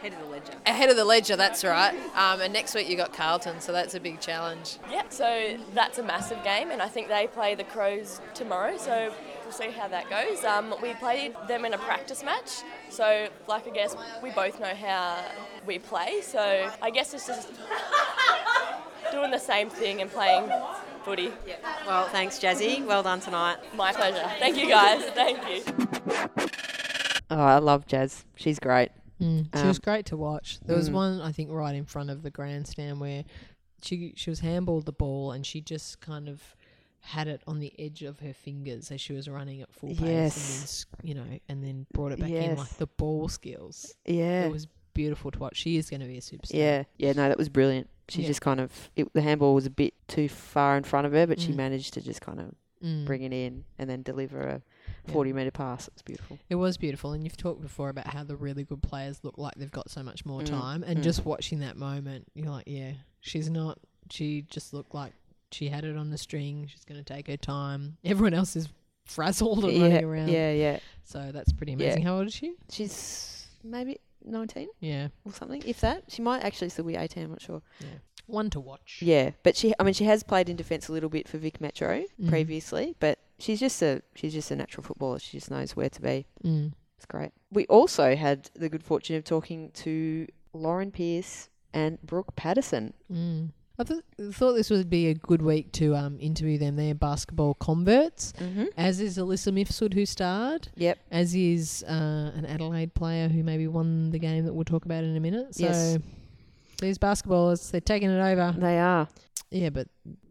head 0.03 0.13
of 0.13 0.19
the 0.21 0.27
ledger? 0.27 0.53
ahead 0.67 0.91
of 0.91 0.97
the 0.97 1.05
ledger. 1.05 1.37
That's 1.37 1.65
right. 1.65 1.95
Um, 2.17 2.41
and 2.41 2.53
next 2.53 2.75
week 2.75 2.89
you 2.89 2.97
got 2.97 3.13
Carlton, 3.13 3.61
so 3.61 3.73
that's 3.73 3.95
a 3.95 4.01
big 4.01 4.21
challenge. 4.21 4.79
Yeah, 4.91 5.03
so 5.09 5.57
that's 5.75 5.99
a 5.99 6.03
massive 6.03 6.43
game, 6.45 6.71
and 6.71 6.81
I 6.83 6.89
think 6.89 7.09
they 7.09 7.27
play 7.27 7.55
the 7.55 7.65
Crows 7.65 8.21
tomorrow. 8.35 8.77
So 8.77 9.13
we'll 9.45 9.53
see 9.53 9.71
how 9.71 9.89
that 9.89 10.09
goes. 10.11 10.45
Um, 10.45 10.75
we 10.83 10.95
played 10.95 11.35
them 11.49 11.65
in 11.65 11.75
a 11.75 11.79
practice 11.79 12.23
match, 12.25 12.63
so 12.89 13.29
like 13.49 13.67
I 13.67 13.71
guess 13.71 13.97
we 14.23 14.31
both 14.31 14.59
know 14.61 14.75
how 14.75 15.23
we 15.67 15.79
play. 15.79 16.21
So 16.23 16.71
I 16.83 16.91
guess 16.91 17.15
it's 17.15 17.27
just 17.27 17.51
doing 19.13 19.31
the 19.31 19.39
same 19.39 19.69
thing 19.71 20.01
and 20.01 20.11
playing 20.11 20.51
footy. 21.05 21.33
Well, 21.87 22.09
thanks, 22.09 22.39
Jazzy. 22.39 22.85
Well 22.85 23.03
done 23.03 23.21
tonight. 23.21 23.57
My 23.75 23.93
pleasure. 23.93 24.29
Thank 24.39 24.57
you 24.57 24.69
guys. 24.69 25.05
Thank 25.11 25.39
you. 25.49 25.63
Oh, 27.33 27.39
I 27.39 27.59
love 27.59 27.87
Jazz. 27.87 28.25
She's 28.37 28.59
great. 28.59 28.91
She 29.21 29.61
Um, 29.61 29.69
was 29.69 29.79
great 29.79 30.07
to 30.07 30.17
watch. 30.17 30.59
There 30.65 30.77
was 30.77 30.91
mm. 30.91 30.95
one 30.95 31.21
I 31.21 31.33
think 31.33 31.51
right 31.51 31.75
in 31.75 31.85
front 31.85 32.11
of 32.11 32.23
the 32.23 32.31
grandstand 32.31 33.01
where 33.01 33.25
she 33.83 34.13
she 34.17 34.31
was 34.31 34.41
handballed 34.41 34.85
the 34.87 34.93
ball 34.93 35.33
and 35.33 35.45
she 35.47 35.61
just 35.61 36.01
kind 36.01 36.29
of 36.29 36.57
had 37.03 37.27
it 37.29 37.43
on 37.47 37.61
the 37.61 37.73
edge 37.79 38.03
of 38.03 38.21
her 38.21 38.35
fingers 38.35 38.91
as 38.91 39.01
she 39.01 39.13
was 39.15 39.27
running 39.29 39.63
at 39.63 39.73
full 39.73 39.89
pace 39.91 39.99
and 39.99 40.07
then 40.07 40.15
Yes. 40.23 40.87
you 41.03 41.15
know 41.15 41.25
and 41.49 41.65
then 41.65 41.87
brought 41.95 42.13
it 42.13 42.21
back 42.21 42.31
in 42.31 42.57
like 42.57 42.77
the 42.77 42.87
ball 42.87 43.29
skills. 43.29 43.95
Yeah. 44.05 44.45
It 44.47 44.53
was 44.53 44.67
beautiful 44.93 45.31
to 45.31 45.39
watch. 45.39 45.57
She 45.57 45.77
is 45.77 45.89
going 45.89 46.01
to 46.01 46.07
be 46.07 46.19
a 46.19 46.21
superstar. 46.21 46.51
Yeah, 46.55 46.83
yeah, 46.99 47.13
no, 47.13 47.29
that 47.29 47.39
was 47.39 47.49
brilliant. 47.49 47.89
She 48.09 48.23
Yeah. 48.23 48.27
just 48.29 48.41
kind 48.43 48.61
of 48.61 48.91
it, 48.97 49.11
the 49.15 49.23
handball 49.23 49.55
was 49.55 49.65
a 49.67 49.71
bit 49.71 49.95
too 50.09 50.29
far 50.29 50.77
in 50.77 50.83
front 50.85 51.07
of 51.07 51.13
her, 51.13 51.27
but 51.27 51.41
she 51.41 51.53
Mm. 51.53 51.57
managed 51.57 51.95
to 51.95 52.01
just 52.01 52.21
kind 52.21 52.41
of 52.41 52.55
Mm. 52.85 53.05
bring 53.07 53.23
it 53.23 53.33
in 53.33 53.65
and 53.79 53.89
then 53.89 54.03
deliver 54.03 54.41
a 54.41 54.63
Yeah. 55.07 55.13
forty 55.13 55.33
meter 55.33 55.51
pass. 55.51 55.89
It 55.89 55.95
was 55.95 56.03
beautiful. 56.03 56.39
It 56.49 56.55
was 56.57 56.77
beautiful, 56.77 57.13
and 57.13 57.25
you've 57.25 57.37
talked 57.37 57.61
before 57.63 57.89
about 57.89 58.07
how 58.09 58.25
the 58.25 58.37
really 58.37 58.65
good 58.65 58.83
players 58.83 59.21
look 59.23 59.39
like 59.39 59.55
they've 59.57 59.71
got 59.71 59.91
so 59.91 60.03
much 60.03 60.25
more 60.27 60.41
Mm, 60.43 60.47
time, 60.47 60.83
and 60.83 60.99
mm. 60.99 61.03
just 61.03 61.25
watching 61.25 61.61
that 61.61 61.77
moment, 61.77 62.27
you're 62.35 62.51
like, 62.51 62.65
yeah, 62.67 62.93
she's 63.21 63.49
not. 63.51 63.79
She 64.11 64.43
just 64.43 64.73
looked 64.75 64.95
like 64.95 65.13
she 65.53 65.69
had 65.69 65.85
it 65.85 65.97
on 65.97 66.11
the 66.11 66.19
string. 66.19 66.67
She's 66.69 66.85
going 66.85 67.03
to 67.03 67.05
take 67.15 67.27
her 67.29 67.37
time. 67.37 67.97
Everyone 68.05 68.35
else 68.35 68.57
is 68.57 68.69
frazzled 69.05 69.65
and 69.65 69.73
yeah, 69.75 69.83
running 69.83 70.05
around. 70.05 70.29
yeah, 70.29 70.53
yeah. 70.53 70.79
So 71.05 71.31
that's 71.33 71.53
pretty 71.53 71.73
Yeah. 71.73 71.77
amazing. 71.87 72.03
How 72.03 72.19
old 72.19 72.27
is 72.29 72.35
she? 72.35 72.55
She's 72.71 73.47
maybe 73.65 73.99
nineteen 74.25 74.69
Yeah, 74.81 75.09
or 75.25 75.33
something, 75.33 75.63
if 75.65 75.81
that. 75.81 76.05
She 76.09 76.23
might 76.23 76.43
actually 76.43 76.69
still 76.71 76.85
be 76.85 76.97
eighteen. 76.97 77.25
I'm 77.25 77.31
not 77.31 77.41
sure. 77.43 77.63
one 78.27 78.51
to 78.51 78.61
watch. 78.61 78.99
Yeah, 79.03 79.31
but 79.43 79.57
she, 79.57 79.73
I 79.81 79.83
mean, 79.83 79.95
she 79.95 80.05
has 80.05 80.23
played 80.23 80.49
in 80.49 80.55
defence 80.57 80.89
a 80.89 80.93
little 80.93 81.09
bit 81.09 81.27
for 81.29 81.39
Vic 81.39 81.61
Metro 81.61 82.05
Mhm. 82.21 82.29
previously, 82.29 82.95
but 83.01 83.19
she's 83.41 83.61
just 83.61 83.81
a 83.83 84.03
she's 84.15 84.33
just 84.33 84.51
a 84.51 84.57
natural 84.57 84.85
footballer. 84.85 85.19
She 85.19 85.39
just 85.39 85.51
knows 85.51 85.75
where 85.77 85.89
to 85.91 86.01
be. 86.01 86.27
Mm. 86.45 86.73
It's 86.97 87.07
great. 87.07 87.31
We 87.51 87.67
also 87.67 88.15
had 88.15 88.51
the 88.55 88.69
good 88.69 88.83
fortune 88.85 89.17
of 89.17 89.25
talking 89.25 89.71
to 89.77 90.27
Lauren 90.53 90.91
Pearce 90.91 91.49
and 91.73 92.01
Brooke 92.03 92.37
Patterson. 92.37 92.93
Mm. 93.11 93.51
I 93.79 93.85
th- 93.85 94.03
thought 94.35 94.53
this 94.53 94.69
would 94.69 94.91
be 94.91 95.07
a 95.09 95.15
good 95.15 95.41
week 95.41 95.73
to 95.73 95.97
um, 95.97 96.19
interview 96.21 96.59
them. 96.59 96.77
They're 96.77 96.95
basketball 96.95 97.55
converts, 97.55 98.35
Mm-hmm. 98.39 98.65
as 98.77 99.01
is 99.01 99.17
Alyssa 99.17 99.51
Mifsud, 99.55 99.95
who 99.95 100.05
starred. 100.05 100.69
Yep. 100.77 100.99
as 101.11 101.35
is 101.35 101.83
uh, 101.89 102.31
an 102.35 102.45
Adelaide 102.45 102.93
player 102.93 103.29
who 103.29 103.43
maybe 103.43 103.67
won 103.67 104.11
the 104.11 104.19
game 104.19 104.45
that 104.45 104.53
we'll 104.53 104.67
talk 104.67 104.85
about 104.85 105.03
in 105.05 105.17
a 105.17 105.21
minute. 105.21 105.55
So 105.55 105.65
Yes. 105.65 105.99
these 106.83 106.99
basketballers, 106.99 107.71
they're 107.71 107.81
taking 107.81 108.11
it 108.11 108.21
over. 108.21 108.55
They 108.59 108.79
are. 108.79 109.09
Yeah, 109.51 109.71
but 109.71 109.89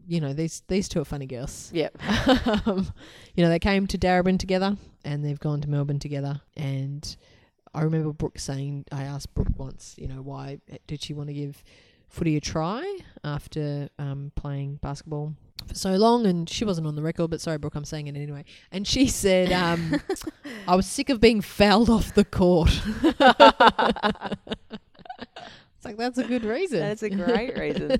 you 0.09 0.19
know 0.19 0.33
these 0.33 0.63
these 0.67 0.89
two 0.89 0.99
are 0.99 1.05
funny 1.05 1.27
girls. 1.27 1.69
Yep. 1.73 1.97
um, 2.65 2.91
you 3.35 3.43
know 3.43 3.49
they 3.49 3.59
came 3.59 3.87
to 3.87 3.97
Darebin 3.97 4.39
together 4.39 4.75
and 5.05 5.23
they've 5.23 5.39
gone 5.39 5.61
to 5.61 5.69
Melbourne 5.69 5.99
together. 5.99 6.41
And 6.57 7.15
I 7.73 7.83
remember 7.83 8.12
Brooke 8.12 8.39
saying, 8.39 8.85
I 8.91 9.03
asked 9.03 9.33
Brooke 9.33 9.57
once, 9.57 9.95
you 9.97 10.07
know, 10.07 10.21
why 10.21 10.60
did 10.87 11.01
she 11.01 11.13
want 11.13 11.27
to 11.29 11.33
give 11.33 11.63
footy 12.07 12.35
a 12.35 12.41
try 12.41 12.99
after 13.23 13.89
um, 13.99 14.31
playing 14.35 14.79
basketball 14.81 15.35
for 15.67 15.75
so 15.75 15.91
long? 15.91 16.25
And 16.25 16.49
she 16.49 16.65
wasn't 16.65 16.87
on 16.87 16.95
the 16.95 17.03
record, 17.03 17.29
but 17.29 17.41
sorry, 17.41 17.57
Brooke, 17.60 17.75
I'm 17.75 17.85
saying 17.85 18.07
it 18.07 18.15
anyway. 18.15 18.45
And 18.71 18.87
she 18.87 19.07
said, 19.07 19.51
um, 19.51 20.01
I 20.67 20.75
was 20.75 20.87
sick 20.87 21.10
of 21.10 21.21
being 21.21 21.41
fouled 21.41 21.89
off 21.89 22.13
the 22.13 22.25
court. 22.25 22.71
it's 25.90 26.00
like, 26.00 26.15
that's 26.15 26.17
a 26.17 26.23
good 26.23 26.44
reason. 26.44 26.79
That's 26.79 27.04
a 27.04 27.10
great 27.10 27.58
reason. 27.58 27.98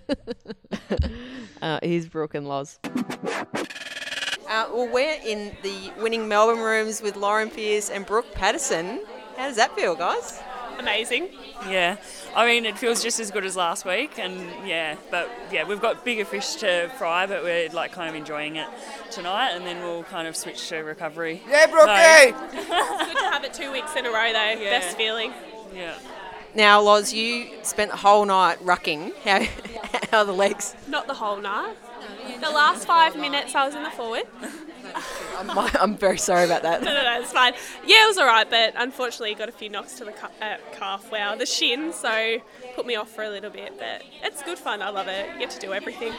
uh, 1.62 1.80
here's 1.84 2.08
Brooke 2.08 2.36
and 2.36 2.48
Loz. 2.48 2.80
Uh, 2.84 4.68
well, 4.74 4.90
we're 4.92 5.20
in 5.26 5.56
the 5.64 5.92
winning 6.02 6.28
Melbourne 6.28 6.60
rooms 6.60 7.02
with 7.02 7.16
Lauren 7.16 7.50
Pearce 7.50 7.90
and 7.90 8.06
Brooke 8.06 8.34
Patterson. 8.34 9.02
How 9.38 9.48
does 9.48 9.56
that 9.58 9.76
feel, 9.76 9.96
guys? 9.96 10.42
amazing. 10.80 11.30
Yeah, 11.68 11.98
I 12.36 12.46
mean 12.46 12.66
it 12.66 12.78
feels 12.78 13.04
just 13.04 13.20
as 13.20 13.30
good 13.32 13.46
as 13.46 13.56
last 13.56 13.86
week, 13.86 14.18
and 14.18 14.40
yeah, 14.68 14.96
but 15.12 15.30
yeah, 15.52 15.66
we've 15.66 15.82
got 15.82 16.06
bigger 16.06 16.26
fish 16.26 16.56
to 16.56 16.90
fry, 16.98 17.26
but 17.26 17.44
we're 17.44 17.70
like 17.70 17.92
kind 17.92 18.10
of 18.10 18.16
enjoying 18.16 18.56
it 18.56 18.68
tonight, 19.12 19.52
and 19.52 19.66
then 19.66 19.82
we'll 19.82 20.04
kind 20.04 20.28
of 20.28 20.36
switch 20.36 20.70
to 20.70 20.78
recovery. 20.78 21.44
Yeah, 21.48 21.68
Brookie! 21.68 22.32
No, 22.32 22.50
Good 23.06 23.18
to 23.18 23.24
have 23.26 23.44
it 23.44 23.54
two 23.54 23.72
weeks 23.72 23.96
in 23.96 24.06
a 24.06 24.10
row 24.10 24.32
though. 24.32 24.62
Yeah. 24.62 24.80
Best 24.80 24.98
feeling. 24.98 25.34
yeah, 25.76 25.96
Now, 26.56 26.82
Loz, 26.82 27.14
you 27.14 27.48
spent 27.64 27.92
the 27.92 27.98
whole 27.98 28.26
night 28.26 28.60
rucking. 28.66 29.14
How, 29.24 29.44
how 30.12 30.18
are 30.20 30.26
the 30.26 30.34
legs? 30.34 30.76
Not 30.88 31.08
the 31.08 31.14
whole 31.14 31.38
night. 31.38 31.76
The 32.42 32.50
last 32.50 32.86
five 32.86 33.16
minutes 33.16 33.54
I 33.56 33.66
was 33.66 33.76
in 33.76 33.84
the 33.84 33.90
forward. 33.92 34.24
I'm, 35.38 35.50
I'm 35.80 35.98
very 35.98 36.18
sorry 36.18 36.46
about 36.46 36.64
that. 36.64 36.82
No, 36.90 36.94
no, 36.94 37.04
no, 37.04 37.22
it's 37.22 37.32
fine. 37.32 37.54
Yeah, 37.86 38.06
it 38.06 38.08
was 38.08 38.18
alright, 38.18 38.50
but 38.50 38.74
unfortunately 38.76 39.36
got 39.36 39.50
a 39.50 39.52
few 39.52 39.70
knocks 39.70 39.94
to 39.96 40.06
the 40.06 40.12
ca- 40.12 40.32
uh, 40.42 40.58
calf, 40.72 41.12
wow, 41.12 41.36
the 41.36 41.46
shin, 41.46 41.94
so 41.94 42.40
put 42.76 42.86
me 42.86 42.96
off 42.96 43.10
for 43.10 43.24
a 43.24 43.30
little 43.30 43.50
bit. 43.52 43.78
But 43.78 44.04
it's 44.24 44.42
good 44.42 44.58
fun. 44.58 44.82
I 44.82 44.90
love 44.90 45.08
it. 45.08 45.30
You 45.34 45.40
get 45.40 45.52
to 45.52 45.60
do 45.60 45.74
everything. 45.74 46.14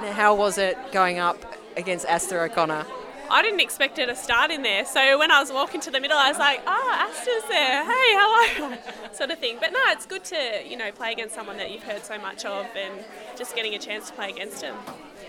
Now, 0.00 0.12
how 0.12 0.34
was 0.34 0.56
it 0.58 0.78
going 0.92 1.18
up 1.18 1.36
against 1.76 2.06
Asta 2.06 2.40
O'Connor? 2.40 2.86
I 3.30 3.42
didn't 3.42 3.60
expect 3.60 3.98
her 3.98 4.06
to 4.06 4.14
start 4.14 4.50
in 4.50 4.62
there, 4.62 4.84
so 4.84 5.18
when 5.18 5.30
I 5.30 5.40
was 5.40 5.52
walking 5.52 5.80
to 5.82 5.90
the 5.90 6.00
middle, 6.00 6.18
I 6.18 6.28
was 6.28 6.38
like, 6.38 6.60
"Ah, 6.66 7.08
Asta's 7.08 7.48
there. 7.48 7.84
Hey, 7.84 7.90
hello," 7.90 8.76
sort 9.12 9.30
of 9.30 9.38
thing. 9.38 9.56
But 9.60 9.72
no, 9.72 9.78
it's 9.86 10.06
good 10.06 10.24
to 10.24 10.62
you 10.66 10.76
know 10.76 10.90
play 10.92 11.12
against 11.12 11.34
someone 11.34 11.56
that 11.56 11.70
you've 11.70 11.82
heard 11.82 12.04
so 12.04 12.18
much 12.18 12.44
of, 12.44 12.66
and 12.76 13.04
just 13.36 13.54
getting 13.56 13.74
a 13.74 13.78
chance 13.78 14.08
to 14.08 14.14
play 14.14 14.30
against 14.30 14.62
him. 14.62 14.74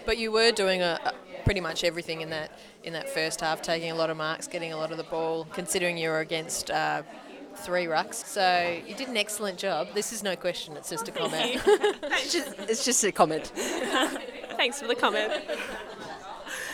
But 0.06 0.18
you 0.18 0.32
were 0.32 0.52
doing 0.52 0.82
a, 0.82 1.00
a 1.06 1.14
pretty 1.44 1.62
much 1.62 1.84
everything 1.84 2.22
in 2.22 2.30
that 2.32 2.52
in 2.84 2.94
that 2.94 3.10
first 3.10 3.42
half, 3.42 3.62
taking 3.62 3.92
a 3.92 3.96
lot 3.96 4.10
of 4.10 4.18
marks, 4.18 4.48
getting 4.48 4.74
a 4.74 4.78
lot 4.78 4.92
of 4.92 4.98
the 4.98 5.04
ball. 5.04 5.46
Considering 5.54 5.98
you 5.98 6.10
were 6.10 6.20
against 6.20 6.72
uh, 6.72 7.04
three 7.56 7.86
rucks, 7.86 8.26
so 8.26 8.80
you 8.86 8.96
did 8.96 9.08
an 9.08 9.18
excellent 9.18 9.58
job. 9.58 9.88
This 9.94 10.12
is 10.12 10.24
no 10.24 10.36
question; 10.36 10.76
it's 10.76 10.90
just 10.90 11.08
a 11.08 11.12
comment. 11.12 11.62
It's 12.16 12.32
just, 12.32 12.60
it's 12.70 12.86
just 12.86 13.04
a 13.04 13.12
comment. 13.12 13.52
Thanks 14.56 14.80
for 14.80 14.88
the 14.88 14.96
comment. 14.96 15.34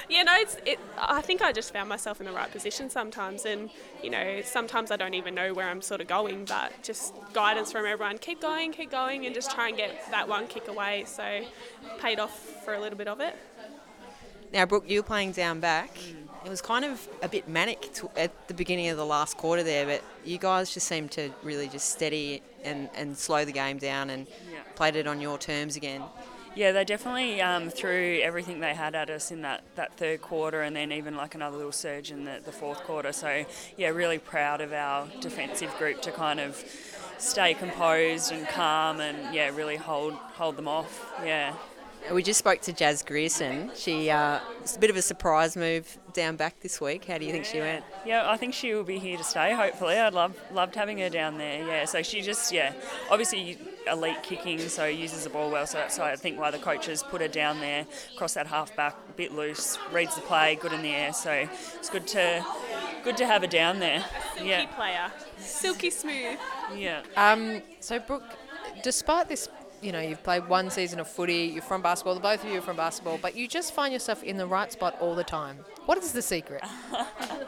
Yeah, 0.09 0.23
no, 0.23 0.33
it's. 0.37 0.57
It, 0.65 0.79
I 0.97 1.21
think 1.21 1.41
I 1.41 1.51
just 1.51 1.71
found 1.71 1.87
myself 1.87 2.19
in 2.19 2.25
the 2.25 2.31
right 2.31 2.51
position 2.51 2.89
sometimes, 2.89 3.45
and 3.45 3.69
you 4.03 4.09
know, 4.09 4.41
sometimes 4.43 4.89
I 4.89 4.95
don't 4.95 5.13
even 5.13 5.35
know 5.35 5.53
where 5.53 5.69
I'm 5.69 5.81
sort 5.83 6.01
of 6.01 6.07
going, 6.07 6.45
but 6.45 6.73
just 6.81 7.13
guidance 7.33 7.71
from 7.71 7.85
everyone. 7.85 8.17
Keep 8.17 8.41
going, 8.41 8.71
keep 8.71 8.89
going, 8.89 9.25
and 9.27 9.35
just 9.35 9.51
try 9.51 9.67
and 9.67 9.77
get 9.77 10.09
that 10.09 10.27
one 10.27 10.47
kick 10.47 10.67
away. 10.67 11.03
So, 11.05 11.45
paid 11.99 12.19
off 12.19 12.39
for 12.65 12.73
a 12.73 12.79
little 12.79 12.97
bit 12.97 13.07
of 13.07 13.19
it. 13.19 13.35
Now, 14.51 14.65
Brooke, 14.65 14.89
you 14.89 14.99
were 14.99 15.03
playing 15.07 15.33
down 15.33 15.59
back. 15.59 15.93
Mm. 15.95 16.45
It 16.45 16.49
was 16.49 16.61
kind 16.61 16.85
of 16.85 17.07
a 17.21 17.27
bit 17.29 17.47
manic 17.47 17.93
to, 17.95 18.09
at 18.17 18.47
the 18.47 18.53
beginning 18.55 18.87
of 18.87 18.97
the 18.97 19.05
last 19.05 19.37
quarter 19.37 19.61
there, 19.61 19.85
but 19.85 20.01
you 20.25 20.37
guys 20.39 20.73
just 20.73 20.87
seemed 20.87 21.11
to 21.11 21.29
really 21.43 21.67
just 21.67 21.89
steady 21.91 22.41
and, 22.63 22.89
and 22.95 23.15
slow 23.15 23.45
the 23.45 23.51
game 23.51 23.77
down 23.77 24.09
and 24.09 24.25
Yeah. 24.51 24.59
played 24.75 24.95
it 24.95 25.05
on 25.05 25.21
your 25.21 25.37
terms 25.37 25.75
again. 25.75 26.01
Yeah, 26.55 26.71
they 26.71 26.83
definitely 26.83 27.41
um, 27.41 27.69
threw 27.69 28.19
everything 28.21 28.59
they 28.59 28.73
had 28.73 28.95
at 28.95 29.09
us 29.09 29.31
in 29.31 29.43
that, 29.43 29.63
that 29.75 29.95
third 29.97 30.21
quarter 30.21 30.61
and 30.61 30.75
then 30.75 30.91
even 30.91 31.15
like 31.15 31.35
another 31.35 31.55
little 31.55 31.71
surge 31.71 32.11
in 32.11 32.25
the, 32.25 32.41
the 32.43 32.51
fourth 32.51 32.79
quarter. 32.79 33.13
So, 33.13 33.45
yeah, 33.77 33.89
really 33.89 34.17
proud 34.17 34.59
of 34.59 34.73
our 34.73 35.07
defensive 35.21 35.73
group 35.77 36.01
to 36.01 36.11
kind 36.11 36.39
of 36.39 36.61
stay 37.17 37.53
composed 37.53 38.31
and 38.31 38.47
calm 38.47 38.99
and, 38.99 39.33
yeah, 39.33 39.55
really 39.55 39.77
hold, 39.77 40.13
hold 40.13 40.57
them 40.57 40.67
off. 40.67 41.13
Yeah. 41.23 41.53
We 42.13 42.23
just 42.23 42.39
spoke 42.39 42.61
to 42.61 42.73
Jazz 42.73 43.03
Grierson. 43.03 43.71
She 43.75 44.09
uh, 44.09 44.39
it's 44.61 44.75
a 44.75 44.79
bit 44.79 44.89
of 44.89 44.95
a 44.95 45.01
surprise 45.01 45.55
move 45.55 45.97
down 46.13 46.37
back 46.37 46.59
this 46.61 46.81
week. 46.81 47.05
How 47.05 47.19
do 47.19 47.25
you 47.25 47.31
think 47.31 47.45
she 47.45 47.59
went? 47.59 47.83
Yeah, 48.03 48.27
I 48.29 48.35
think 48.35 48.55
she 48.55 48.73
will 48.73 48.83
be 48.83 48.97
here 48.97 49.15
to 49.17 49.23
stay. 49.23 49.53
Hopefully, 49.53 49.95
I'd 49.95 50.13
love 50.15 50.35
loved 50.51 50.73
having 50.73 50.97
her 50.99 51.09
down 51.09 51.37
there. 51.37 51.65
Yeah, 51.65 51.85
so 51.85 52.01
she 52.01 52.21
just 52.21 52.51
yeah, 52.51 52.73
obviously 53.11 53.59
elite 53.85 54.23
kicking, 54.23 54.57
so 54.59 54.85
uses 54.85 55.23
the 55.25 55.29
ball 55.29 55.51
well. 55.51 55.67
So 55.67 55.77
that's 55.77 55.99
I 55.99 56.15
think 56.15 56.39
why 56.39 56.49
the 56.49 56.57
coaches 56.57 57.03
put 57.03 57.21
her 57.21 57.27
down 57.27 57.59
there, 57.59 57.85
across 58.15 58.33
that 58.33 58.47
half 58.47 58.75
back, 58.75 58.95
a 59.07 59.13
bit 59.13 59.31
loose, 59.33 59.77
reads 59.91 60.15
the 60.15 60.21
play, 60.21 60.57
good 60.59 60.73
in 60.73 60.81
the 60.81 60.89
air. 60.95 61.13
So 61.13 61.31
it's 61.77 61.89
good 61.91 62.07
to 62.07 62.43
good 63.03 63.17
to 63.17 63.25
have 63.27 63.41
her 63.43 63.47
down 63.47 63.77
there. 63.79 64.03
Key 64.37 64.49
Yeah, 64.49 64.65
player, 64.67 65.11
silky 65.37 65.91
smooth. 65.91 66.39
yeah. 66.75 67.01
Um, 67.15 67.61
so, 67.81 67.99
Brooke, 67.99 68.23
despite 68.83 69.29
this, 69.29 69.47
you 69.81 69.91
know, 69.91 69.99
you've 69.99 70.23
played 70.23 70.47
one 70.47 70.69
season 70.69 70.99
of 70.99 71.07
footy, 71.07 71.51
you're 71.53 71.61
from 71.61 71.81
basketball, 71.81 72.15
the 72.15 72.21
both 72.21 72.43
of 72.43 72.49
you 72.49 72.59
are 72.59 72.61
from 72.61 72.77
basketball, 72.77 73.17
but 73.21 73.35
you 73.35 73.47
just 73.47 73.73
find 73.73 73.93
yourself 73.93 74.23
in 74.23 74.37
the 74.37 74.45
right 74.45 74.71
spot 74.71 74.95
all 74.99 75.15
the 75.15 75.23
time. 75.23 75.57
What 75.85 75.97
is 75.97 76.11
the 76.11 76.21
secret? 76.21 76.63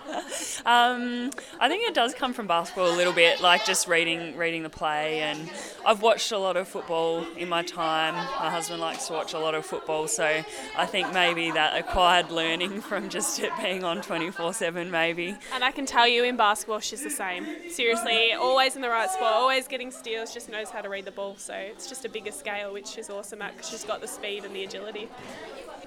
Um, 0.65 1.31
I 1.59 1.67
think 1.67 1.87
it 1.87 1.93
does 1.93 2.13
come 2.13 2.33
from 2.33 2.47
basketball 2.47 2.93
a 2.93 2.95
little 2.95 3.13
bit, 3.13 3.41
like 3.41 3.65
just 3.65 3.87
reading 3.87 4.37
reading 4.37 4.63
the 4.63 4.69
play. 4.69 5.21
And 5.21 5.49
I've 5.85 6.01
watched 6.01 6.31
a 6.31 6.37
lot 6.37 6.57
of 6.57 6.67
football 6.67 7.25
in 7.35 7.49
my 7.49 7.63
time. 7.63 8.13
My 8.13 8.49
husband 8.49 8.81
likes 8.81 9.07
to 9.07 9.13
watch 9.13 9.33
a 9.33 9.39
lot 9.39 9.55
of 9.55 9.65
football, 9.65 10.07
so 10.07 10.43
I 10.77 10.85
think 10.85 11.13
maybe 11.13 11.51
that 11.51 11.77
acquired 11.77 12.29
learning 12.29 12.81
from 12.89 13.09
just 13.09 13.39
it 13.39 13.51
being 13.61 13.83
on 13.83 14.01
24/7, 14.01 14.89
maybe. 14.89 15.35
And 15.53 15.63
I 15.63 15.71
can 15.71 15.85
tell 15.85 16.07
you 16.07 16.23
in 16.23 16.37
basketball, 16.37 16.79
she's 16.79 17.03
the 17.03 17.09
same. 17.09 17.45
Seriously, 17.69 18.33
always 18.33 18.75
in 18.75 18.81
the 18.81 18.89
right 18.89 19.09
spot, 19.09 19.33
always 19.33 19.67
getting 19.67 19.91
steals, 19.91 20.33
just 20.33 20.49
knows 20.49 20.69
how 20.69 20.81
to 20.81 20.89
read 20.89 21.05
the 21.05 21.11
ball. 21.11 21.35
So 21.37 21.53
it's 21.53 21.87
just 21.89 22.05
a 22.05 22.09
bigger 22.21 22.35
scale, 22.35 22.73
which 22.73 22.97
is 22.97 23.09
awesome 23.09 23.41
at 23.41 23.55
because 23.55 23.69
she's 23.69 23.83
got 23.83 24.01
the 24.01 24.07
speed 24.07 24.45
and 24.45 24.55
the 24.55 24.63
agility. 24.63 25.09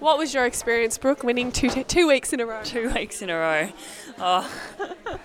What 0.01 0.19
was 0.19 0.35
your 0.35 0.45
experience, 0.47 0.99
Brooke, 0.99 1.23
winning 1.23 1.53
two, 1.53 1.69
two 1.85 2.09
weeks 2.09 2.33
in 2.33 2.41
a 2.41 2.47
row? 2.47 2.63
Two 2.65 2.91
weeks 2.91 3.23
in 3.23 3.31
a 3.31 3.37
row. 3.37 3.69
Oh. 4.19 4.51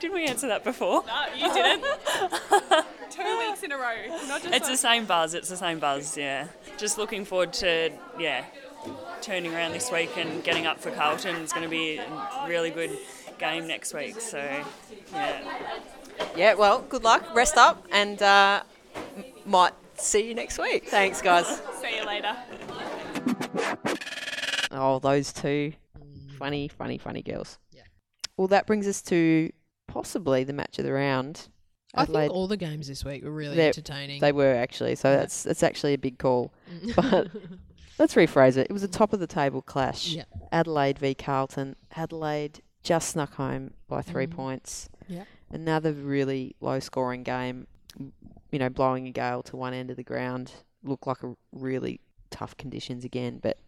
didn't 0.00 0.14
we 0.14 0.26
answer 0.26 0.48
that 0.48 0.64
before? 0.64 1.04
No, 1.06 1.24
you 1.34 1.52
didn't. 1.52 1.82
two 3.10 3.38
weeks 3.38 3.62
in 3.62 3.72
a 3.72 3.78
row. 3.78 3.94
Not 4.26 4.42
just 4.42 4.54
It's 4.54 4.68
the 4.68 4.76
same 4.76 5.06
buzz. 5.06 5.32
It's 5.32 5.48
the 5.48 5.56
same 5.56 5.78
buzz. 5.78 6.16
Yeah. 6.16 6.48
Just 6.76 6.98
looking 6.98 7.24
forward 7.24 7.54
to 7.54 7.90
yeah, 8.18 8.44
turning 9.22 9.54
around 9.54 9.72
this 9.72 9.90
week 9.90 10.16
and 10.18 10.44
getting 10.44 10.66
up 10.66 10.78
for 10.78 10.90
Carlton. 10.90 11.36
It's 11.36 11.52
going 11.52 11.64
to 11.64 11.70
be 11.70 11.96
a 11.96 12.46
really 12.46 12.70
good 12.70 12.90
game 13.38 13.66
next 13.66 13.94
week. 13.94 14.20
So 14.20 14.38
yeah. 15.12 15.40
Yeah, 16.36 16.54
well, 16.54 16.84
good 16.88 17.04
luck. 17.04 17.34
Rest 17.34 17.56
up 17.56 17.86
and 17.90 18.20
uh, 18.22 18.62
m- 18.62 18.77
might 19.46 19.72
see 19.96 20.28
you 20.28 20.34
next 20.34 20.58
week. 20.58 20.86
Thanks, 20.88 21.20
guys. 21.22 21.46
See 21.80 21.96
you 21.96 22.04
later. 22.06 22.36
Oh, 24.70 24.98
those 24.98 25.32
two. 25.32 25.72
Funny, 26.38 26.68
funny, 26.68 26.98
funny 26.98 27.22
girls. 27.22 27.58
Yeah. 27.72 27.82
Well, 28.36 28.48
that 28.48 28.66
brings 28.66 28.86
us 28.86 29.02
to 29.02 29.50
possibly 29.86 30.44
the 30.44 30.52
match 30.52 30.78
of 30.78 30.84
the 30.84 30.92
round. 30.92 31.48
I 31.94 32.04
think 32.04 32.32
all 32.32 32.46
the 32.46 32.56
games 32.58 32.86
this 32.86 33.04
week 33.04 33.24
were 33.24 33.30
really 33.30 33.56
They're- 33.56 33.68
entertaining. 33.68 34.20
They 34.20 34.32
were 34.32 34.54
actually, 34.54 34.94
so 34.94 35.10
that's 35.16 35.42
that's 35.42 35.62
actually 35.62 35.94
a 35.94 35.98
big 35.98 36.18
call. 36.18 36.52
But 36.94 37.28
let's 37.98 38.14
rephrase 38.14 38.56
it. 38.58 38.66
It 38.68 38.72
was 38.72 38.82
a 38.82 38.88
top 38.88 39.12
of 39.14 39.20
the 39.20 39.26
table 39.26 39.62
clash. 39.62 40.08
Yeah. 40.08 40.24
Adelaide 40.52 40.98
v 40.98 41.14
Carlton. 41.14 41.74
Adelaide 41.96 42.60
just 42.82 43.08
snuck 43.08 43.34
home 43.34 43.72
by 43.88 44.02
three 44.02 44.26
Mm. 44.26 44.30
points. 44.32 44.88
Yeah. 45.08 45.24
Another 45.50 45.92
really 45.92 46.54
low 46.60 46.78
scoring 46.78 47.22
game. 47.22 47.66
You 48.50 48.58
know, 48.58 48.68
blowing 48.70 49.06
a 49.06 49.10
gale 49.10 49.42
to 49.44 49.56
one 49.56 49.74
end 49.74 49.90
of 49.90 49.96
the 49.96 50.04
ground. 50.04 50.52
Looked 50.82 51.06
like 51.06 51.22
a 51.22 51.34
really 51.52 52.00
tough 52.30 52.56
conditions 52.56 53.04
again, 53.04 53.40
but 53.42 53.58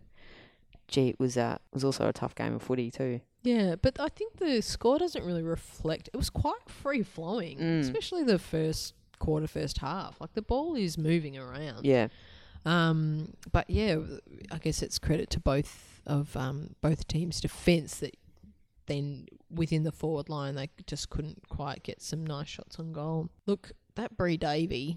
gee, 0.89 1.09
it 1.09 1.21
was 1.21 1.37
uh, 1.37 1.59
was 1.73 1.85
also 1.85 2.09
a 2.09 2.13
tough 2.13 2.35
game 2.35 2.55
of 2.55 2.63
footy 2.63 2.91
too. 2.91 3.21
Yeah, 3.43 3.75
but 3.81 3.99
I 3.99 4.09
think 4.09 4.37
the 4.37 4.61
score 4.61 4.99
doesn't 4.99 5.25
really 5.25 5.43
reflect. 5.43 6.09
It 6.13 6.17
was 6.17 6.29
quite 6.31 6.69
free 6.69 7.03
flowing, 7.03 7.59
Mm. 7.59 7.81
especially 7.81 8.23
the 8.23 8.39
first 8.39 8.95
quarter, 9.19 9.47
first 9.47 9.79
half. 9.79 10.21
Like 10.21 10.35
the 10.35 10.43
ball 10.43 10.75
is 10.77 10.97
moving 10.99 11.37
around. 11.39 11.85
Yeah. 11.87 12.09
Um, 12.67 13.33
but 13.51 13.69
yeah, 13.71 13.97
I 14.53 14.59
guess 14.59 14.83
it's 14.83 14.99
credit 14.99 15.31
to 15.31 15.41
both 15.41 16.03
of 16.07 16.37
um, 16.37 16.75
both 16.83 17.07
teams' 17.09 17.41
defence 17.41 17.97
that 18.01 18.15
then 18.87 19.27
within 19.51 19.85
the 19.85 19.93
forward 19.93 20.29
line 20.29 20.55
they 20.57 20.69
just 20.87 21.11
couldn't 21.11 21.49
quite 21.49 21.83
get 21.83 22.03
some 22.03 22.27
nice 22.27 22.49
shots 22.49 22.79
on 22.79 22.93
goal. 22.93 23.31
Look, 23.47 23.73
that 23.97 24.17
Bri 24.17 24.37
Davey, 24.37 24.97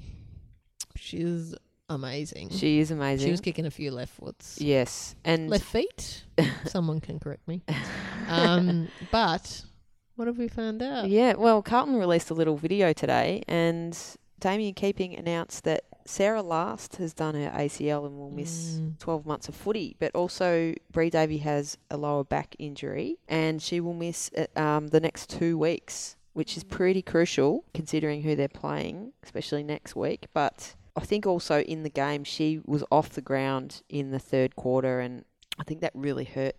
she's 0.95 1.55
amazing. 1.89 2.49
She 2.49 2.79
is 2.79 2.91
amazing. 2.91 3.27
She 3.27 3.31
was 3.31 3.41
kicking 3.41 3.65
a 3.65 3.71
few 3.71 3.91
left 3.91 4.13
foots. 4.13 4.57
yes, 4.59 5.15
and 5.23 5.49
Left 5.49 5.65
feet. 5.65 6.23
Someone 6.65 6.99
can 6.99 7.19
correct 7.19 7.47
me. 7.47 7.61
Um, 8.29 8.87
but 9.11 9.63
what 10.15 10.27
have 10.27 10.37
we 10.37 10.47
found 10.47 10.81
out? 10.81 11.09
Yeah, 11.09 11.33
well, 11.33 11.61
Carlton 11.61 11.97
released 11.97 12.29
a 12.29 12.33
little 12.33 12.55
video 12.55 12.93
today, 12.93 13.43
and 13.49 13.97
Damien 14.39 14.73
Keeping 14.73 15.13
announced 15.13 15.65
that 15.65 15.83
Sarah 16.05 16.41
Last 16.41 16.95
has 16.95 17.13
done 17.13 17.35
her 17.35 17.51
ACL 17.51 18.05
and 18.05 18.17
will 18.17 18.31
miss 18.31 18.79
Mm. 18.79 18.97
12 18.99 19.25
months 19.25 19.49
of 19.49 19.55
footy, 19.55 19.97
but 19.99 20.15
also 20.15 20.73
Bri 20.91 21.09
Davey 21.09 21.39
has 21.39 21.77
a 21.91 21.97
lower 21.97 22.23
back 22.23 22.55
injury, 22.59 23.17
and 23.27 23.61
she 23.61 23.81
will 23.81 23.93
miss 23.93 24.31
uh, 24.37 24.45
um, 24.59 24.87
the 24.87 25.01
next 25.01 25.29
two 25.29 25.57
weeks, 25.57 26.15
which 26.33 26.57
is 26.57 26.63
pretty 26.63 27.01
crucial 27.01 27.63
considering 27.73 28.21
who 28.23 28.35
they're 28.35 28.47
playing, 28.47 29.13
especially 29.23 29.63
next 29.63 29.95
week. 29.95 30.27
But 30.33 30.75
I 30.95 31.01
think 31.01 31.25
also 31.25 31.61
in 31.61 31.83
the 31.83 31.89
game, 31.89 32.23
she 32.23 32.59
was 32.65 32.83
off 32.91 33.09
the 33.11 33.21
ground 33.21 33.81
in 33.89 34.11
the 34.11 34.19
third 34.19 34.55
quarter, 34.55 34.99
and 34.99 35.25
I 35.59 35.63
think 35.63 35.81
that 35.81 35.91
really 35.95 36.25
hurt 36.25 36.55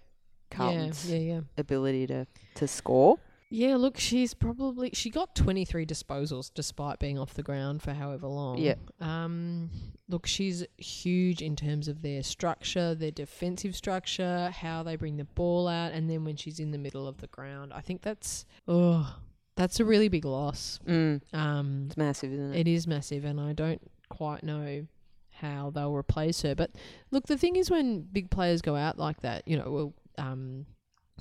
Carlton's 0.50 1.10
Yeah, 1.10 1.18
yeah, 1.18 1.34
yeah. 1.34 1.40
ability 1.58 2.06
to, 2.08 2.26
to 2.56 2.68
score. 2.68 3.18
Yeah, 3.50 3.76
look, 3.76 3.98
she's 4.00 4.34
probably 4.34 4.90
she 4.94 5.10
got 5.10 5.36
23 5.36 5.86
disposals 5.86 6.50
despite 6.52 6.98
being 6.98 7.18
off 7.20 7.34
the 7.34 7.42
ground 7.42 7.82
for 7.82 7.92
however 7.92 8.26
long. 8.26 8.58
Yeah. 8.58 8.74
Um 9.00 9.70
look, 10.08 10.26
she's 10.26 10.66
huge 10.76 11.40
in 11.40 11.54
terms 11.54 11.86
of 11.86 12.02
their 12.02 12.24
structure, 12.24 12.96
their 12.96 13.12
defensive 13.12 13.76
structure, 13.76 14.50
how 14.50 14.82
they 14.82 14.96
bring 14.96 15.18
the 15.18 15.24
ball 15.24 15.68
out 15.68 15.92
and 15.92 16.10
then 16.10 16.24
when 16.24 16.34
she's 16.34 16.58
in 16.58 16.72
the 16.72 16.78
middle 16.78 17.06
of 17.06 17.18
the 17.18 17.28
ground. 17.28 17.72
I 17.72 17.80
think 17.80 18.02
that's 18.02 18.44
oh 18.66 19.14
that's 19.56 19.80
a 19.80 19.84
really 19.84 20.08
big 20.08 20.24
loss. 20.24 20.78
Mm, 20.86 21.20
Um, 21.32 21.84
it's 21.86 21.96
massive, 21.96 22.32
isn't 22.32 22.54
it? 22.54 22.60
It 22.60 22.68
is 22.70 22.86
massive, 22.86 23.24
and 23.24 23.40
I 23.40 23.52
don't 23.52 23.80
quite 24.08 24.42
know 24.42 24.86
how 25.30 25.70
they'll 25.70 25.94
replace 25.94 26.42
her. 26.42 26.54
But 26.54 26.70
look, 27.10 27.26
the 27.26 27.38
thing 27.38 27.56
is, 27.56 27.70
when 27.70 28.02
big 28.02 28.30
players 28.30 28.62
go 28.62 28.76
out 28.76 28.98
like 28.98 29.20
that, 29.22 29.46
you 29.46 29.56
know, 29.56 29.70
well, 29.70 29.94
um, 30.18 30.66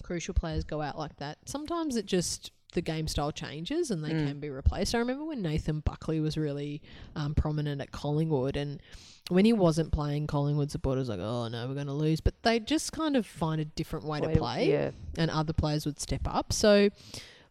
crucial 0.03 0.33
players 0.33 0.63
go 0.63 0.81
out 0.81 0.97
like 0.97 1.15
that, 1.17 1.37
sometimes 1.45 1.95
it 1.95 2.05
just 2.05 2.51
the 2.73 2.81
game 2.81 3.07
style 3.07 3.31
changes 3.31 3.91
and 3.91 4.03
they 4.03 4.09
Mm. 4.09 4.27
can 4.27 4.39
be 4.39 4.49
replaced. 4.49 4.95
I 4.95 4.97
remember 4.97 5.25
when 5.25 5.43
Nathan 5.43 5.81
Buckley 5.81 6.19
was 6.19 6.37
really 6.37 6.81
um, 7.15 7.35
prominent 7.35 7.81
at 7.81 7.91
Collingwood, 7.91 8.57
and 8.57 8.81
when 9.29 9.45
he 9.45 9.53
wasn't 9.53 9.91
playing, 9.91 10.25
Collingwood 10.25 10.71
supporters 10.71 11.07
like, 11.07 11.19
oh 11.19 11.47
no, 11.49 11.67
we're 11.67 11.75
going 11.75 11.85
to 11.87 11.93
lose. 11.93 12.19
But 12.19 12.41
they 12.41 12.59
just 12.59 12.91
kind 12.91 13.15
of 13.15 13.27
find 13.27 13.61
a 13.61 13.65
different 13.65 14.05
way, 14.05 14.21
Way 14.21 14.33
to 14.33 14.39
play 14.39 14.71
Yeah. 14.71 14.91
and 15.19 15.29
other 15.29 15.53
players 15.53 15.85
would 15.85 15.99
step 15.99 16.21
up. 16.25 16.51
So, 16.51 16.89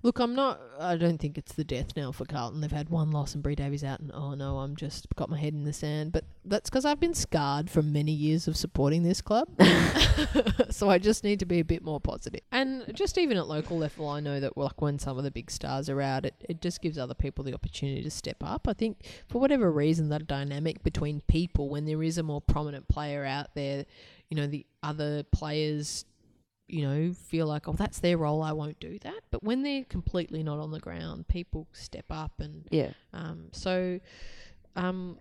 look, 0.03 0.19
I'm 0.19 0.35
not. 0.35 0.61
I 0.79 0.97
don't 0.97 1.19
think 1.19 1.39
it's 1.39 1.53
the 1.53 1.65
death 1.65 1.97
knell 1.97 2.13
for 2.13 2.25
Carlton. 2.25 2.61
They've 2.61 2.71
had 2.71 2.91
one 2.91 3.11
loss 3.11 3.35
and 3.35 3.43
Bri 3.43 3.55
Davey's 3.55 3.85
out, 3.85 4.01
and 4.01 4.11
oh 4.13 4.35
no, 4.35 4.59
I'm 4.59 4.77
just 4.77 5.07
got 5.17 5.31
my 5.31 5.39
head 5.39 5.53
in 5.53 5.65
the 5.65 5.73
sand. 5.73 6.13
But 6.13 6.25
that's 6.45 6.69
because 6.69 6.85
I've 6.85 7.01
been 7.01 7.15
scarred 7.15 7.71
from 7.71 7.93
many 7.93 8.13
years 8.13 8.49
of 8.49 8.57
supporting 8.57 9.03
this 9.03 9.21
club. 9.21 9.49
so 10.71 10.91
I 10.91 10.99
just 10.99 11.25
need 11.25 11.39
to 11.41 11.47
be 11.47 11.61
a 11.61 11.65
bit 11.65 11.83
more 11.83 12.01
positive. 12.01 12.41
And 12.51 12.85
just 12.95 13.19
even 13.19 13.37
at 13.37 13.47
local 13.47 13.79
level, 13.79 14.09
I 14.09 14.21
know 14.21 14.41
that 14.41 14.57
like 14.57 14.81
when 14.81 14.99
some 14.99 15.19
of 15.19 15.25
the 15.25 15.31
big 15.31 15.51
stars 15.51 15.89
are 15.89 16.01
out, 16.01 16.27
it, 16.27 16.35
it 16.49 16.61
just 16.61 16.81
gives 16.83 16.99
other 16.99 17.15
people 17.15 17.45
the 17.45 17.55
opportunity 17.55 18.03
to 18.03 18.11
step 18.11 18.37
up. 18.43 18.67
I 18.69 18.73
think 18.73 18.99
for 19.29 19.41
whatever 19.41 19.71
reason, 19.71 20.09
that 20.11 20.27
dynamic 20.27 20.83
between 20.83 21.21
people, 21.29 21.69
when 21.69 21.85
there 21.85 22.03
is 22.03 22.19
a 22.19 22.23
more 22.23 22.41
prominent 22.41 22.89
player 22.89 23.25
out 23.25 23.55
there, 23.55 23.85
you 24.29 24.37
know, 24.37 24.47
the 24.47 24.67
other 24.83 25.23
players 25.25 26.05
you 26.73 26.83
know, 26.89 27.13
feel 27.13 27.47
like, 27.47 27.69
oh, 27.69 27.75
that's 27.75 27.99
their 28.01 28.17
role, 28.17 28.43
I 28.43 28.53
won't 28.53 28.81
do 28.81 28.99
that. 29.01 29.21
But 29.31 29.43
when 29.45 29.63
they're 29.63 29.85
completely 29.85 30.43
not 30.43 30.59
on 30.59 30.71
the 30.71 30.81
ground, 30.81 31.29
people 31.29 31.69
step 31.73 32.07
up, 32.11 32.41
and 32.41 32.67
Yeah. 32.71 32.93
um, 33.13 33.49
so, 33.53 34.01
um, 34.77 35.19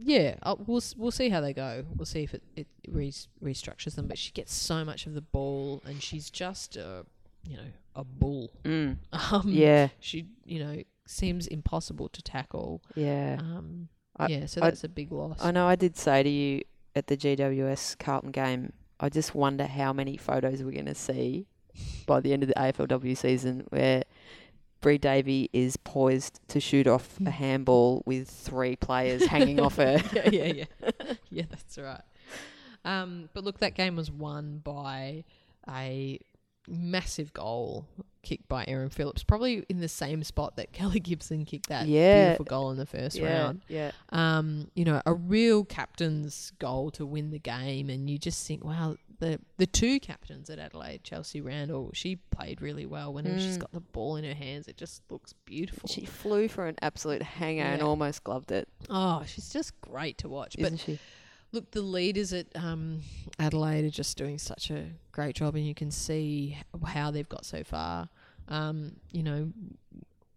yeah, 0.00 0.34
i 0.42 0.54
we'll 0.54 0.82
we'll 0.96 1.10
see 1.12 1.28
how 1.28 1.40
they 1.40 1.52
go. 1.52 1.84
We'll 1.96 2.06
see 2.06 2.22
if 2.24 2.34
it 2.34 2.42
it 2.56 2.66
re- 2.88 3.12
restructures 3.42 3.94
them. 3.94 4.08
But 4.08 4.18
she 4.18 4.32
gets 4.32 4.52
so 4.52 4.84
much 4.84 5.06
of 5.06 5.14
the 5.14 5.20
ball, 5.20 5.82
and 5.84 6.02
she's 6.02 6.30
just 6.30 6.76
a 6.76 7.06
you 7.44 7.56
know 7.56 7.70
a 7.94 8.04
bull. 8.04 8.50
Mm. 8.64 8.98
Um, 9.32 9.44
Yeah. 9.46 9.88
she 10.00 10.26
you 10.44 10.58
know 10.64 10.82
seems 11.06 11.46
impossible 11.46 12.08
to 12.10 12.20
tackle. 12.22 12.82
Yeah. 12.96 13.36
Um, 13.38 13.88
I- 14.16 14.26
yeah, 14.28 14.46
so 14.46 14.60
I- 14.62 14.70
that's 14.70 14.82
a 14.84 14.88
big 14.88 15.12
loss. 15.12 15.38
I 15.40 15.52
know 15.52 15.66
I 15.68 15.76
did 15.76 15.96
say 15.96 16.22
to 16.24 16.28
you 16.28 16.62
at 16.96 17.06
the 17.06 17.16
GWS 17.16 17.96
Carlton 17.98 18.32
game, 18.32 18.72
I 19.00 19.08
just 19.08 19.34
wonder 19.34 19.66
how 19.66 19.92
many 19.92 20.16
photos 20.16 20.62
we're 20.62 20.72
going 20.72 20.86
to 20.86 20.94
see 20.94 21.46
by 22.06 22.20
the 22.20 22.32
end 22.32 22.42
of 22.42 22.48
the 22.48 22.54
AFLW 22.54 23.16
season 23.16 23.64
where 23.70 24.04
Bree 24.80 24.98
Davy 24.98 25.50
is 25.52 25.76
poised 25.76 26.40
to 26.48 26.60
shoot 26.60 26.86
off 26.86 27.18
a 27.24 27.30
handball 27.30 28.02
with 28.06 28.28
three 28.28 28.76
players 28.76 29.24
hanging 29.26 29.60
off 29.60 29.76
her. 29.76 30.02
yeah, 30.14 30.28
yeah, 30.30 30.44
yeah. 30.44 31.12
yeah, 31.30 31.44
that's 31.50 31.78
right. 31.78 32.00
Um, 32.84 33.28
but 33.34 33.44
look, 33.44 33.58
that 33.58 33.74
game 33.74 33.96
was 33.96 34.10
won 34.10 34.60
by 34.62 35.24
a 35.68 36.20
massive 36.66 37.32
goal 37.32 37.86
kicked 38.22 38.48
by 38.48 38.64
Erin 38.68 38.90
Phillips, 38.90 39.22
probably 39.22 39.64
in 39.68 39.80
the 39.80 39.88
same 39.88 40.22
spot 40.24 40.56
that 40.56 40.72
Kelly 40.72 41.00
Gibson 41.00 41.44
kicked 41.44 41.68
that 41.68 41.86
Yeah. 41.86 42.24
beautiful 42.24 42.44
goal 42.44 42.70
in 42.70 42.76
the 42.78 42.86
first 42.86 43.16
yeah, 43.16 43.42
round. 43.42 43.62
yeah. 43.68 43.92
Um, 44.10 44.70
you 44.74 44.84
know, 44.84 45.00
a 45.06 45.14
real 45.14 45.64
captain's 45.64 46.52
goal 46.58 46.90
to 46.92 47.06
win 47.06 47.30
the 47.30 47.38
game, 47.38 47.88
and 47.90 48.08
you 48.08 48.18
just 48.18 48.46
think, 48.46 48.64
wow, 48.64 48.96
the 49.20 49.40
the 49.56 49.66
two 49.66 49.98
captains 49.98 50.48
at 50.48 50.60
Adelaide, 50.60 51.02
Chelsea 51.02 51.40
Randall, 51.40 51.90
she 51.92 52.16
played 52.16 52.62
really 52.62 52.86
well. 52.86 53.12
Whenever 53.12 53.40
she's 53.40 53.58
got 53.58 53.72
the 53.72 53.80
ball 53.80 54.14
in 54.16 54.22
her 54.24 54.34
hands, 54.34 54.68
it 54.68 54.76
just 54.76 55.02
looks 55.10 55.32
beautiful. 55.44 55.88
She 55.88 56.04
flew 56.04 56.46
for 56.46 56.66
an 56.68 56.76
absolute 56.82 57.22
hanger 57.22 57.64
and 57.64 57.82
almost 57.82 58.22
gloved 58.22 58.52
it, 58.52 58.68
oh, 58.88 59.24
she's 59.26 59.50
just 59.52 59.78
great 59.80 60.18
to 60.18 60.28
watch. 60.28 60.54
But 60.56 60.66
isn't 60.66 60.78
she? 60.78 60.98
Look, 61.52 61.70
the 61.70 61.80
leaders 61.82 62.32
at 62.32 62.46
um, 62.54 63.00
Adelaide 63.38 63.84
are 63.86 63.90
just 63.90 64.16
doing 64.18 64.38
such 64.38 64.70
a 64.70 64.84
great 65.12 65.34
job, 65.34 65.54
and 65.54 65.66
you 65.66 65.74
can 65.74 65.90
see 65.90 66.58
how 66.86 67.10
they've 67.10 67.28
got 67.28 67.44
so 67.46 67.64
far. 67.64 68.08
Um, 68.48 68.96
you 69.10 69.22
know, 69.22 69.50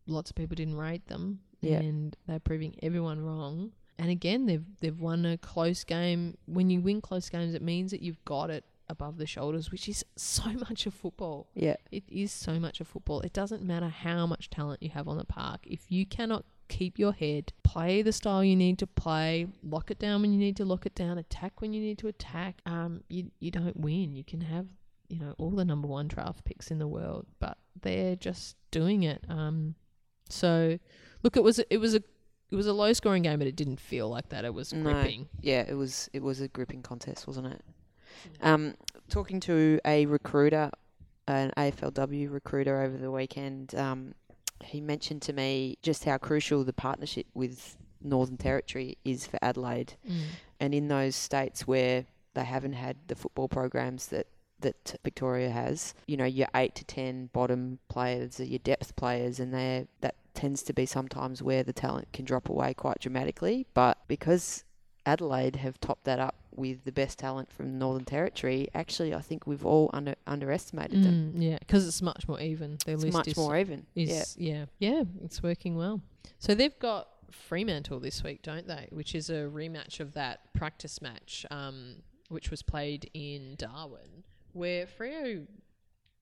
lots 0.07 0.30
of 0.30 0.36
people 0.36 0.55
didn't 0.55 0.76
rate 0.76 1.07
them, 1.07 1.39
Yeah. 1.62 1.80
and 1.80 2.16
they're 2.28 2.39
proving 2.39 2.76
everyone 2.82 3.20
wrong. 3.20 3.72
And 3.97 4.09
again, 4.09 4.45
they've 4.45 4.64
they've 4.80 4.99
won 4.99 5.26
a 5.26 5.38
close 5.38 5.84
game. 5.84 6.38
When 6.45 6.70
you 6.70 6.82
win 6.82 7.01
close 7.01 7.30
games, 7.30 7.53
it 7.53 7.62
means 7.62 7.91
that 7.91 8.01
you've 8.01 8.24
got 8.26 8.49
it 8.49 8.64
above 8.89 9.18
the 9.18 9.28
shoulders, 9.28 9.70
which 9.72 9.88
is 9.88 10.03
so 10.16 10.43
much 10.70 10.86
of 10.86 10.93
football. 10.93 11.47
Yeah. 11.53 11.76
It 11.91 12.03
is 12.09 12.32
so 12.32 12.59
much 12.59 12.80
of 12.82 12.88
football. 12.88 13.22
It 13.22 13.32
doesn't 13.34 13.64
matter 13.64 13.89
how 13.89 14.26
much 14.26 14.49
talent 14.49 14.82
you 14.82 14.89
have 14.89 15.07
on 15.07 15.18
the 15.18 15.26
park. 15.26 15.62
If 15.66 15.91
you 15.91 16.05
cannot 16.05 16.45
keep 16.78 16.97
your 16.97 17.11
head, 17.13 17.51
play 17.63 18.01
the 18.01 18.11
style 18.13 18.43
you 18.43 18.55
need 18.55 18.80
to 18.80 18.88
play, 18.88 19.47
lock 19.63 19.91
it 19.91 19.99
down 19.99 20.22
when 20.22 20.32
you 20.34 20.39
need 20.39 20.55
to 20.57 20.65
lock 20.65 20.86
it 20.86 20.95
down, 20.95 21.17
attack 21.17 21.61
when 21.61 21.74
you 21.74 21.82
need 21.82 21.97
to 21.99 22.07
attack, 22.07 22.61
um, 22.65 23.03
you 23.09 23.30
you 23.39 23.51
don't 23.51 23.78
win. 23.78 24.13
You 24.15 24.24
can 24.24 24.41
have 24.41 24.65
you 25.09 25.19
know 25.19 25.36
all 25.38 25.51
the 25.51 25.65
number 25.65 25.88
one 25.88 26.07
draft 26.07 26.45
picks 26.45 26.72
in 26.72 26.80
the 26.80 26.88
world, 26.88 27.26
but 27.39 27.57
they're 27.82 28.15
just 28.15 28.55
doing 28.72 29.03
it. 29.03 29.24
Um, 29.30 29.76
so 30.30 30.80
look, 31.24 31.36
it 31.38 31.43
was 31.43 31.59
it 31.69 31.78
was 31.78 31.93
a 31.95 32.01
it 32.51 32.55
was 32.55 32.67
a 32.67 32.74
low 32.74 32.91
scoring 32.93 33.24
game, 33.24 33.39
but 33.39 33.47
it 33.47 33.55
didn't 33.55 33.80
feel 33.80 34.09
like 34.09 34.30
that. 34.30 34.43
It 34.45 34.53
was 34.53 34.74
No. 34.74 34.84
gripping. 34.84 35.28
Yeah, 35.41 35.63
it 35.67 35.74
was 35.76 36.09
it 36.13 36.22
was 36.24 36.41
a 36.41 36.47
gripping 36.47 36.82
contest, 36.82 37.28
wasn't 37.28 37.47
it? 37.47 37.61
Um, 38.41 38.76
talking 39.09 39.39
to 39.41 39.80
a 39.86 40.05
recruiter, 40.05 40.69
an 41.28 41.51
AFLW 41.57 42.30
recruiter 42.32 42.82
over 42.82 42.97
the 42.97 43.09
weekend, 43.11 43.74
um, 43.76 44.13
he 44.66 44.82
mentioned 44.82 45.22
to 45.24 45.34
me 45.34 45.78
just 45.82 46.03
how 46.05 46.18
crucial 46.18 46.64
the 46.64 46.74
partnership 46.74 47.26
with 47.34 47.78
Northern 48.01 48.38
Territory 48.38 48.97
is 49.05 49.28
for 49.28 49.38
Adelaide, 49.41 49.93
Mm. 50.07 50.22
and 50.59 50.74
in 50.74 50.88
those 50.88 51.16
states 51.16 51.68
where 51.68 52.05
they 52.34 52.43
haven't 52.45 52.74
had 52.74 52.97
the 53.07 53.16
football 53.16 53.47
programs 53.47 54.07
that 54.07 54.28
that 54.59 54.95
Victoria 55.03 55.49
has, 55.49 55.95
you 56.05 56.16
know, 56.16 56.26
your 56.26 56.47
eight 56.53 56.76
to 56.76 56.84
ten 56.86 57.32
bottom 57.34 57.80
players 57.89 58.39
are 58.39 58.43
your 58.45 58.59
depth 58.59 58.95
players, 58.95 59.39
and 59.39 59.51
they 59.51 59.88
that 60.01 60.14
tends 60.36 60.62
to 60.64 60.72
be 60.72 60.86
sometimes 60.86 61.41
where 61.41 61.64
the 61.64 61.74
talent 61.74 62.07
can 62.14 62.26
drop 62.26 62.47
away 62.47 62.72
quite 62.74 62.99
dramatically. 62.99 63.66
But 63.74 63.97
because 64.07 64.64
Adelaide 65.03 65.55
have 65.57 65.80
topped 65.80 66.03
that 66.03 66.20
up 66.20 66.36
with 66.62 66.86
the 66.86 66.91
best 66.93 67.20
talent 67.20 67.51
from 67.51 67.78
Northern 67.78 68.05
Territory, 68.05 68.70
actually, 68.74 69.14
I 69.14 69.20
think 69.22 69.45
we've 69.45 69.66
all 69.66 69.89
under 69.93 70.16
underestimated 70.26 71.03
them. 71.03 71.34
Mm, 71.36 71.41
yeah, 71.43 71.57
because 71.59 71.86
it's 71.88 72.01
much 72.01 72.28
more 72.28 72.39
even. 72.39 72.78
Their 72.86 72.95
It's 72.95 73.03
list 73.03 73.14
much 73.18 73.28
is 73.28 73.36
more 73.38 73.57
even. 73.57 73.86
yeah. 73.93 74.24
yeah. 74.38 74.66
yeah 74.80 75.03
it's 75.24 75.43
working 75.43 75.76
well 75.76 76.01
so 76.39 76.53
they've 76.55 76.78
got 76.80 77.07
fremantle 77.32 77.99
this 77.99 78.24
week 78.24 78.41
don't 78.43 78.68
they 78.68 78.88
which 78.91 79.16
is 79.16 79.30
a 79.30 79.49
rematch 79.59 79.99
of 79.99 80.14
that 80.14 80.53
practice 80.53 81.01
match 81.01 81.45
um, 81.49 81.95
which 82.30 82.51
was 82.51 82.62
played 82.62 83.09
in 83.14 83.55
darwin 83.57 84.24
where 84.53 84.86
Freo 84.86 85.45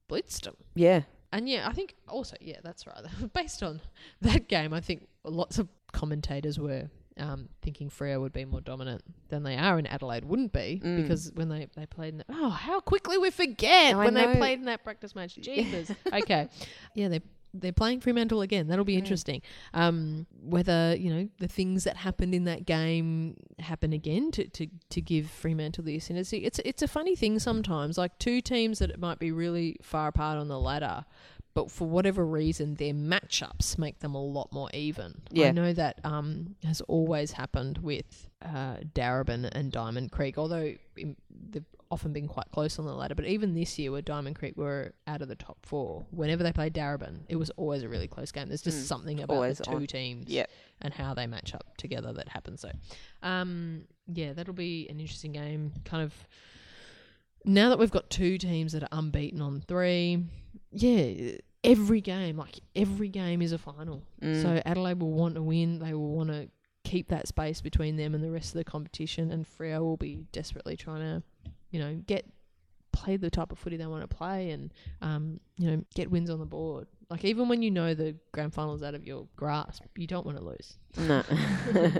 blitzed 0.10 0.42
them 0.44 0.56
Yeah. 0.76 1.02
and 1.34 1.50
yeah 1.50 1.68
i 1.68 1.74
think 1.74 1.96
also 2.08 2.36
yeah 2.42 2.58
that's 2.64 2.86
right 2.88 3.04
based 3.34 3.62
on 3.64 3.82
that 4.22 4.48
game 4.48 4.74
i 4.74 4.80
think 4.82 5.08
lots 5.24 5.58
of 5.60 5.68
commentators 5.92 6.60
were 6.60 6.90
um, 7.20 7.50
thinking 7.62 7.90
Freo 7.90 8.20
would 8.22 8.34
be 8.34 8.46
more 8.46 8.62
dominant 8.62 9.04
than 9.30 9.44
they 9.44 9.58
are, 9.58 9.78
and 9.78 9.88
Adelaide 9.88 10.26
wouldn't 10.26 10.54
be 10.54 10.82
Mm. 10.84 11.02
because 11.02 11.32
when 11.36 11.50
they, 11.50 11.68
they 11.76 11.86
played 11.86 12.14
in 12.14 12.18
the, 12.20 12.26
oh 12.30 12.50
how 12.50 12.80
quickly 12.80 13.18
we 13.18 13.30
forget 13.30 13.96
I 13.96 14.06
when 14.06 14.14
they 14.14 14.36
played 14.38 14.60
in 14.60 14.66
that 14.66 14.84
practice 14.84 15.16
match. 15.16 15.36
Jesus. 15.42 15.92
okay. 16.14 16.48
Yeah, 16.96 17.10
they 17.10 17.22
they're 17.52 17.74
playing 17.74 18.00
Fremantle 18.00 18.42
again. 18.42 18.68
That'll 18.68 18.86
be 18.86 18.94
Mm. 18.94 19.00
interesting. 19.00 19.42
Um, 19.74 20.28
whether 20.44 20.96
you 20.96 21.10
know 21.14 21.30
the 21.40 21.48
things 21.48 21.84
that 21.86 21.98
happened 21.98 22.36
in 22.36 22.44
that 22.44 22.66
game 22.68 23.38
happen 23.58 23.92
again 23.92 24.30
to, 24.34 24.48
to, 24.50 24.68
to 24.92 25.02
give 25.02 25.28
Fremantle 25.32 25.84
the 25.84 25.96
ascendancy. 25.96 26.46
It's 26.46 26.60
it's 26.64 26.84
a 26.84 26.88
funny 26.88 27.16
thing 27.16 27.40
sometimes. 27.40 27.98
Like 27.98 28.18
two 28.20 28.40
teams 28.42 28.78
that 28.80 29.00
might 29.00 29.18
be 29.18 29.32
really 29.32 29.78
far 29.82 30.10
apart 30.10 30.38
on 30.38 30.48
the 30.48 30.60
ladder, 30.60 31.06
but 31.60 31.70
for 31.72 31.88
whatever 31.88 32.26
reason, 32.26 32.76
their 32.76 32.94
matchups 32.94 33.78
make 33.78 34.00
them 34.00 34.16
a 34.16 34.22
lot 34.24 34.52
more 34.54 34.70
even. 34.74 35.22
I 35.50 35.52
know 35.52 35.74
that 35.74 36.00
um, 36.06 36.56
has 36.64 36.80
always 36.82 37.34
happened 37.34 37.80
with 37.80 38.30
uh, 38.42 38.78
Darebin 38.94 39.50
and 39.52 39.72
Diamond 39.72 40.12
Creek, 40.12 40.38
although 40.38 40.74
they've 40.96 41.66
often 41.92 42.14
been 42.14 42.28
quite 42.28 42.46
close 42.52 42.80
on 42.80 42.86
the 42.86 42.94
ladder. 42.94 43.16
But 43.16 43.26
even 43.26 43.56
this 43.56 43.78
year, 43.80 43.92
where 43.92 44.02
Diamond 44.02 44.36
Creek 44.38 44.56
were 44.56 44.94
out 45.08 45.22
of 45.22 45.28
the 45.28 45.36
top 45.36 45.58
four, 45.66 46.06
whenever 46.12 46.44
they 46.44 46.54
played 46.54 46.74
Darebin, 46.74 47.22
it 47.28 47.36
was 47.36 47.50
always 47.58 47.84
a 47.84 47.90
really 47.90 48.08
close 48.08 48.32
game. 48.32 48.48
There's 48.48 48.62
just 48.62 48.84
Mm, 48.86 48.88
something 48.88 49.22
about 49.22 49.34
always 49.36 49.58
the 49.58 49.66
two 49.66 49.72
on. 49.72 49.88
teams 49.88 50.30
Yep. 50.30 50.50
and 50.82 50.94
how 50.94 51.14
they 51.14 51.28
match 51.28 51.54
up 51.54 51.66
together 51.78 52.14
that 52.14 52.30
happens. 52.30 52.62
So, 52.62 52.72
um, 53.24 53.84
yeah, 54.08 54.32
that'll 54.34 54.54
be 54.54 54.88
an 54.90 55.00
interesting 55.00 55.32
game. 55.34 55.74
Kind 55.84 56.04
of 56.04 56.14
now 57.46 57.70
that 57.70 57.80
we've 57.80 57.92
got 57.92 58.10
two 58.10 58.38
teams 58.38 58.72
that 58.74 58.84
are 58.84 58.90
unbeaten 58.92 59.42
on 59.42 59.62
three, 59.62 60.26
yeah, 60.72 61.38
every 61.64 62.02
game, 62.02 62.38
like 62.38 62.60
every 62.76 63.10
game 63.10 63.42
is 63.42 63.52
a 63.52 63.58
final. 63.58 64.04
Mm. 64.22 64.42
So 64.42 64.62
Adelaide 64.66 65.00
will 65.00 65.14
want 65.14 65.36
to 65.36 65.42
win. 65.42 65.80
They 65.80 65.94
will 65.94 66.14
want 66.14 66.30
to 66.30 66.50
keep 66.84 67.10
that 67.10 67.28
space 67.28 67.62
between 67.62 67.98
them 67.98 68.16
and 68.16 68.24
the 68.24 68.32
rest 68.32 68.50
of 68.50 68.56
the 68.56 68.64
competition, 68.64 69.32
and 69.32 69.46
Freo 69.46 69.82
will 69.82 69.98
be 69.98 70.26
desperately 70.32 70.78
trying 70.78 71.02
to, 71.02 71.24
you 71.72 71.80
know, 71.80 71.96
get 72.08 72.26
play 72.92 73.18
the 73.18 73.30
type 73.30 73.52
of 73.52 73.60
footy 73.60 73.78
they 73.78 73.86
want 73.86 74.02
to 74.02 74.14
play 74.14 74.50
and 74.50 74.74
um, 75.02 75.40
you 75.58 75.70
know 75.70 75.84
get 75.96 76.10
wins 76.10 76.30
on 76.30 76.40
the 76.40 76.46
board. 76.46 76.88
Like 77.10 77.24
even 77.26 77.48
when 77.48 77.62
you 77.62 77.72
know 77.72 77.94
the 77.94 78.16
grand 78.32 78.54
final's 78.54 78.84
out 78.84 78.96
of 78.96 79.06
your 79.06 79.28
grasp, 79.36 79.84
you 79.96 80.08
don't 80.08 80.26
want 80.26 80.38
to 80.38 80.44
lose. 80.44 80.78
No. 80.98 81.24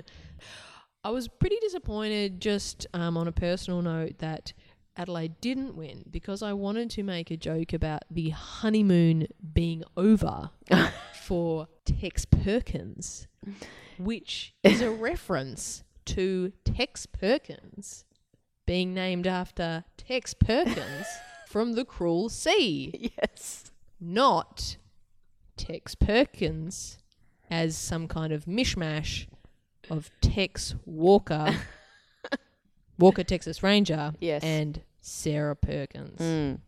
I 1.02 1.10
was 1.10 1.28
pretty 1.28 1.56
disappointed, 1.62 2.40
just 2.40 2.86
um, 2.92 3.16
on 3.16 3.26
a 3.26 3.32
personal 3.32 3.80
note, 3.80 4.18
that 4.18 4.52
Adelaide 4.96 5.40
didn't 5.40 5.76
win 5.76 6.04
because 6.10 6.42
I 6.42 6.52
wanted 6.52 6.90
to 6.90 7.02
make 7.02 7.30
a 7.30 7.36
joke 7.36 7.72
about 7.72 8.02
the 8.10 8.30
honeymoon 8.30 9.28
being 9.52 9.82
over 9.96 10.50
for 11.14 11.68
Tex 11.84 12.24
Perkins, 12.24 13.26
which 13.98 14.54
is 14.62 14.80
a 14.80 14.90
reference 15.08 15.84
to 16.06 16.52
Tex 16.64 17.06
Perkins 17.06 18.04
being 18.66 18.94
named 18.94 19.26
after 19.26 19.84
Tex 19.96 20.34
Perkins 20.34 21.06
from 21.46 21.72
the 21.72 21.84
Cruel 21.84 22.28
Sea, 22.28 23.12
yes. 23.18 23.70
not 24.00 24.76
Tex 25.56 25.94
Perkins 25.94 26.98
as 27.50 27.76
some 27.76 28.06
kind 28.06 28.32
of 28.32 28.44
mishmash 28.44 29.26
of 29.88 30.10
Tex 30.20 30.74
Walker, 30.84 31.56
Walker 33.00 33.24
Texas 33.24 33.62
Ranger, 33.62 34.12
Yes. 34.20 34.42
and 34.44 34.80
Sarah 35.00 35.56
Perkins. 35.56 36.18
Mm. 36.20 36.60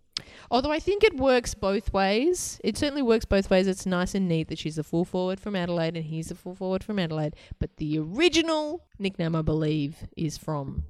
Although 0.51 0.71
I 0.73 0.79
think 0.79 1.03
it 1.05 1.17
works 1.17 1.55
both 1.55 1.93
ways. 1.93 2.61
It 2.63 2.77
certainly 2.77 3.03
works 3.03 3.25
both 3.25 3.51
ways. 3.51 3.67
It's 3.67 3.87
nice 3.87 4.15
and 4.15 4.29
neat 4.29 4.49
that 4.49 4.59
she's 4.59 4.79
a 4.79 4.83
full 4.85 5.05
forward 5.05 5.41
from 5.41 5.57
Adelaide 5.57 5.97
and 5.97 6.05
he's 6.07 6.31
a 6.31 6.35
full 6.35 6.55
forward 6.55 6.85
from 6.85 6.99
Adelaide. 6.99 7.35
But 7.59 7.77
the 7.77 7.99
original 7.99 8.85
nickname, 8.99 9.35
I 9.35 9.43
believe, 9.43 9.97
is 10.17 10.37
from. 10.39 10.85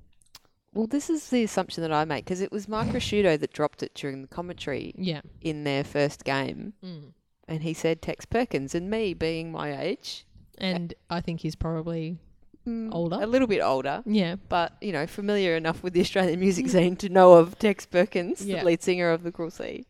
Well, 0.74 0.86
this 0.86 1.08
is 1.10 1.28
the 1.30 1.44
assumption 1.44 1.82
that 1.82 1.92
I 1.92 2.04
make 2.04 2.24
because 2.24 2.40
it 2.40 2.50
was 2.52 2.66
Mark 2.66 2.88
Ricciuto 2.88 3.38
that 3.38 3.52
dropped 3.52 3.82
it 3.82 3.94
during 3.94 4.22
the 4.22 4.28
commentary 4.28 4.94
Yeah. 4.96 5.20
in 5.40 5.64
their 5.64 5.84
first 5.84 6.24
game, 6.24 6.72
Mm. 6.84 7.12
and 7.46 7.62
he 7.62 7.74
said 7.74 8.00
Tex 8.02 8.24
Perkins, 8.24 8.74
and 8.74 8.90
me 8.90 9.12
being 9.14 9.52
my 9.52 9.78
age, 9.80 10.24
And 10.58 10.94
I 11.10 11.20
think 11.20 11.40
he's 11.40 11.56
probably. 11.56 12.18
Mm, 12.66 12.88
Older? 12.92 13.18
a 13.20 13.26
little 13.26 13.48
bit 13.48 13.60
older, 13.60 14.02
Yeah. 14.06 14.36
but 14.48 14.76
you 14.80 14.92
know, 14.92 15.06
familiar 15.06 15.56
enough 15.56 15.82
with 15.82 15.92
the 15.92 16.00
Australian 16.00 16.40
music 16.40 16.68
scene 16.68 16.96
to 16.96 17.08
know 17.08 17.34
of 17.34 17.58
Tex 17.58 17.86
Perkins, 17.86 18.44
Yeah. 18.44 18.60
the 18.60 18.66
lead 18.66 18.82
singer 18.82 19.10
of 19.10 19.22
the 19.22 19.32
Cruel 19.32 19.50
Sea. 19.50 19.84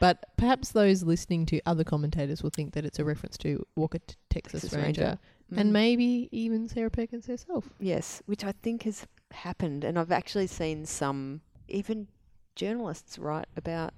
But 0.00 0.24
perhaps 0.36 0.72
those 0.72 1.02
listening 1.04 1.46
to 1.46 1.60
other 1.64 1.84
commentators 1.84 2.42
will 2.42 2.50
think 2.50 2.72
that 2.74 2.84
it's 2.84 2.98
a 2.98 3.04
reference 3.04 3.38
to 3.38 3.64
Walker 3.76 3.98
T- 3.98 4.16
Texas, 4.30 4.62
Texas 4.62 4.76
Ranger, 4.78 5.02
Ranger. 5.02 5.18
and 5.56 5.68
Mm. 5.68 5.72
maybe 5.72 6.28
even 6.32 6.68
Sarah 6.68 6.90
Perkins 6.90 7.26
herself. 7.26 7.68
Yes, 7.78 8.20
which 8.26 8.42
I 8.42 8.50
think 8.52 8.82
has 8.82 9.06
happened, 9.30 9.84
and 9.84 9.96
I've 9.98 10.10
actually 10.10 10.48
seen 10.48 10.86
some 10.86 11.40
even 11.68 12.08
journalists 12.56 13.18
write 13.18 13.46
about. 13.56 13.94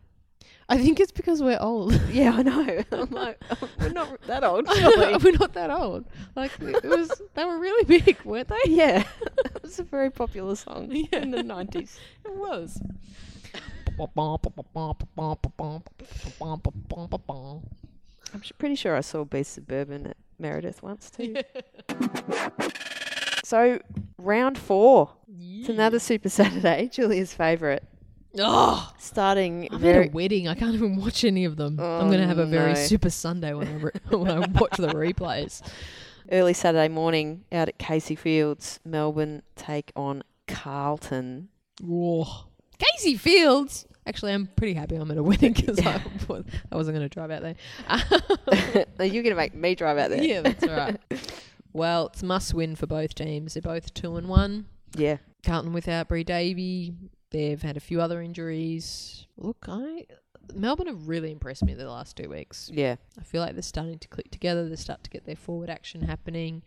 I 0.68 0.78
think 0.78 0.98
it's 1.00 1.12
because 1.12 1.42
we're 1.42 1.58
old. 1.60 1.92
Yeah, 2.10 2.32
I 2.36 2.42
know. 2.42 2.82
I'm 2.92 3.10
like, 3.10 3.40
oh, 3.50 3.68
we're 3.80 3.90
not 3.90 4.20
that 4.22 4.44
old, 4.44 4.66
surely. 4.74 5.16
we're 5.22 5.38
not 5.38 5.52
that 5.54 5.70
old. 5.70 6.04
Like 6.36 6.52
it 6.60 6.84
was, 6.84 7.10
they 7.34 7.44
were 7.44 7.58
really 7.58 7.84
big, 7.84 8.18
weren't 8.24 8.48
they? 8.48 8.56
yeah, 8.66 9.04
it 9.44 9.62
was 9.62 9.78
a 9.78 9.84
very 9.84 10.10
popular 10.10 10.56
song 10.56 10.88
Yeah. 10.90 11.18
in 11.20 11.30
the 11.32 11.42
nineties. 11.42 11.98
It 12.24 12.34
was. 12.34 12.80
I'm 18.32 18.40
pretty 18.58 18.74
sure 18.74 18.96
I 18.96 19.00
saw 19.00 19.24
Beasts 19.24 19.58
of 19.58 19.66
Bourbon 19.68 20.06
at 20.08 20.16
Meredith 20.38 20.82
once 20.82 21.10
too. 21.10 21.36
So 23.44 23.78
round 24.18 24.56
four, 24.58 25.10
it's 25.38 25.68
another 25.68 25.98
Super 25.98 26.28
Saturday, 26.30 26.88
Julia's 26.92 27.34
favourite. 27.34 27.82
Oh, 28.38 28.92
Starting 28.98 29.68
I'm 29.70 29.78
very 29.78 30.04
at 30.06 30.10
a 30.10 30.12
wedding. 30.12 30.48
I 30.48 30.54
can't 30.54 30.74
even 30.74 30.96
watch 30.96 31.24
any 31.24 31.44
of 31.44 31.56
them. 31.56 31.78
I'm 31.78 31.84
Oh, 31.84 32.06
going 32.06 32.20
to 32.20 32.26
have 32.26 32.38
a 32.38 32.42
oh, 32.42 32.46
very 32.46 32.72
no. 32.72 32.78
super 32.80 33.10
Sunday 33.10 33.54
when 33.54 33.68
I 33.68 33.74
re- 33.74 33.90
when 34.18 34.30
I 34.30 34.38
watch 34.40 34.76
the 34.76 34.88
replays. 34.88 35.62
early 36.32 36.52
Saturday 36.54 36.88
morning 36.88 37.44
out 37.52 37.68
at 37.68 37.78
Casey 37.78 38.14
Fields, 38.16 38.80
Melbourne 38.84 39.42
take 39.56 39.92
on 39.94 40.22
Carlton. 40.48 41.48
Whoa. 41.82 42.26
Casey 42.78 43.16
Fields. 43.16 43.86
Actually, 44.06 44.32
I'm 44.32 44.48
pretty 44.56 44.74
happy 44.74 44.96
I'm 44.96 45.10
at 45.10 45.16
a 45.16 45.22
wedding 45.22 45.52
because 45.56 45.78
I, 45.80 45.94
I 46.72 46.76
wasn't 46.76 46.96
going 46.96 47.08
to 47.08 47.08
drive 47.08 47.30
out 47.30 47.42
there. 47.42 47.54
Now, 48.98 49.04
You're 49.04 49.22
going 49.22 49.34
to 49.34 49.34
make 49.36 49.54
me 49.54 49.74
drive 49.74 49.96
out 49.98 50.10
there. 50.10 50.22
yeah, 50.22 50.40
that's 50.42 50.64
all 50.64 50.70
right. 50.76 50.98
Well, 51.72 52.06
it's 52.08 52.22
must 52.22 52.52
win 52.54 52.76
for 52.76 52.86
both 52.86 53.14
teams. 53.14 53.54
They're 53.54 53.62
both 53.62 53.94
two 53.94 54.16
and 54.16 54.28
one. 54.28 54.66
Yeah. 54.96 55.16
Carlton 55.44 55.72
without 55.72 56.08
Bri 56.08 56.22
Davey. 56.24 56.92
They've 57.30 57.60
had 57.62 57.76
a 57.76 57.80
few 57.80 58.00
other 58.00 58.20
injuries. 58.22 59.26
Look, 59.36 59.64
I 59.68 60.06
Melbourne 60.54 60.86
have 60.88 61.08
really 61.08 61.32
impressed 61.32 61.64
me 61.64 61.74
the 61.74 61.88
last 61.90 62.16
two 62.16 62.28
weeks. 62.28 62.70
Yeah. 62.72 62.96
I 63.18 63.22
feel 63.22 63.40
like 63.40 63.54
they're 63.54 63.62
starting 63.62 63.98
to 63.98 64.08
click 64.08 64.30
together. 64.30 64.68
They 64.68 64.76
start 64.76 65.02
to 65.04 65.10
get 65.10 65.24
their 65.24 65.36
forward 65.36 65.70
action 65.70 66.02
happening. 66.02 66.62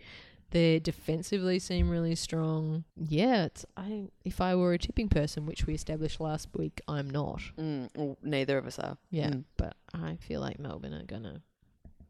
They 0.51 0.80
defensively 0.80 1.60
seem 1.60 1.89
really 1.89 2.16
strong. 2.16 2.86
Yeah, 2.95 3.45
it's 3.45 3.66
I. 3.76 4.08
If 4.24 4.39
I 4.39 4.55
were 4.55 4.72
a 4.74 4.78
tipping 4.78 5.10
person, 5.10 5.45
which 5.45 5.68
we 5.68 5.74
established 5.74 6.20
last 6.22 6.47
week, 6.55 6.80
I'm 6.88 7.10
not. 7.10 7.41
Mm, 7.58 7.89
well, 7.95 8.18
neither 8.24 8.58
of 8.58 8.66
us 8.66 8.80
are. 8.80 8.97
Yeah, 9.12 9.32
Mm. 9.32 9.43
but 9.58 9.76
I 9.93 10.16
feel 10.16 10.39
like 10.39 10.58
Melbourne 10.58 10.93
are 10.93 11.03
gonna. 11.03 11.41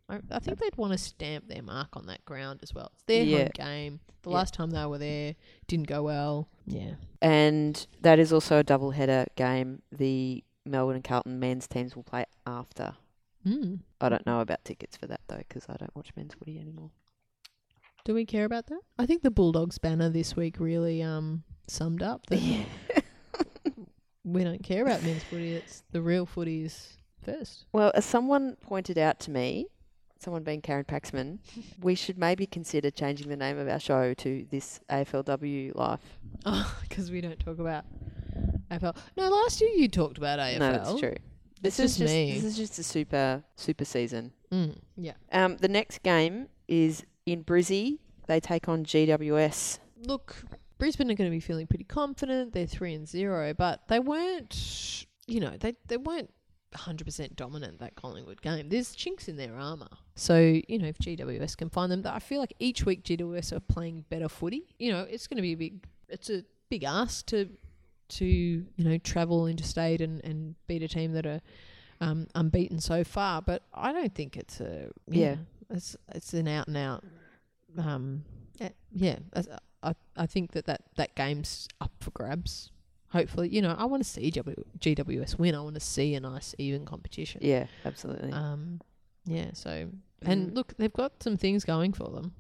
I, 0.10 0.20
I 0.32 0.39
think 0.39 0.60
they'd 0.60 0.76
want 0.78 0.93
to 0.93 0.97
stamp 0.97 1.47
their 1.47 1.62
mark 1.62 1.97
on 1.97 2.05
that 2.08 2.24
ground 2.26 2.60
as 2.64 2.74
well. 2.74 2.91
It's 2.93 3.03
their 3.03 3.24
Yeah. 3.24 3.38
home 3.39 3.49
game. 3.53 3.99
The 4.24 4.30
Yeah. 4.30 4.36
last 4.38 4.53
time 4.53 4.70
they 4.72 4.86
were 4.86 4.97
there 4.97 5.36
didn't 5.68 5.88
go 5.88 6.03
well. 6.03 6.47
Yeah. 6.66 6.95
And 7.22 7.86
that 8.01 8.20
is 8.20 8.32
also 8.32 8.60
a 8.60 8.64
double 8.64 8.91
header 8.91 9.26
game. 9.36 9.82
The 9.91 10.43
Melbourne 10.66 10.95
and 10.95 11.03
Carlton 11.03 11.39
men's 11.39 11.68
teams 11.68 11.95
will 11.95 12.03
play 12.03 12.26
after. 12.45 12.95
Mm. 13.45 13.80
I 14.01 14.10
don't 14.10 14.26
know 14.26 14.41
about 14.41 14.64
tickets 14.66 14.97
for 14.97 15.08
that 15.08 15.22
though, 15.28 15.38
because 15.38 15.66
I 15.70 15.76
don't 15.78 15.95
watch 15.95 16.12
men's 16.16 16.34
footy 16.34 16.60
anymore. 16.60 16.91
Do 18.05 18.14
we 18.14 18.26
care 18.26 18.45
about 18.45 18.68
that? 18.68 18.80
I 18.97 19.05
think 19.05 19.24
the 19.24 19.32
Bulldogs 19.32 19.78
banner 19.78 20.10
this 20.10 20.36
week 20.36 20.60
really 20.60 21.01
um 21.03 21.43
summed 21.68 22.01
up 22.01 22.26
that 22.28 22.39
we 24.24 24.43
don't 24.43 24.64
care 24.64 24.82
about 24.84 25.03
men's 25.03 25.24
footy. 25.24 25.53
It's 25.55 25.84
the 25.91 26.01
real 26.01 26.26
footy 26.26 26.64
is 26.64 26.97
first. 27.24 27.66
Well, 27.72 27.91
as 27.95 28.05
someone 28.05 28.55
pointed 28.62 28.97
out 28.97 29.20
to 29.22 29.32
me, 29.32 29.68
someone 30.22 30.43
being 30.43 30.61
Karen 30.61 30.86
Paxman, 30.86 31.39
we 31.82 31.95
should 31.95 32.18
maybe 32.18 32.45
consider 32.45 32.89
changing 32.91 33.30
the 33.30 33.38
name 33.38 33.57
of 33.57 33.68
our 33.68 33.80
show 33.80 34.13
to 34.15 34.45
this 34.49 34.80
AFLW 34.89 35.76
Life. 35.76 35.99
Oh, 36.45 36.78
because 36.88 37.09
we 37.11 37.20
don't 37.20 37.39
talk 37.39 37.57
about 37.59 37.84
AFL. 38.72 38.95
No, 39.18 39.30
last 39.30 39.59
year 39.59 39.72
you 39.72 39.88
talked 39.88 40.18
about 40.18 40.39
AFL. 40.39 40.59
No, 40.59 40.72
that's 40.72 40.99
true. 40.99 41.15
It's 41.63 41.78
This 41.78 41.80
is 41.80 41.86
just 41.97 41.99
just 41.99 42.13
me. 42.13 42.34
this 42.36 42.43
is 42.43 42.55
just 42.57 42.80
a 42.80 42.84
super 42.84 43.43
super 43.55 43.84
season. 43.86 44.32
Mm, 44.51 44.78
yeah. 44.95 45.13
Um, 45.32 45.57
the 45.57 45.68
next 45.68 46.03
game 46.03 46.47
is 46.68 47.03
in 47.26 47.43
Brizzy. 47.43 47.97
They 48.28 48.39
take 48.39 48.70
on 48.70 48.86
GWS. 48.86 49.80
Look, 50.05 50.36
Brisbane 50.78 51.09
are 51.09 51.15
going 51.15 51.30
to 51.30 51.36
be 51.36 51.39
feeling 51.39 51.65
pretty 51.65 51.86
confident. 51.86 52.53
They're 52.53 52.68
three 52.68 52.93
and 52.93 53.07
zero, 53.07 53.53
but 53.53 53.88
they 53.88 53.99
weren't. 53.99 55.05
You 55.26 55.39
know, 55.39 55.53
they 55.59 55.74
they 55.88 55.97
weren't. 55.97 56.30
100% 56.76 57.36
dominant 57.36 57.80
that 57.80 57.95
Collingwood 57.95 58.41
game. 58.41 58.70
There's 58.70 58.93
chinks 58.95 59.28
in 59.28 59.38
their 59.38 59.55
armour. 59.57 59.88
So, 60.15 60.38
you 60.68 60.80
know, 60.80 60.88
if 60.88 60.97
GWS 60.99 61.57
can 61.57 61.70
find 61.70 61.91
them, 61.91 62.03
I 62.05 62.20
feel 62.20 62.39
like 62.39 62.53
each 62.59 62.86
week 62.86 63.03
GWS 63.03 63.53
are 63.53 63.59
playing 63.59 64.05
better 64.09 64.30
footy. 64.30 64.76
You 64.80 64.91
know, 64.91 65.01
it's 65.09 65.28
going 65.28 65.38
to 65.38 65.41
be 65.41 65.53
a 65.53 65.57
big, 65.57 65.84
it's 66.09 66.30
a 66.30 66.43
big 66.70 66.84
ask 66.84 67.26
to, 67.28 67.49
to 68.09 68.26
you 68.26 68.65
know, 68.78 68.97
travel 68.97 69.47
interstate 69.47 70.01
and, 70.01 70.24
and 70.24 70.55
beat 70.68 70.84
a 70.84 70.88
team 70.88 71.13
that 71.13 71.26
are 71.26 71.41
um, 72.01 72.28
unbeaten 72.36 72.80
so 72.80 73.03
far. 73.03 73.41
But 73.41 73.63
I 73.74 73.91
don't 73.91 74.13
think 74.13 74.36
it's 74.38 74.59
a, 74.59 74.89
Yeah. 75.09 75.38
it's, 75.70 75.95
it's 76.13 76.34
an 76.34 76.47
out 76.47 76.68
and 76.68 76.78
out, 76.78 77.03
um, 77.78 78.24
yeah, 78.91 79.18
I, 79.84 79.93
I 80.15 80.26
think 80.26 80.53
that, 80.53 80.65
that 80.65 80.82
that 80.95 81.13
game's 81.15 81.68
up 81.80 81.91
for 81.99 82.09
grabs. 82.11 82.72
Hopefully, 83.12 83.49
you 83.49 83.62
know, 83.62 83.74
I 83.78 83.86
want 83.86 84.03
to 84.03 84.10
see 84.10 84.30
GW, 84.32 84.64
GWS 84.80 85.39
win. 85.39 85.55
I 85.55 85.62
want 85.62 85.76
to 85.76 85.80
see 85.82 86.14
a 86.16 86.20
nice 86.20 86.53
even 86.58 86.86
competition. 86.86 87.39
Yeah, 87.43 87.68
absolutely. 87.86 88.32
Um, 88.32 88.82
yeah. 89.26 89.51
So, 89.53 89.89
and 90.24 90.51
Mm. 90.51 90.55
look, 90.55 90.74
they've 90.78 90.91
got 90.93 91.24
some 91.24 91.38
things 91.38 91.64
going 91.64 91.93
for 91.93 92.10
them. 92.10 92.34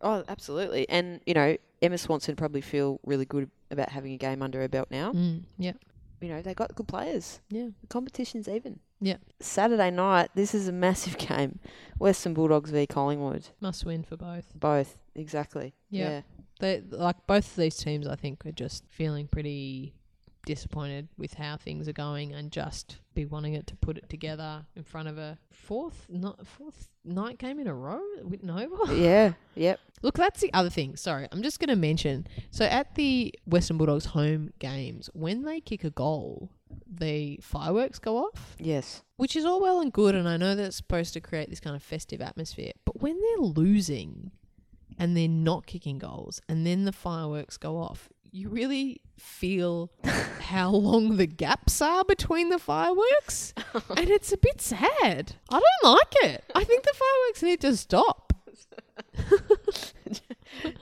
oh, 0.00 0.24
absolutely. 0.28 0.88
And 0.88 1.20
you 1.26 1.34
know, 1.34 1.56
Emma 1.82 1.98
Swanson 1.98 2.34
probably 2.36 2.60
feel 2.60 2.98
really 3.04 3.24
good 3.26 3.50
about 3.70 3.90
having 3.90 4.12
a 4.12 4.16
game 4.16 4.42
under 4.42 4.60
her 4.60 4.68
belt 4.68 4.88
now. 4.90 5.12
Mm, 5.12 5.42
yeah. 5.58 5.72
You 6.20 6.28
know, 6.30 6.42
they 6.42 6.52
got 6.54 6.74
good 6.74 6.88
players. 6.88 7.40
Yeah. 7.48 7.68
The 7.80 7.86
competition's 7.88 8.48
even. 8.48 8.80
Yeah. 9.00 9.18
Saturday 9.40 9.90
night, 9.92 10.30
this 10.34 10.52
is 10.54 10.66
a 10.66 10.72
massive 10.72 11.16
game. 11.28 11.60
Western 11.98 12.34
Bulldogs 12.34 12.70
v 12.70 12.86
Collingwood. 12.88 13.48
Must 13.60 13.84
win 13.84 14.02
for 14.02 14.16
both. 14.16 14.52
Both, 14.58 14.96
exactly. 15.14 15.74
Yeah. 15.90 16.08
Yeah. 16.10 16.20
They 16.60 16.82
like 16.90 17.24
both 17.28 17.46
of 17.50 17.56
these 17.56 17.76
teams. 17.76 18.08
I 18.08 18.16
think 18.16 18.44
are 18.46 18.50
just 18.52 18.84
feeling 18.88 19.28
pretty 19.28 19.94
disappointed 20.48 21.08
with 21.18 21.34
how 21.34 21.56
things 21.58 21.86
are 21.88 21.92
going, 21.92 22.32
and 22.32 22.50
just 22.50 22.96
be 23.14 23.24
wanting 23.26 23.52
it 23.54 23.66
to 23.68 23.76
put 23.76 23.98
it 23.98 24.08
together 24.08 24.64
in 24.74 24.82
front 24.82 25.06
of 25.08 25.18
a 25.18 25.38
fourth, 25.52 26.06
not 26.08 26.46
fourth 26.46 26.88
night 27.04 27.38
game 27.38 27.60
in 27.60 27.66
a 27.66 27.74
row 27.74 28.00
with 28.24 28.42
Nova. 28.42 28.76
Yeah. 28.96 29.32
Yep. 29.54 29.78
Look, 30.02 30.14
that's 30.16 30.40
the 30.40 30.52
other 30.54 30.70
thing. 30.70 30.96
Sorry, 30.96 31.28
I'm 31.30 31.42
just 31.42 31.60
going 31.60 31.68
to 31.68 31.76
mention. 31.76 32.26
So 32.50 32.64
at 32.64 32.94
the 32.94 33.34
Western 33.46 33.76
Bulldogs 33.76 34.06
home 34.06 34.50
games, 34.58 35.10
when 35.12 35.42
they 35.42 35.60
kick 35.60 35.84
a 35.84 35.90
goal, 35.90 36.50
the 36.90 37.38
fireworks 37.42 37.98
go 37.98 38.16
off, 38.16 38.56
Yes. 38.58 39.02
which 39.16 39.36
is 39.36 39.44
all 39.44 39.60
well 39.60 39.80
and 39.80 39.92
good. 39.92 40.14
And 40.14 40.28
I 40.28 40.36
know 40.38 40.54
that's 40.54 40.76
supposed 40.76 41.12
to 41.14 41.20
create 41.20 41.50
this 41.50 41.60
kind 41.60 41.76
of 41.76 41.82
festive 41.82 42.20
atmosphere. 42.22 42.72
But 42.84 43.00
when 43.02 43.20
they're 43.20 43.46
losing 43.46 44.30
and 44.98 45.16
they're 45.16 45.28
not 45.28 45.66
kicking 45.66 45.98
goals 45.98 46.40
and 46.48 46.66
then 46.66 46.84
the 46.84 46.92
fireworks 46.92 47.56
go 47.56 47.76
off, 47.78 48.08
you 48.32 48.48
really 48.48 49.00
feel 49.16 49.90
how 50.40 50.70
long 50.70 51.16
the 51.16 51.26
gaps 51.26 51.80
are 51.82 52.04
between 52.04 52.48
the 52.50 52.58
fireworks. 52.58 53.52
and 53.96 54.08
it's 54.10 54.32
a 54.32 54.36
bit 54.36 54.60
sad. 54.60 55.32
I 55.50 55.60
don't 55.60 55.92
like 55.92 56.14
it. 56.22 56.44
I 56.54 56.64
think 56.64 56.84
the 56.84 56.94
fireworks 56.94 57.42
need 57.42 57.60
to 57.62 57.76
stop. 57.76 58.32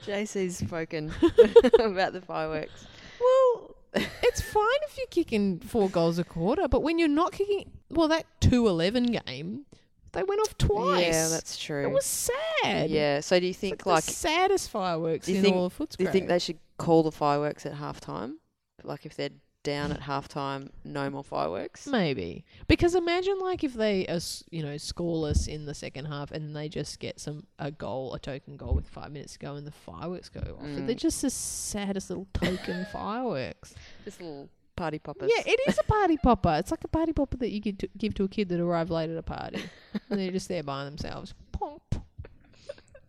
JC's 0.05 0.57
spoken 0.57 1.11
about 1.79 2.13
the 2.13 2.21
fireworks. 2.21 2.87
Well, 3.19 3.75
it's 3.93 4.41
fine 4.41 4.63
if 4.89 4.97
you're 4.97 5.07
kicking 5.07 5.59
four 5.59 5.89
goals 5.89 6.19
a 6.19 6.23
quarter, 6.23 6.67
but 6.67 6.81
when 6.83 6.99
you're 6.99 7.07
not 7.07 7.31
kicking, 7.31 7.71
well, 7.89 8.07
that 8.09 8.25
2 8.41 8.67
11 8.67 9.05
game, 9.07 9.65
they 10.13 10.23
went 10.23 10.41
off 10.41 10.57
twice. 10.57 11.05
Yeah, 11.05 11.27
that's 11.29 11.57
true. 11.57 11.83
It 11.83 11.91
was 11.91 12.05
sad. 12.05 12.89
yeah. 12.89 13.19
So 13.19 13.39
do 13.39 13.45
you 13.45 13.49
It's 13.51 13.59
think 13.59 13.85
like, 13.85 13.95
like, 13.95 14.05
the 14.05 14.11
saddest 14.11 14.69
fireworks 14.69 15.27
in 15.27 15.41
think- 15.41 15.55
all 15.55 15.65
of 15.65 15.77
Footscray. 15.77 15.97
do 15.97 16.03
you 16.05 16.11
think 16.11 16.27
they 16.27 16.39
should 16.39 16.57
call 16.77 17.03
the 17.03 17.11
fireworks 17.11 17.65
at 17.65 17.75
halftime? 17.75 18.35
Like 18.83 19.05
if 19.05 19.15
they're 19.15 19.31
down 19.67 19.91
at 19.91 19.99
halftime, 19.99 20.69
no 20.85 21.09
more 21.09 21.23
fireworks. 21.23 21.87
Maybe 21.87 22.45
because 22.67 22.95
imagine 22.95 23.37
like 23.39 23.65
if 23.65 23.73
they 23.73 24.07
are 24.07 24.19
you 24.49 24.63
know 24.63 24.75
scoreless 24.75 25.47
in 25.47 25.65
the 25.65 25.73
second 25.73 26.05
half 26.05 26.31
and 26.31 26.55
they 26.55 26.69
just 26.69 26.99
get 26.99 27.19
some 27.19 27.45
a 27.59 27.69
goal 27.69 28.13
a 28.13 28.19
token 28.19 28.55
goal 28.55 28.73
with 28.73 28.87
five 28.87 29.11
minutes 29.11 29.33
to 29.33 29.39
go 29.39 29.55
and 29.55 29.67
the 29.67 29.71
fireworks 29.71 30.29
go 30.29 30.39
off. 30.39 30.65
Mm. 30.65 30.85
They're 30.85 30.95
just 30.95 31.21
the 31.21 31.29
saddest 31.29 32.09
little 32.09 32.27
token 32.33 32.87
fireworks. 32.93 33.75
Just 34.05 34.21
little 34.21 34.47
party 34.77 34.99
poppers. 34.99 35.29
Yeah, 35.35 35.43
it 35.45 35.59
is 35.67 35.77
a 35.77 35.83
party 35.83 36.15
popper. 36.23 36.55
It's 36.59 36.71
like 36.71 36.85
a 36.85 36.87
party 36.87 37.11
popper 37.11 37.35
that 37.35 37.51
you 37.51 37.59
give 37.59 37.77
to, 37.79 37.89
give 37.97 38.13
to 38.15 38.23
a 38.23 38.29
kid 38.29 38.47
that 38.47 38.61
arrived 38.61 38.89
late 38.89 39.09
at 39.09 39.17
a 39.17 39.23
party 39.23 39.61
and 40.09 40.17
they're 40.19 40.31
just 40.31 40.47
there 40.47 40.63
by 40.63 40.85
themselves. 40.85 41.33
Pop. 41.51 41.95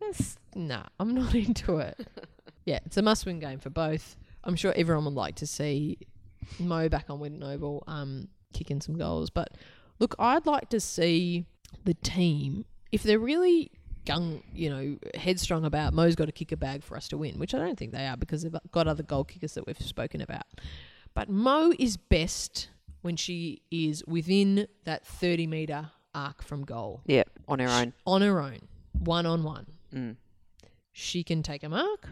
That's, 0.01 0.39
nah, 0.57 0.85
I'm 0.99 1.15
not 1.15 1.37
into 1.37 1.79
it. 1.79 2.05
Yeah, 2.69 2.81
it's 2.85 2.99
a 2.99 3.03
must-win 3.03 3.39
game 3.39 3.61
for 3.61 3.71
both. 3.71 4.15
I'm 4.45 4.55
sure 4.55 4.75
everyone 4.77 5.07
would 5.07 5.15
like 5.15 5.37
to 5.37 5.47
see 5.47 5.97
Mo 6.61 6.91
back 6.91 7.07
on 7.09 7.43
Oval, 7.43 7.83
um, 7.87 8.29
kicking 8.53 8.83
some 8.83 8.99
goals. 8.99 9.31
But 9.31 9.49
look, 9.99 10.15
I'd 10.19 10.45
like 10.45 10.69
to 10.69 10.79
see 10.79 11.47
the 11.85 11.95
team 11.95 12.67
if 12.93 13.03
they're 13.03 13.19
really 13.19 13.71
gung, 14.05 14.43
you 14.55 14.69
know, 14.69 14.99
headstrong 15.15 15.65
about 15.65 15.95
Mo's 15.95 16.15
got 16.15 16.27
to 16.27 16.33
kick 16.33 16.53
a 16.53 16.59
bag 16.59 16.83
for 16.85 16.95
us 16.95 17.09
to 17.09 17.17
win, 17.17 17.39
which 17.39 17.55
I 17.55 17.59
don't 17.59 17.79
think 17.79 17.93
they 17.93 18.07
are 18.07 18.19
because 18.19 18.43
they've 18.43 18.55
got 18.71 18.87
other 18.87 19.03
goal 19.03 19.25
kickers 19.25 19.55
that 19.55 19.67
we've 19.67 19.79
spoken 19.81 20.21
about. 20.21 20.45
But 21.15 21.31
Mo 21.31 21.73
is 21.79 21.97
best 21.97 22.69
when 23.01 23.17
she 23.17 23.63
is 23.71 24.05
within 24.07 24.69
that 24.85 25.07
30 25.07 25.47
metre 25.47 25.91
arc 26.15 26.43
from 26.43 26.67
goal 26.67 27.01
Yeah, 27.07 27.23
on 27.47 27.61
her 27.61 27.69
own. 27.69 27.95
on 28.07 28.21
her 28.21 28.41
own, 28.43 28.59
one 28.93 29.25
on 29.25 29.43
one. 29.43 29.67
Mm. 29.95 30.17
She 30.93 31.23
can 31.23 31.43
take 31.43 31.63
a 31.63 31.71
mark. 31.71 32.09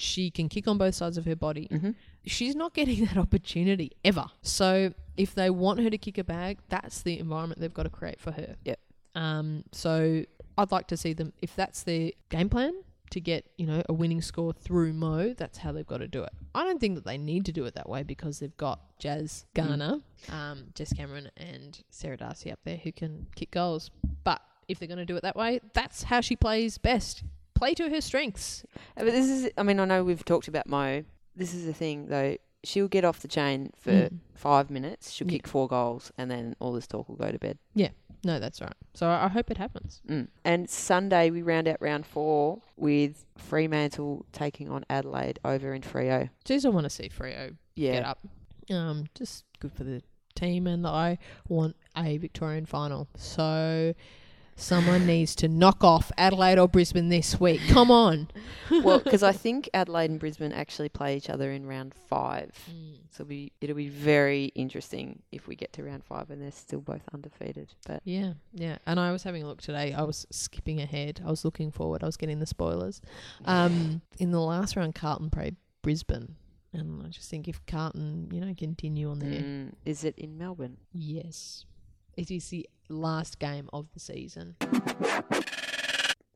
She 0.00 0.30
can 0.30 0.48
kick 0.48 0.66
on 0.68 0.78
both 0.78 0.94
sides 0.94 1.16
of 1.18 1.24
her 1.26 1.36
body. 1.36 1.68
Mhm. 1.70 1.94
She's 2.26 2.54
not 2.56 2.74
getting 2.74 3.04
that 3.06 3.16
opportunity 3.16 3.92
ever. 4.04 4.26
So 4.42 4.92
if 5.16 5.34
they 5.34 5.50
want 5.50 5.80
her 5.80 5.90
to 5.90 5.98
kick 5.98 6.18
a 6.18 6.24
bag, 6.24 6.58
that's 6.68 7.02
the 7.02 7.18
environment 7.18 7.60
they've 7.60 7.72
got 7.74 7.84
to 7.84 7.90
create 7.90 8.20
for 8.20 8.32
her. 8.32 8.56
Yep. 8.64 8.78
Um. 9.14 9.64
So 9.72 10.24
I'd 10.56 10.70
like 10.72 10.86
to 10.88 10.96
see 10.96 11.12
them 11.12 11.32
if 11.42 11.54
that's 11.56 11.82
their 11.82 12.12
game 12.28 12.48
plan 12.48 12.72
to 13.10 13.20
get 13.20 13.46
you 13.56 13.66
know 13.66 13.82
a 13.88 13.92
winning 13.92 14.20
score 14.20 14.52
through 14.52 14.92
Mo. 14.92 15.32
That's 15.32 15.58
how 15.58 15.72
they've 15.72 15.86
got 15.86 15.98
to 15.98 16.08
do 16.08 16.22
it. 16.22 16.30
I 16.54 16.62
don't 16.64 16.78
think 16.78 16.94
that 16.96 17.04
they 17.06 17.16
need 17.18 17.44
to 17.46 17.52
do 17.52 17.64
it 17.64 17.74
that 17.74 17.88
way 17.88 18.02
because 18.02 18.38
they've 18.38 18.56
got 18.58 18.80
Jazz 18.98 19.46
Garner, 19.54 20.00
um, 20.30 20.66
Jess 20.74 20.92
Cameron, 20.92 21.30
and 21.36 21.80
Sarah 21.90 22.16
D'Arcy 22.18 22.52
up 22.52 22.58
there 22.64 22.76
who 22.76 22.92
can 22.92 23.26
kick 23.34 23.50
goals. 23.52 23.90
But 24.24 24.42
if 24.68 24.78
they're 24.78 24.88
going 24.88 24.98
to 24.98 25.06
do 25.06 25.16
it 25.16 25.22
that 25.22 25.36
way, 25.36 25.60
that's 25.72 26.02
how 26.04 26.20
she 26.20 26.36
plays 26.36 26.76
best. 26.76 27.22
Play 27.58 27.74
to 27.74 27.88
her 27.90 28.00
strengths. 28.00 28.64
Uh, 28.96 29.04
But 29.04 29.06
this 29.12 29.28
is, 29.28 29.50
I 29.58 29.62
mean, 29.62 29.80
I 29.80 29.84
know 29.84 30.04
we've 30.04 30.24
talked 30.24 30.48
about 30.48 30.66
Mo. 30.68 31.04
This 31.36 31.54
is 31.54 31.66
the 31.66 31.72
thing, 31.72 32.06
though. 32.06 32.36
She'll 32.64 32.88
get 32.88 33.04
off 33.04 33.20
the 33.20 33.28
chain 33.28 33.70
for 33.76 33.92
Mm. 33.92 34.18
five 34.34 34.70
minutes. 34.70 35.10
She'll 35.12 35.26
Yeah. 35.28 35.38
kick 35.38 35.46
four 35.46 35.68
goals, 35.68 36.12
and 36.18 36.30
then 36.30 36.54
all 36.60 36.72
this 36.72 36.86
talk 36.86 37.08
will 37.08 37.16
go 37.16 37.30
to 37.30 37.38
bed. 37.38 37.58
Yeah. 37.74 37.90
No, 38.24 38.40
that's 38.40 38.60
right. 38.60 38.74
So 38.94 39.08
I 39.08 39.28
hope 39.28 39.48
it 39.50 39.58
happens. 39.58 40.02
Mm. 40.08 40.26
And 40.44 40.68
Sunday 40.68 41.30
we 41.30 41.40
round 41.42 41.68
out 41.68 41.80
round 41.80 42.04
four 42.04 42.60
with 42.76 43.24
Fremantle 43.36 44.26
taking 44.32 44.68
on 44.68 44.84
Adelaide 44.90 45.38
over 45.44 45.72
in 45.72 45.82
Freo. 45.82 46.28
Jeez, 46.44 46.64
I 46.64 46.68
want 46.70 46.84
to 46.84 46.90
see 46.90 47.08
Freo 47.08 47.56
Yeah, 47.76 47.92
get 47.92 48.04
up. 48.04 48.18
Um, 48.70 49.06
just 49.14 49.44
good 49.60 49.72
for 49.72 49.84
the 49.84 50.02
team, 50.34 50.66
and 50.66 50.84
I 50.86 51.18
want 51.48 51.76
a 51.96 52.16
Victorian 52.18 52.66
final. 52.66 53.06
So 53.16 53.94
someone 54.58 55.06
needs 55.06 55.34
to 55.36 55.48
knock 55.48 55.84
off 55.84 56.10
Adelaide 56.18 56.58
or 56.58 56.68
Brisbane 56.68 57.08
this 57.08 57.38
week. 57.40 57.60
Come 57.68 57.90
on. 57.90 58.28
well, 58.82 58.98
because 58.98 59.22
I 59.22 59.32
think 59.32 59.70
Adelaide 59.72 60.10
and 60.10 60.20
Brisbane 60.20 60.52
actually 60.52 60.88
play 60.88 61.16
each 61.16 61.30
other 61.30 61.50
in 61.52 61.64
round 61.66 61.94
five. 61.94 62.50
So 63.10 63.22
it'll 63.22 63.28
be 63.28 63.52
it'll 63.60 63.76
be 63.76 63.88
very 63.88 64.46
interesting 64.54 65.22
if 65.32 65.46
we 65.46 65.56
get 65.56 65.72
to 65.74 65.82
round 65.82 66.04
five 66.04 66.30
and 66.30 66.42
they're 66.42 66.52
still 66.52 66.80
both 66.80 67.02
undefeated. 67.14 67.72
But 67.86 68.02
Yeah, 68.04 68.34
yeah. 68.52 68.78
And 68.86 69.00
I 69.00 69.12
was 69.12 69.22
having 69.22 69.42
a 69.42 69.46
look 69.46 69.62
today. 69.62 69.94
I 69.94 70.02
was 70.02 70.26
skipping 70.30 70.80
ahead. 70.80 71.20
I 71.24 71.30
was 71.30 71.44
looking 71.44 71.70
forward. 71.70 72.02
I 72.02 72.06
was 72.06 72.16
getting 72.16 72.40
the 72.40 72.46
spoilers. 72.46 73.00
Um, 73.44 74.02
in 74.18 74.32
the 74.32 74.40
last 74.40 74.76
round, 74.76 74.94
Carlton 74.94 75.30
played 75.30 75.56
Brisbane, 75.82 76.34
and 76.72 77.02
I 77.04 77.08
just 77.08 77.30
think 77.30 77.48
if 77.48 77.64
Carlton, 77.66 78.28
you 78.32 78.40
know, 78.40 78.54
continue 78.54 79.10
on 79.10 79.20
their 79.20 79.40
mm, 79.40 79.72
is 79.84 80.04
it 80.04 80.18
in 80.18 80.36
Melbourne? 80.36 80.76
yes, 80.92 81.64
it 82.16 82.30
is 82.30 82.48
the 82.48 82.68
last 82.88 83.38
game 83.38 83.68
of 83.72 83.86
the 83.92 84.00
season. 84.00 84.56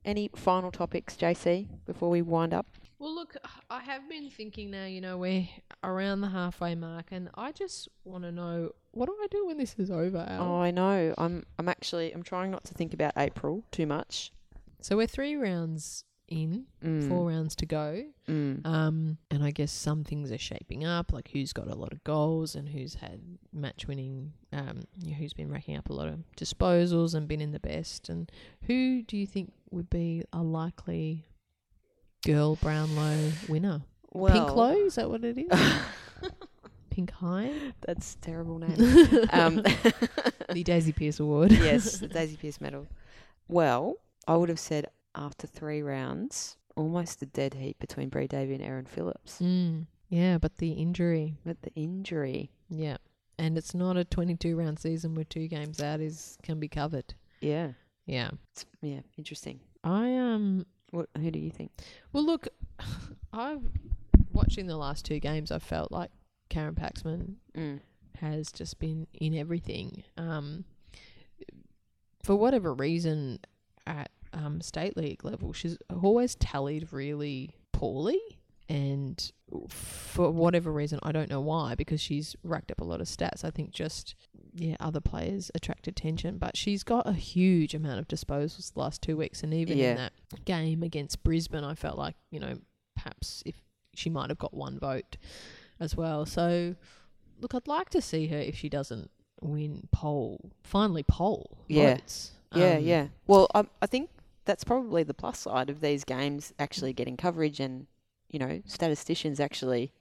Any 0.05 0.31
final 0.35 0.73
topics, 0.73 1.17
JC, 1.17 1.69
before 1.87 2.11
we 2.11 2.23
wind 2.23 2.53
up? 2.53 2.67
Well, 2.99 3.15
look, 3.15 3.37
I 3.71 3.81
have 3.81 4.09
been 4.09 4.31
thinking 4.31 4.71
now. 4.71 4.85
You 4.85 5.01
know, 5.01 5.17
we're 5.17 5.49
around 5.85 6.21
the 6.21 6.29
halfway 6.29 6.75
mark, 6.75 7.07
and 7.11 7.31
I 7.35 7.53
just 7.53 7.89
want 8.05 8.25
to 8.25 8.33
know 8.33 8.71
what 8.93 9.07
do 9.07 9.17
I 9.21 9.27
do 9.31 9.47
when 9.47 9.59
this 9.59 9.75
is 9.79 9.91
over? 9.91 10.27
Al? 10.29 10.43
Oh, 10.43 10.61
I 10.61 10.71
know. 10.71 11.15
I'm 11.19 11.45
I'm 11.59 11.69
actually 11.69 12.13
I'm 12.13 12.23
trying 12.23 12.51
not 12.51 12.65
to 12.65 12.75
think 12.75 12.93
about 12.93 13.13
April 13.17 13.65
too 13.71 13.87
much. 13.87 14.33
So 14.81 14.97
we're 14.97 15.07
three 15.07 15.37
rounds 15.37 16.05
in, 16.33 16.65
Mm, 16.83 17.09
four 17.09 17.29
rounds 17.29 17.55
to 17.57 17.67
go. 17.67 18.05
Mm. 18.29 18.67
Um, 18.67 19.19
and 19.31 19.45
I 19.45 19.51
guess 19.51 19.71
some 19.71 20.03
things 20.05 20.33
are 20.33 20.39
shaping 20.39 20.85
up, 20.85 21.13
like 21.13 21.31
who's 21.33 21.53
got 21.53 21.69
a 21.69 21.75
lot 21.75 21.93
of 21.93 22.03
goals 22.05 22.55
and 22.55 22.69
who's 22.69 22.95
had 22.95 23.21
match 23.53 23.87
winning, 23.87 24.33
um, 24.53 24.81
who's 25.19 25.33
been 25.33 25.51
racking 25.51 25.77
up 25.77 25.91
a 25.91 25.93
lot 25.93 26.09
of 26.09 26.25
disposals 26.37 27.15
and 27.15 27.29
been 27.29 27.41
in 27.41 27.53
the 27.53 27.61
best. 27.61 28.09
And 28.09 28.31
who 28.67 29.03
do 29.03 29.17
you 29.17 29.27
think 29.27 29.53
would 29.71 29.91
be 29.91 30.23
a 30.33 30.43
likely 30.43 31.27
girl 32.25 32.57
Brownlow 32.57 33.33
winner? 33.49 33.83
well, 34.13 34.33
Pink 34.33 34.57
Low, 34.57 34.73
is 34.87 34.97
that 34.97 35.09
what 35.09 35.25
it 35.25 35.39
is? 35.39 35.51
Pink 36.91 37.11
High? 37.11 37.51
That's 37.87 38.17
terrible 38.21 38.59
name. 38.59 38.73
um, 39.33 39.63
the 40.53 40.63
Daisy 40.63 40.93
Pearce 40.93 41.21
Award. 41.21 41.51
yes, 41.53 41.99
the 41.99 42.09
Daisy 42.09 42.37
Pearce 42.37 42.61
medal. 42.61 42.87
Well, 43.49 43.97
I 44.29 44.37
would 44.37 44.51
have 44.51 44.59
said 44.61 44.87
after 45.15 45.47
three 45.47 45.83
rounds, 45.83 46.57
almost 46.77 47.23
a 47.23 47.27
dead 47.27 47.55
heat 47.55 47.79
between 47.79 48.09
Bri 48.09 48.27
Davey 48.27 48.55
and 48.55 48.63
Erin 48.63 48.87
Phillips. 48.87 49.39
Mm, 49.41 49.87
yeah, 50.09 50.39
but 50.39 50.57
the 50.57 50.73
injury. 50.73 51.37
But 51.45 51.63
the 51.63 51.73
injury, 51.75 52.51
Yeah. 52.69 52.97
And 53.39 53.57
it's 53.59 53.75
not 53.75 53.97
a 53.97 54.05
22 54.05 54.57
round 54.57 54.79
season 54.79 55.15
where 55.15 55.25
two 55.25 55.49
games 55.49 55.81
out 55.81 56.01
is 56.01 56.37
can 56.43 56.61
be 56.61 56.69
covered. 56.69 57.15
yeah, 57.41 57.73
Yeah. 58.07 58.31
it's, 58.53 58.67
yeah, 58.83 59.01
interesting. 59.17 59.61
I 59.83 60.15
um 60.17 60.67
What? 60.91 61.09
Who 61.19 61.31
do 61.31 61.39
you 61.39 61.51
think? 61.51 61.73
Well, 62.13 62.25
look, 62.25 62.49
I 63.33 63.59
watching 64.33 64.67
the 64.67 64.77
last 64.77 65.05
two 65.05 65.19
games, 65.19 65.51
I 65.51 65.59
felt 65.59 65.91
like 65.93 66.11
Karen 66.51 66.75
Paxman 66.75 67.37
Mm. 67.55 67.81
has 68.19 68.53
just 68.53 68.79
been 68.79 69.07
in 69.15 69.35
everything. 69.35 70.05
Um, 70.17 70.65
for 72.23 72.37
whatever 72.37 72.73
reason, 72.75 73.41
at 73.87 74.11
um, 74.33 74.61
state 74.61 74.97
league 74.97 75.25
level, 75.25 75.53
she's 75.53 75.77
always 76.03 76.35
tallied 76.35 76.93
really 76.93 77.55
poorly. 77.73 78.21
And 78.69 79.31
for 79.69 80.31
whatever 80.31 80.73
reason, 80.73 80.99
I 81.03 81.13
don't 81.13 81.29
know 81.29 81.41
why, 81.41 81.75
because 81.75 82.01
she's 82.01 82.35
racked 82.43 82.71
up 82.71 82.81
a 82.81 82.85
lot 82.85 83.01
of 83.03 83.07
stats. 83.07 83.45
I 83.45 83.51
think 83.51 83.71
just, 83.73 84.15
yeah, 84.55 84.77
other 84.81 85.01
players 85.01 85.51
attract 85.55 85.89
attention. 85.89 86.39
But 86.39 86.57
she's 86.57 86.83
got 86.83 87.07
a 87.07 87.13
huge 87.13 87.75
amount 87.75 87.99
of 87.99 88.09
disposals 88.09 88.73
the 88.73 88.81
last 88.81 89.03
two 89.03 89.17
weeks. 89.17 89.43
And 89.43 89.53
even 89.53 89.77
Yeah. 89.77 89.91
in 89.91 89.97
that 89.97 90.13
game 90.47 90.83
against 90.83 91.23
Brisbane, 91.23 91.65
I 91.65 91.75
felt 91.75 91.99
like, 91.99 92.15
you 92.31 92.41
know, 92.41 92.55
perhaps 92.97 93.43
if 93.45 93.57
she 93.95 94.09
might 94.09 94.31
have 94.31 94.39
got 94.39 94.55
one 94.55 94.79
vote 94.79 95.19
as 95.79 95.95
well. 95.95 96.25
So, 96.25 96.75
look, 97.41 97.55
I'd 97.55 97.69
like 97.69 97.91
to 97.91 98.01
see 98.01 98.29
her 98.29 98.39
if 98.39 98.57
she 98.57 98.71
doesn't 98.71 99.11
win 99.43 99.89
poll, 99.93 100.53
finally 100.63 101.03
poll 101.03 101.59
Yeah. 101.69 101.95
votes. 101.97 102.31
Yeah, 102.55 102.77
Um, 102.77 102.85
yeah. 102.85 103.09
Well, 103.27 103.49
I, 103.55 103.65
I 103.83 103.87
think 103.87 104.09
that's 104.45 104.65
probably 104.65 105.03
the 105.03 105.15
plus 105.15 105.39
side 105.41 105.71
of 105.71 105.81
these 105.81 106.05
games 106.05 106.53
actually 106.59 106.93
getting 106.93 107.17
coverage 107.17 107.61
and, 107.61 107.87
you 108.29 108.39
know, 108.39 108.61
statisticians 108.67 109.39
actually, 109.41 109.93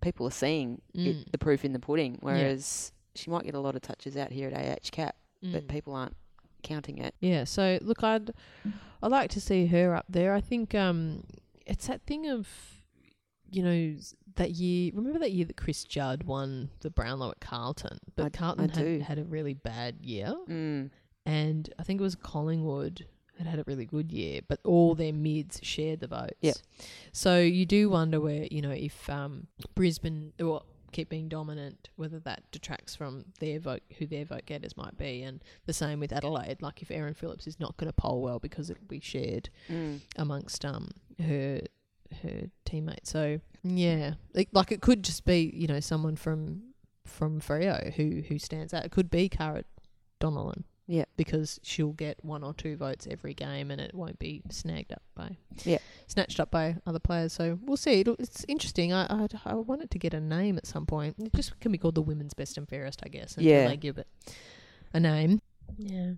people 0.00 0.26
are 0.26 0.30
seeing 0.32 0.82
Mm. 0.94 1.06
it, 1.22 1.32
the 1.32 1.38
proof 1.38 1.64
in 1.64 1.72
the 1.72 1.78
pudding. 1.78 2.18
Whereas 2.20 2.92
she 3.14 3.30
might 3.30 3.44
get 3.44 3.54
a 3.54 3.60
lot 3.60 3.74
of 3.76 3.82
touches 3.82 4.16
out 4.16 4.32
here 4.32 4.48
at 4.48 4.54
AH 4.54 4.90
Cap, 4.90 5.16
but 5.42 5.64
Mm. 5.66 5.68
people 5.68 5.94
aren't 5.94 6.16
counting 6.62 6.98
it. 6.98 7.14
Yeah, 7.20 7.44
so 7.44 7.78
look, 7.82 8.02
I'd 8.04 8.30
I'd 9.02 9.10
like 9.10 9.30
to 9.30 9.40
see 9.40 9.66
her 9.66 9.94
up 9.96 10.06
there. 10.08 10.32
I 10.32 10.40
think 10.40 10.74
um, 10.74 11.24
it's 11.66 11.86
that 11.88 12.02
thing 12.02 12.28
of 12.28 12.48
you 13.50 13.62
know 13.62 13.96
that 14.36 14.52
year. 14.52 14.92
Remember 14.94 15.18
that 15.18 15.32
year 15.32 15.44
that 15.44 15.56
Chris 15.56 15.84
Judd 15.84 16.22
won 16.22 16.70
the 16.80 16.90
Brownlow 16.90 17.30
at 17.32 17.40
Carlton, 17.40 17.98
but 18.16 18.22
I- 18.22 18.26
I 18.26 18.30
Carlton 18.30 18.66
do. 18.68 18.92
had, 18.98 19.02
had 19.02 19.18
a 19.18 19.24
really 19.24 19.54
bad 19.54 19.96
year, 20.02 20.34
Mm. 20.48 20.90
and 21.26 21.74
I 21.78 21.82
think 21.82 22.00
it 22.00 22.02
was 22.04 22.14
Collingwood 22.14 23.06
had 23.38 23.46
had 23.46 23.58
a 23.58 23.64
really 23.66 23.84
good 23.86 24.12
year, 24.12 24.40
but 24.46 24.60
all 24.64 24.94
their 24.94 25.12
mids 25.12 25.58
shared 25.62 26.00
the 26.00 26.06
votes. 26.06 26.34
Yep. 26.40 26.56
So 27.12 27.38
you 27.40 27.66
do 27.66 27.90
wonder 27.90 28.20
where 28.20 28.46
you 28.50 28.62
know 28.62 28.70
if 28.70 29.08
um, 29.10 29.46
Brisbane 29.74 30.32
or 30.40 30.62
keep 30.92 31.08
being 31.08 31.28
dominant, 31.28 31.88
whether 31.96 32.18
that 32.20 32.42
detracts 32.52 32.94
from 32.94 33.24
their 33.40 33.58
vote, 33.58 33.82
who 33.98 34.06
their 34.06 34.26
vote 34.26 34.44
getters 34.44 34.76
might 34.76 34.98
be, 34.98 35.22
and 35.22 35.42
the 35.64 35.72
same 35.72 35.98
with 36.00 36.12
Adelaide. 36.12 36.60
Like 36.60 36.82
if 36.82 36.90
Erin 36.90 37.14
Phillips 37.14 37.46
is 37.46 37.58
not 37.58 37.76
going 37.78 37.88
to 37.88 37.94
poll 37.94 38.20
well 38.20 38.38
because 38.38 38.68
it'll 38.70 38.84
be 38.86 39.00
shared 39.00 39.48
Mm. 39.70 40.00
amongst 40.16 40.64
um 40.64 40.90
her 41.18 41.62
her 42.22 42.50
teammates. 42.66 43.10
So 43.10 43.40
yeah, 43.64 44.14
like, 44.34 44.50
like 44.52 44.70
it 44.72 44.82
could 44.82 45.02
just 45.02 45.24
be 45.24 45.50
you 45.54 45.66
know 45.66 45.80
someone 45.80 46.16
from 46.16 46.62
from 47.06 47.40
Freo 47.40 47.92
who 47.94 48.22
who 48.28 48.38
stands 48.38 48.74
out. 48.74 48.84
It 48.84 48.90
could 48.92 49.10
be 49.10 49.28
Kara 49.30 49.64
Donnellan. 50.20 50.64
Yeah. 50.92 51.04
because 51.16 51.58
she'll 51.62 51.92
get 51.92 52.22
one 52.22 52.44
or 52.44 52.52
two 52.52 52.76
votes 52.76 53.06
every 53.10 53.32
game, 53.34 53.70
and 53.70 53.80
it 53.80 53.94
won't 53.94 54.18
be 54.18 54.42
snagged 54.50 54.92
up 54.92 55.02
by 55.14 55.36
Yeah. 55.64 55.78
snatched 56.06 56.38
up 56.38 56.50
by 56.50 56.76
other 56.86 56.98
players. 56.98 57.32
So 57.32 57.58
we'll 57.62 57.76
see. 57.78 58.00
It'll, 58.00 58.16
it's 58.18 58.44
interesting. 58.48 58.92
I, 58.92 59.06
I 59.08 59.28
I 59.46 59.54
want 59.54 59.82
it 59.82 59.90
to 59.92 59.98
get 59.98 60.12
a 60.14 60.20
name 60.20 60.58
at 60.58 60.66
some 60.66 60.84
point. 60.86 61.16
It 61.18 61.32
just 61.34 61.58
can 61.60 61.72
be 61.72 61.78
called 61.78 61.94
the 61.94 62.02
women's 62.02 62.34
best 62.34 62.58
and 62.58 62.68
fairest, 62.68 63.00
I 63.04 63.08
guess. 63.08 63.36
Until 63.36 63.50
Yeah. 63.52 63.68
they 63.68 63.76
give 63.78 63.96
it 63.98 64.06
a 64.92 65.00
name. 65.00 65.40
Yeah. 65.78 66.12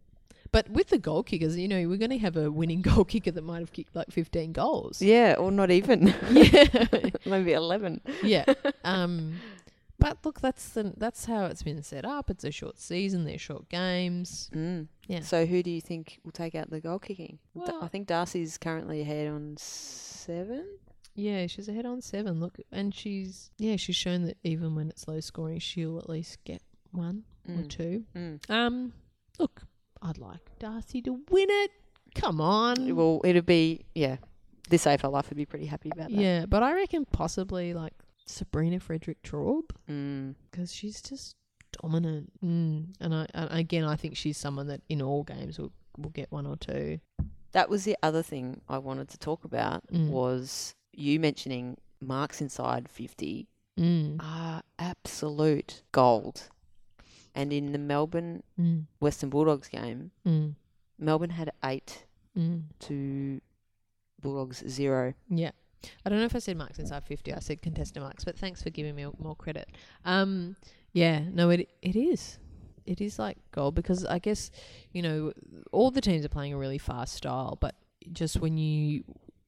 But 0.52 0.70
with 0.70 0.88
the 0.90 0.98
goal 0.98 1.24
kickers, 1.24 1.56
you 1.56 1.66
know, 1.66 1.88
we're 1.88 1.96
going 1.96 2.10
to 2.10 2.18
have 2.18 2.36
a 2.36 2.48
winning 2.50 2.80
goal 2.88 3.04
kicker 3.04 3.32
that 3.32 3.42
might 3.42 3.58
have 3.60 3.72
kicked 3.72 3.94
like 3.96 4.10
15 4.12 4.52
goals. 4.52 5.02
Yeah, 5.02 5.34
or 5.38 5.50
not 5.50 5.70
even. 5.70 6.14
Yeah. 6.30 6.66
Maybe 7.26 7.52
11. 7.52 8.00
yeah. 8.22 8.44
Um, 8.84 9.34
but 10.04 10.18
look, 10.26 10.40
that's 10.40 10.68
the, 10.70 10.92
that's 10.96 11.24
how 11.24 11.46
it's 11.46 11.62
been 11.62 11.82
set 11.82 12.04
up. 12.04 12.28
It's 12.30 12.44
a 12.44 12.50
short 12.50 12.78
season. 12.78 13.24
They're 13.24 13.38
short 13.38 13.68
games. 13.70 14.50
Mm. 14.54 14.88
Yeah. 15.06 15.20
So 15.20 15.46
who 15.46 15.62
do 15.62 15.70
you 15.70 15.80
think 15.80 16.20
will 16.24 16.32
take 16.32 16.54
out 16.54 16.68
the 16.70 16.80
goal 16.80 16.98
kicking? 16.98 17.38
D- 17.54 17.62
I 17.66 17.70
Well- 17.72 17.88
think 17.88 18.06
D'Arcy's 18.08 18.58
currently 18.58 19.00
ahead 19.00 19.28
on 19.28 19.54
seven. 19.58 20.66
Yeah, 21.14 21.46
she's 21.46 21.68
ahead 21.68 21.86
on 21.86 22.00
seven. 22.02 22.40
Look, 22.40 22.58
and 22.72 22.94
she's 22.94 23.50
yeah, 23.58 23.76
she's 23.76 23.96
shown 23.96 24.24
that 24.24 24.36
even 24.42 24.74
when 24.74 24.88
it's 24.88 25.06
low 25.08 25.20
scoring, 25.20 25.58
she'll 25.60 25.98
at 25.98 26.08
least 26.10 26.42
get 26.44 26.60
one 26.90 27.24
or 27.48 27.54
Mm. 27.62 27.68
two. 27.68 28.04
Mm. 28.16 28.50
Um, 28.50 28.92
look, 29.38 29.62
I'd 30.02 30.18
like 30.18 30.40
D'Arcy 30.58 31.00
to 31.02 31.12
win 31.30 31.46
it. 31.50 31.70
Come 32.14 32.40
on. 32.40 32.94
Well, 32.94 33.20
it'd 33.24 33.46
be 33.46 33.86
yeah. 33.94 34.16
This 34.70 34.86
AFL 34.86 35.12
life 35.12 35.28
would 35.28 35.36
be 35.36 35.44
pretty 35.46 35.66
happy 35.66 35.90
about 35.92 36.10
that. 36.10 36.18
yeah, 36.18 36.46
but 36.46 36.62
I 36.62 36.72
reckon 36.74 37.04
possibly 37.04 37.74
like 37.74 37.92
Sabrina 38.26 38.80
Frederick 38.80 39.22
Traub 39.22 39.64
Mm. 39.88 40.34
because 40.50 40.72
she's 40.72 41.00
just 41.02 41.36
dominant. 41.82 42.32
Mm. 42.42 42.94
And 43.00 43.14
I 43.14 43.26
and 43.34 43.50
again, 43.52 43.84
I 43.84 43.96
think 43.96 44.16
she's 44.16 44.38
someone 44.38 44.66
that 44.68 44.82
in 44.88 45.02
all 45.02 45.22
games 45.24 45.58
will 45.58 45.72
will 45.98 46.10
get 46.10 46.30
one 46.32 46.46
or 46.46 46.56
two. 46.56 47.00
That 47.52 47.68
was 47.68 47.84
the 47.84 47.96
other 48.02 48.22
thing 48.22 48.60
I 48.68 48.78
wanted 48.78 49.08
to 49.10 49.18
talk 49.18 49.44
about 49.44 49.86
Mm. 49.88 50.08
was 50.08 50.74
you 50.92 51.20
mentioning 51.20 51.76
marks 52.00 52.40
inside 52.40 52.88
fifty 52.88 53.48
Mm. 53.78 54.16
are 54.20 54.62
absolute 54.78 55.82
gold. 55.92 56.48
And 57.34 57.52
in 57.52 57.72
the 57.72 57.78
Melbourne 57.78 58.42
Mm. 58.58 58.86
Western 59.00 59.30
Bulldogs 59.30 59.68
game, 59.68 60.12
Mm. 60.24 60.54
Melbourne 60.98 61.30
had 61.30 61.50
eight 61.64 62.06
Mm. 62.36 62.64
to 62.80 63.40
Bulldogs 64.20 64.62
zero. 64.68 65.14
Yeah. 65.28 65.50
I 66.04 66.08
don't 66.08 66.18
know 66.18 66.24
if 66.24 66.36
I 66.36 66.38
said 66.38 66.56
marks 66.56 66.78
inside 66.78 67.04
50. 67.04 67.32
I 67.32 67.38
said 67.38 67.62
contested 67.62 68.02
marks, 68.02 68.24
but 68.24 68.38
thanks 68.38 68.62
for 68.62 68.70
giving 68.70 68.94
me 68.94 69.06
more 69.18 69.36
credit. 69.36 69.68
Um, 70.04 70.56
yeah, 70.92 71.20
no, 71.32 71.50
it 71.50 71.68
it 71.82 71.96
is. 71.96 72.38
It 72.86 73.00
is 73.00 73.18
like 73.18 73.38
gold 73.50 73.74
because 73.74 74.04
I 74.04 74.18
guess, 74.18 74.50
you 74.92 75.02
know, 75.02 75.32
all 75.72 75.90
the 75.90 76.00
teams 76.00 76.24
are 76.24 76.28
playing 76.28 76.52
a 76.52 76.58
really 76.58 76.78
fast 76.78 77.14
style, 77.14 77.56
but 77.60 77.74
just 78.12 78.40
when 78.40 78.58
you 78.58 79.04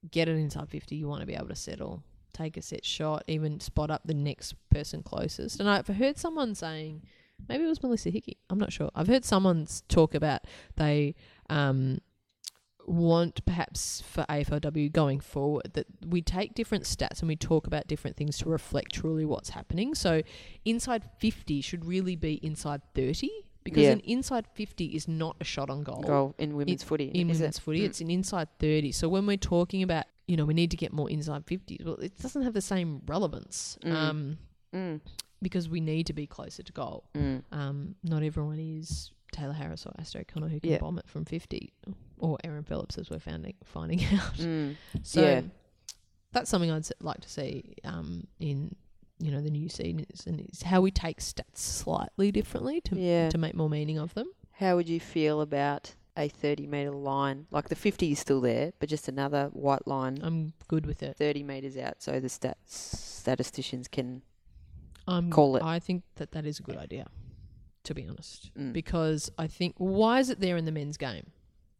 get 0.09 0.27
it 0.27 0.35
inside 0.37 0.69
50, 0.69 0.95
you 0.95 1.07
want 1.07 1.21
to 1.21 1.27
be 1.27 1.35
able 1.35 1.49
to 1.49 1.55
settle, 1.55 2.03
take 2.33 2.57
a 2.57 2.61
set 2.61 2.83
shot, 2.83 3.23
even 3.27 3.59
spot 3.59 3.91
up 3.91 4.01
the 4.05 4.13
next 4.13 4.55
person 4.69 5.03
closest. 5.03 5.59
And 5.59 5.69
I've 5.69 5.87
heard 5.87 6.17
someone 6.17 6.55
saying, 6.55 7.03
maybe 7.47 7.63
it 7.63 7.67
was 7.67 7.81
Melissa 7.83 8.09
Hickey, 8.09 8.37
I'm 8.49 8.57
not 8.57 8.73
sure. 8.73 8.89
I've 8.95 9.07
heard 9.07 9.25
someone 9.25 9.67
talk 9.87 10.15
about 10.15 10.41
they 10.75 11.15
um, 11.49 11.99
want 12.87 13.45
perhaps 13.45 14.01
for 14.01 14.25
AFLW 14.29 14.91
going 14.91 15.19
forward 15.19 15.71
that 15.73 15.85
we 16.07 16.21
take 16.21 16.55
different 16.55 16.85
stats 16.85 17.19
and 17.19 17.27
we 17.27 17.35
talk 17.35 17.67
about 17.67 17.85
different 17.87 18.15
things 18.15 18.37
to 18.39 18.49
reflect 18.49 18.93
truly 18.93 19.25
what's 19.25 19.49
happening. 19.49 19.93
So 19.93 20.21
inside 20.65 21.03
50 21.19 21.61
should 21.61 21.85
really 21.85 22.15
be 22.15 22.35
inside 22.35 22.81
30 22.95 23.29
because 23.65 23.83
Yeah. 23.83 23.91
an 23.91 23.99
inside 24.01 24.47
50 24.53 24.85
is 24.95 25.07
not 25.07 25.35
a 25.41 25.43
shot 25.43 25.69
on 25.69 25.83
goal. 25.83 26.01
Goal 26.01 26.35
in 26.37 26.55
women's 26.55 26.81
footy. 26.83 27.09
In 27.09 27.27
women's 27.27 27.41
it? 27.57 27.61
footy, 27.61 27.81
Mm. 27.81 27.85
it's 27.85 27.99
an 28.01 28.09
inside 28.09 28.47
30. 28.59 28.93
So 28.93 29.09
when 29.09 29.25
we're 29.25 29.35
talking 29.37 29.83
about, 29.83 30.05
you 30.25 30.37
know, 30.37 30.45
we 30.45 30.53
need 30.53 30.71
to 30.71 30.77
get 30.77 30.93
more 30.93 31.09
inside 31.09 31.45
50s, 31.45 31.83
well, 31.83 31.95
it 31.95 32.17
doesn't 32.21 32.43
have 32.43 32.53
the 32.53 32.61
same 32.61 33.01
relevance 33.05 33.77
Mm. 33.83 33.91
um, 33.93 34.37
Mm. 34.73 35.01
because 35.41 35.67
we 35.67 35.81
need 35.81 36.05
to 36.07 36.13
be 36.13 36.25
closer 36.25 36.63
to 36.63 36.71
goal. 36.71 37.03
Mm. 37.13 37.43
Um, 37.51 37.95
not 38.03 38.23
everyone 38.23 38.59
is 38.59 39.11
Tayla 39.33 39.55
Harris 39.55 39.85
or 39.85 39.93
Astro 39.99 40.21
O'Connor 40.21 40.47
who 40.47 40.59
can 40.61 40.71
Yeah. 40.71 40.77
bomb 40.79 40.97
it 40.97 41.07
from 41.09 41.25
50 41.25 41.73
or 42.19 42.37
Erin 42.43 42.63
Phillips 42.63 42.97
as 42.97 43.09
we're 43.09 43.19
finding, 43.19 43.55
finding 43.63 43.99
out. 44.13 44.33
Mm. 44.37 44.75
So 45.03 45.21
Yeah. 45.21 45.41
that's 46.31 46.49
something 46.49 46.71
I'd 46.71 46.87
like 47.01 47.21
to 47.21 47.29
see 47.29 47.75
um, 47.83 48.27
in 48.39 48.75
you 49.19 49.31
know 49.31 49.41
the 49.41 49.49
new 49.49 49.67
season 49.69 50.05
is, 50.11 50.25
and 50.27 50.47
how 50.65 50.79
we 50.81 50.91
take 50.91 51.19
stats 51.19 51.57
slightly 51.57 52.31
differently 52.31 52.81
to 52.81 52.95
Yeah. 52.95 53.29
to 53.29 53.37
make 53.37 53.55
more 53.55 53.69
meaning 53.69 53.97
of 53.97 54.13
them. 54.13 54.27
How 54.53 54.75
would 54.75 54.87
you 54.89 54.99
feel 54.99 55.41
about 55.41 55.95
a 56.15 56.27
30 56.29 56.65
metre 56.67 56.91
line? 56.91 57.45
Like 57.51 57.69
the 57.69 57.75
50 57.75 58.11
is 58.11 58.19
still 58.19 58.41
there, 58.41 58.73
but 58.79 58.89
just 58.89 59.07
another 59.07 59.49
white 59.53 59.87
line 59.87 60.19
I'm 60.21 60.53
good 60.67 60.85
with 60.85 61.01
it. 61.03 61.17
30 61.17 61.43
metres 61.43 61.77
out 61.77 62.01
so 62.01 62.19
the 62.19 62.27
stats 62.27 62.55
statisticians 62.67 63.87
can. 63.87 64.21
I'm 65.07 65.29
Call 65.31 65.55
it. 65.55 65.63
I 65.63 65.79
think 65.79 66.03
that 66.15 66.31
that 66.33 66.45
is 66.45 66.59
a 66.59 66.63
good 66.63 66.75
idea, 66.77 67.07
to 67.85 67.93
be 67.95 68.05
honest, 68.07 68.51
Mm. 68.55 68.73
because 68.73 69.31
I 69.37 69.47
think 69.47 69.75
why 69.77 70.19
is 70.19 70.29
it 70.29 70.39
there 70.41 70.57
in 70.57 70.65
the 70.65 70.71
men's 70.71 70.97
game? 70.97 71.31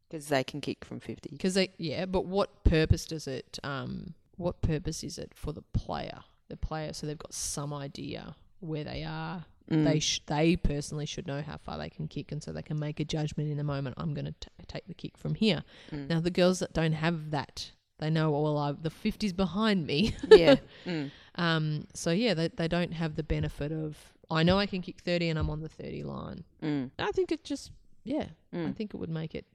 Because 0.09 0.27
they 0.27 0.43
can 0.43 0.61
kick 0.61 0.85
from 0.85 0.99
50. 0.99 1.29
Because 1.31 1.53
they 1.55 1.69
yeah, 1.77 2.05
but 2.05 2.25
what 2.25 2.63
purpose 2.63 3.05
does 3.05 3.27
it? 3.27 3.59
Um, 3.63 4.13
what 4.37 4.61
purpose 4.61 5.03
is 5.03 5.17
it 5.17 5.33
for 5.35 5.51
the 5.51 5.63
player? 5.73 6.19
The 6.49 6.57
player, 6.57 6.93
so 6.93 7.05
they've 7.07 7.17
got 7.17 7.33
some 7.33 7.73
idea 7.73 8.35
where 8.61 8.83
they 8.85 9.03
are. 9.03 9.45
Mm. 9.69 9.83
They 9.83 9.99
sh- 9.99 10.21
they 10.27 10.55
personally 10.55 11.05
should 11.05 11.27
know 11.27 11.41
how 11.41 11.57
far 11.57 11.77
they 11.77 11.89
can 11.89 12.07
kick, 12.07 12.31
and 12.31 12.41
so 12.41 12.53
they 12.53 12.61
can 12.61 12.79
make 12.79 13.01
a 13.01 13.05
judgment 13.05 13.49
in 13.51 13.57
the 13.57 13.65
moment. 13.65 13.95
I'm 13.97 14.13
going 14.13 14.25
to 14.25 14.33
take 14.67 14.87
the 14.87 14.93
kick 14.93 15.17
from 15.17 15.35
here. 15.35 15.63
Mm. 15.91 16.07
Now 16.09 16.19
the 16.21 16.31
girls 16.31 16.59
that 16.59 16.71
don't 16.71 16.93
have 16.93 17.31
that, 17.31 17.71
they 17.99 18.09
know 18.09 18.33
oh, 18.33 18.43
well, 18.43 18.57
I, 18.57 18.71
the 18.71 18.89
50's 18.89 19.33
behind 19.33 19.85
me. 19.85 20.15
yeah. 20.31 20.55
Mm. 20.85 21.11
um, 21.35 21.87
so 21.93 22.11
yeah, 22.11 22.33
they 22.33 22.47
they 22.47 22.69
don't 22.69 22.93
have 22.93 23.15
the 23.15 23.23
benefit 23.23 23.73
of 23.73 23.97
I 24.31 24.43
know 24.43 24.57
I 24.57 24.67
can 24.67 24.81
kick 24.81 25.01
30 25.01 25.29
and 25.29 25.39
I'm 25.39 25.49
on 25.49 25.59
the 25.61 25.69
30 25.69 26.03
line. 26.03 26.43
Mm. 26.63 26.91
I 26.97 27.11
think 27.11 27.33
it 27.33 27.43
just 27.43 27.71
yeah, 28.05 28.27
I 28.53 28.55
Mm. 28.55 28.75
think 28.77 28.93
it 28.93 28.97
would 28.97 29.09
make 29.09 29.35
it 29.35 29.45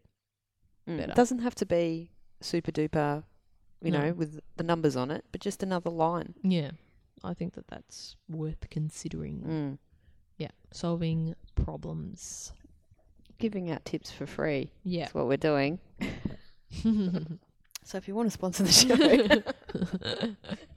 Mm. 0.88 0.96
better. 0.98 1.12
It 1.12 1.16
doesn't 1.16 1.40
have 1.40 1.54
to 1.56 1.66
be 1.66 2.10
super 2.40 2.72
duper, 2.72 3.24
you 3.80 3.90
No. 3.90 4.00
know, 4.00 4.12
with 4.12 4.40
the 4.56 4.64
numbers 4.64 4.96
on 4.96 5.10
it, 5.10 5.24
but 5.32 5.40
just 5.40 5.62
another 5.62 5.90
line. 5.90 6.34
yeah. 6.42 6.72
I 7.24 7.34
think 7.34 7.54
that 7.54 7.68
that's 7.68 8.16
worth 8.28 8.68
considering. 8.68 9.42
Mm. 9.46 9.78
Yeah, 10.38 10.50
solving 10.72 11.36
problems. 11.54 12.52
Giving 13.38 13.70
out 13.70 13.84
tips 13.84 14.10
for 14.10 14.26
free. 14.26 14.72
Yeah. 14.82 15.02
That's 15.04 15.14
what 15.14 15.28
we're 15.28 15.36
doing. 15.36 15.78
So 17.84 17.98
if 17.98 18.06
you 18.06 18.14
want 18.14 18.28
to 18.28 18.30
sponsor 18.30 18.62
the 18.62 18.70
show. 18.70 20.34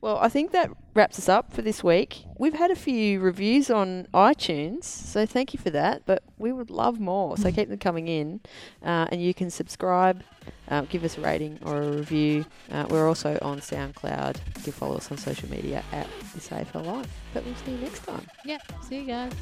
well, 0.00 0.18
I 0.18 0.28
think 0.28 0.52
that 0.52 0.70
wraps 0.94 1.18
us 1.18 1.28
up 1.28 1.52
for 1.52 1.62
this 1.62 1.82
week. 1.82 2.24
We've 2.38 2.54
had 2.54 2.70
a 2.70 2.76
few 2.76 3.20
reviews 3.20 3.68
on 3.70 4.06
iTunes, 4.14 4.84
so 4.84 5.26
thank 5.26 5.52
you 5.52 5.58
for 5.58 5.70
that. 5.70 6.02
But 6.06 6.22
we 6.38 6.52
would 6.52 6.70
love 6.70 7.00
more, 7.00 7.36
so 7.36 7.50
keep 7.50 7.68
them 7.68 7.78
coming 7.78 8.06
in. 8.08 8.40
Uh, 8.82 9.06
and 9.10 9.20
you 9.20 9.34
can 9.34 9.50
subscribe, 9.50 10.22
uh, 10.68 10.82
give 10.82 11.02
us 11.04 11.18
a 11.18 11.20
rating 11.20 11.58
or 11.64 11.82
a 11.82 11.90
review. 11.90 12.46
Uh, 12.70 12.86
we're 12.88 13.08
also 13.08 13.38
on 13.42 13.58
SoundCloud. 13.60 14.36
You 14.56 14.62
can 14.62 14.72
follow 14.72 14.96
us 14.96 15.10
on 15.10 15.18
social 15.18 15.50
media 15.50 15.82
at 15.92 16.06
This 16.34 16.48
AFL 16.48 16.86
Life. 16.86 17.12
But 17.34 17.44
we'll 17.44 17.54
see 17.56 17.72
you 17.72 17.78
next 17.78 18.04
time. 18.04 18.26
yeah. 18.44 18.58
See 18.88 19.00
you 19.00 19.06
guys. 19.06 19.32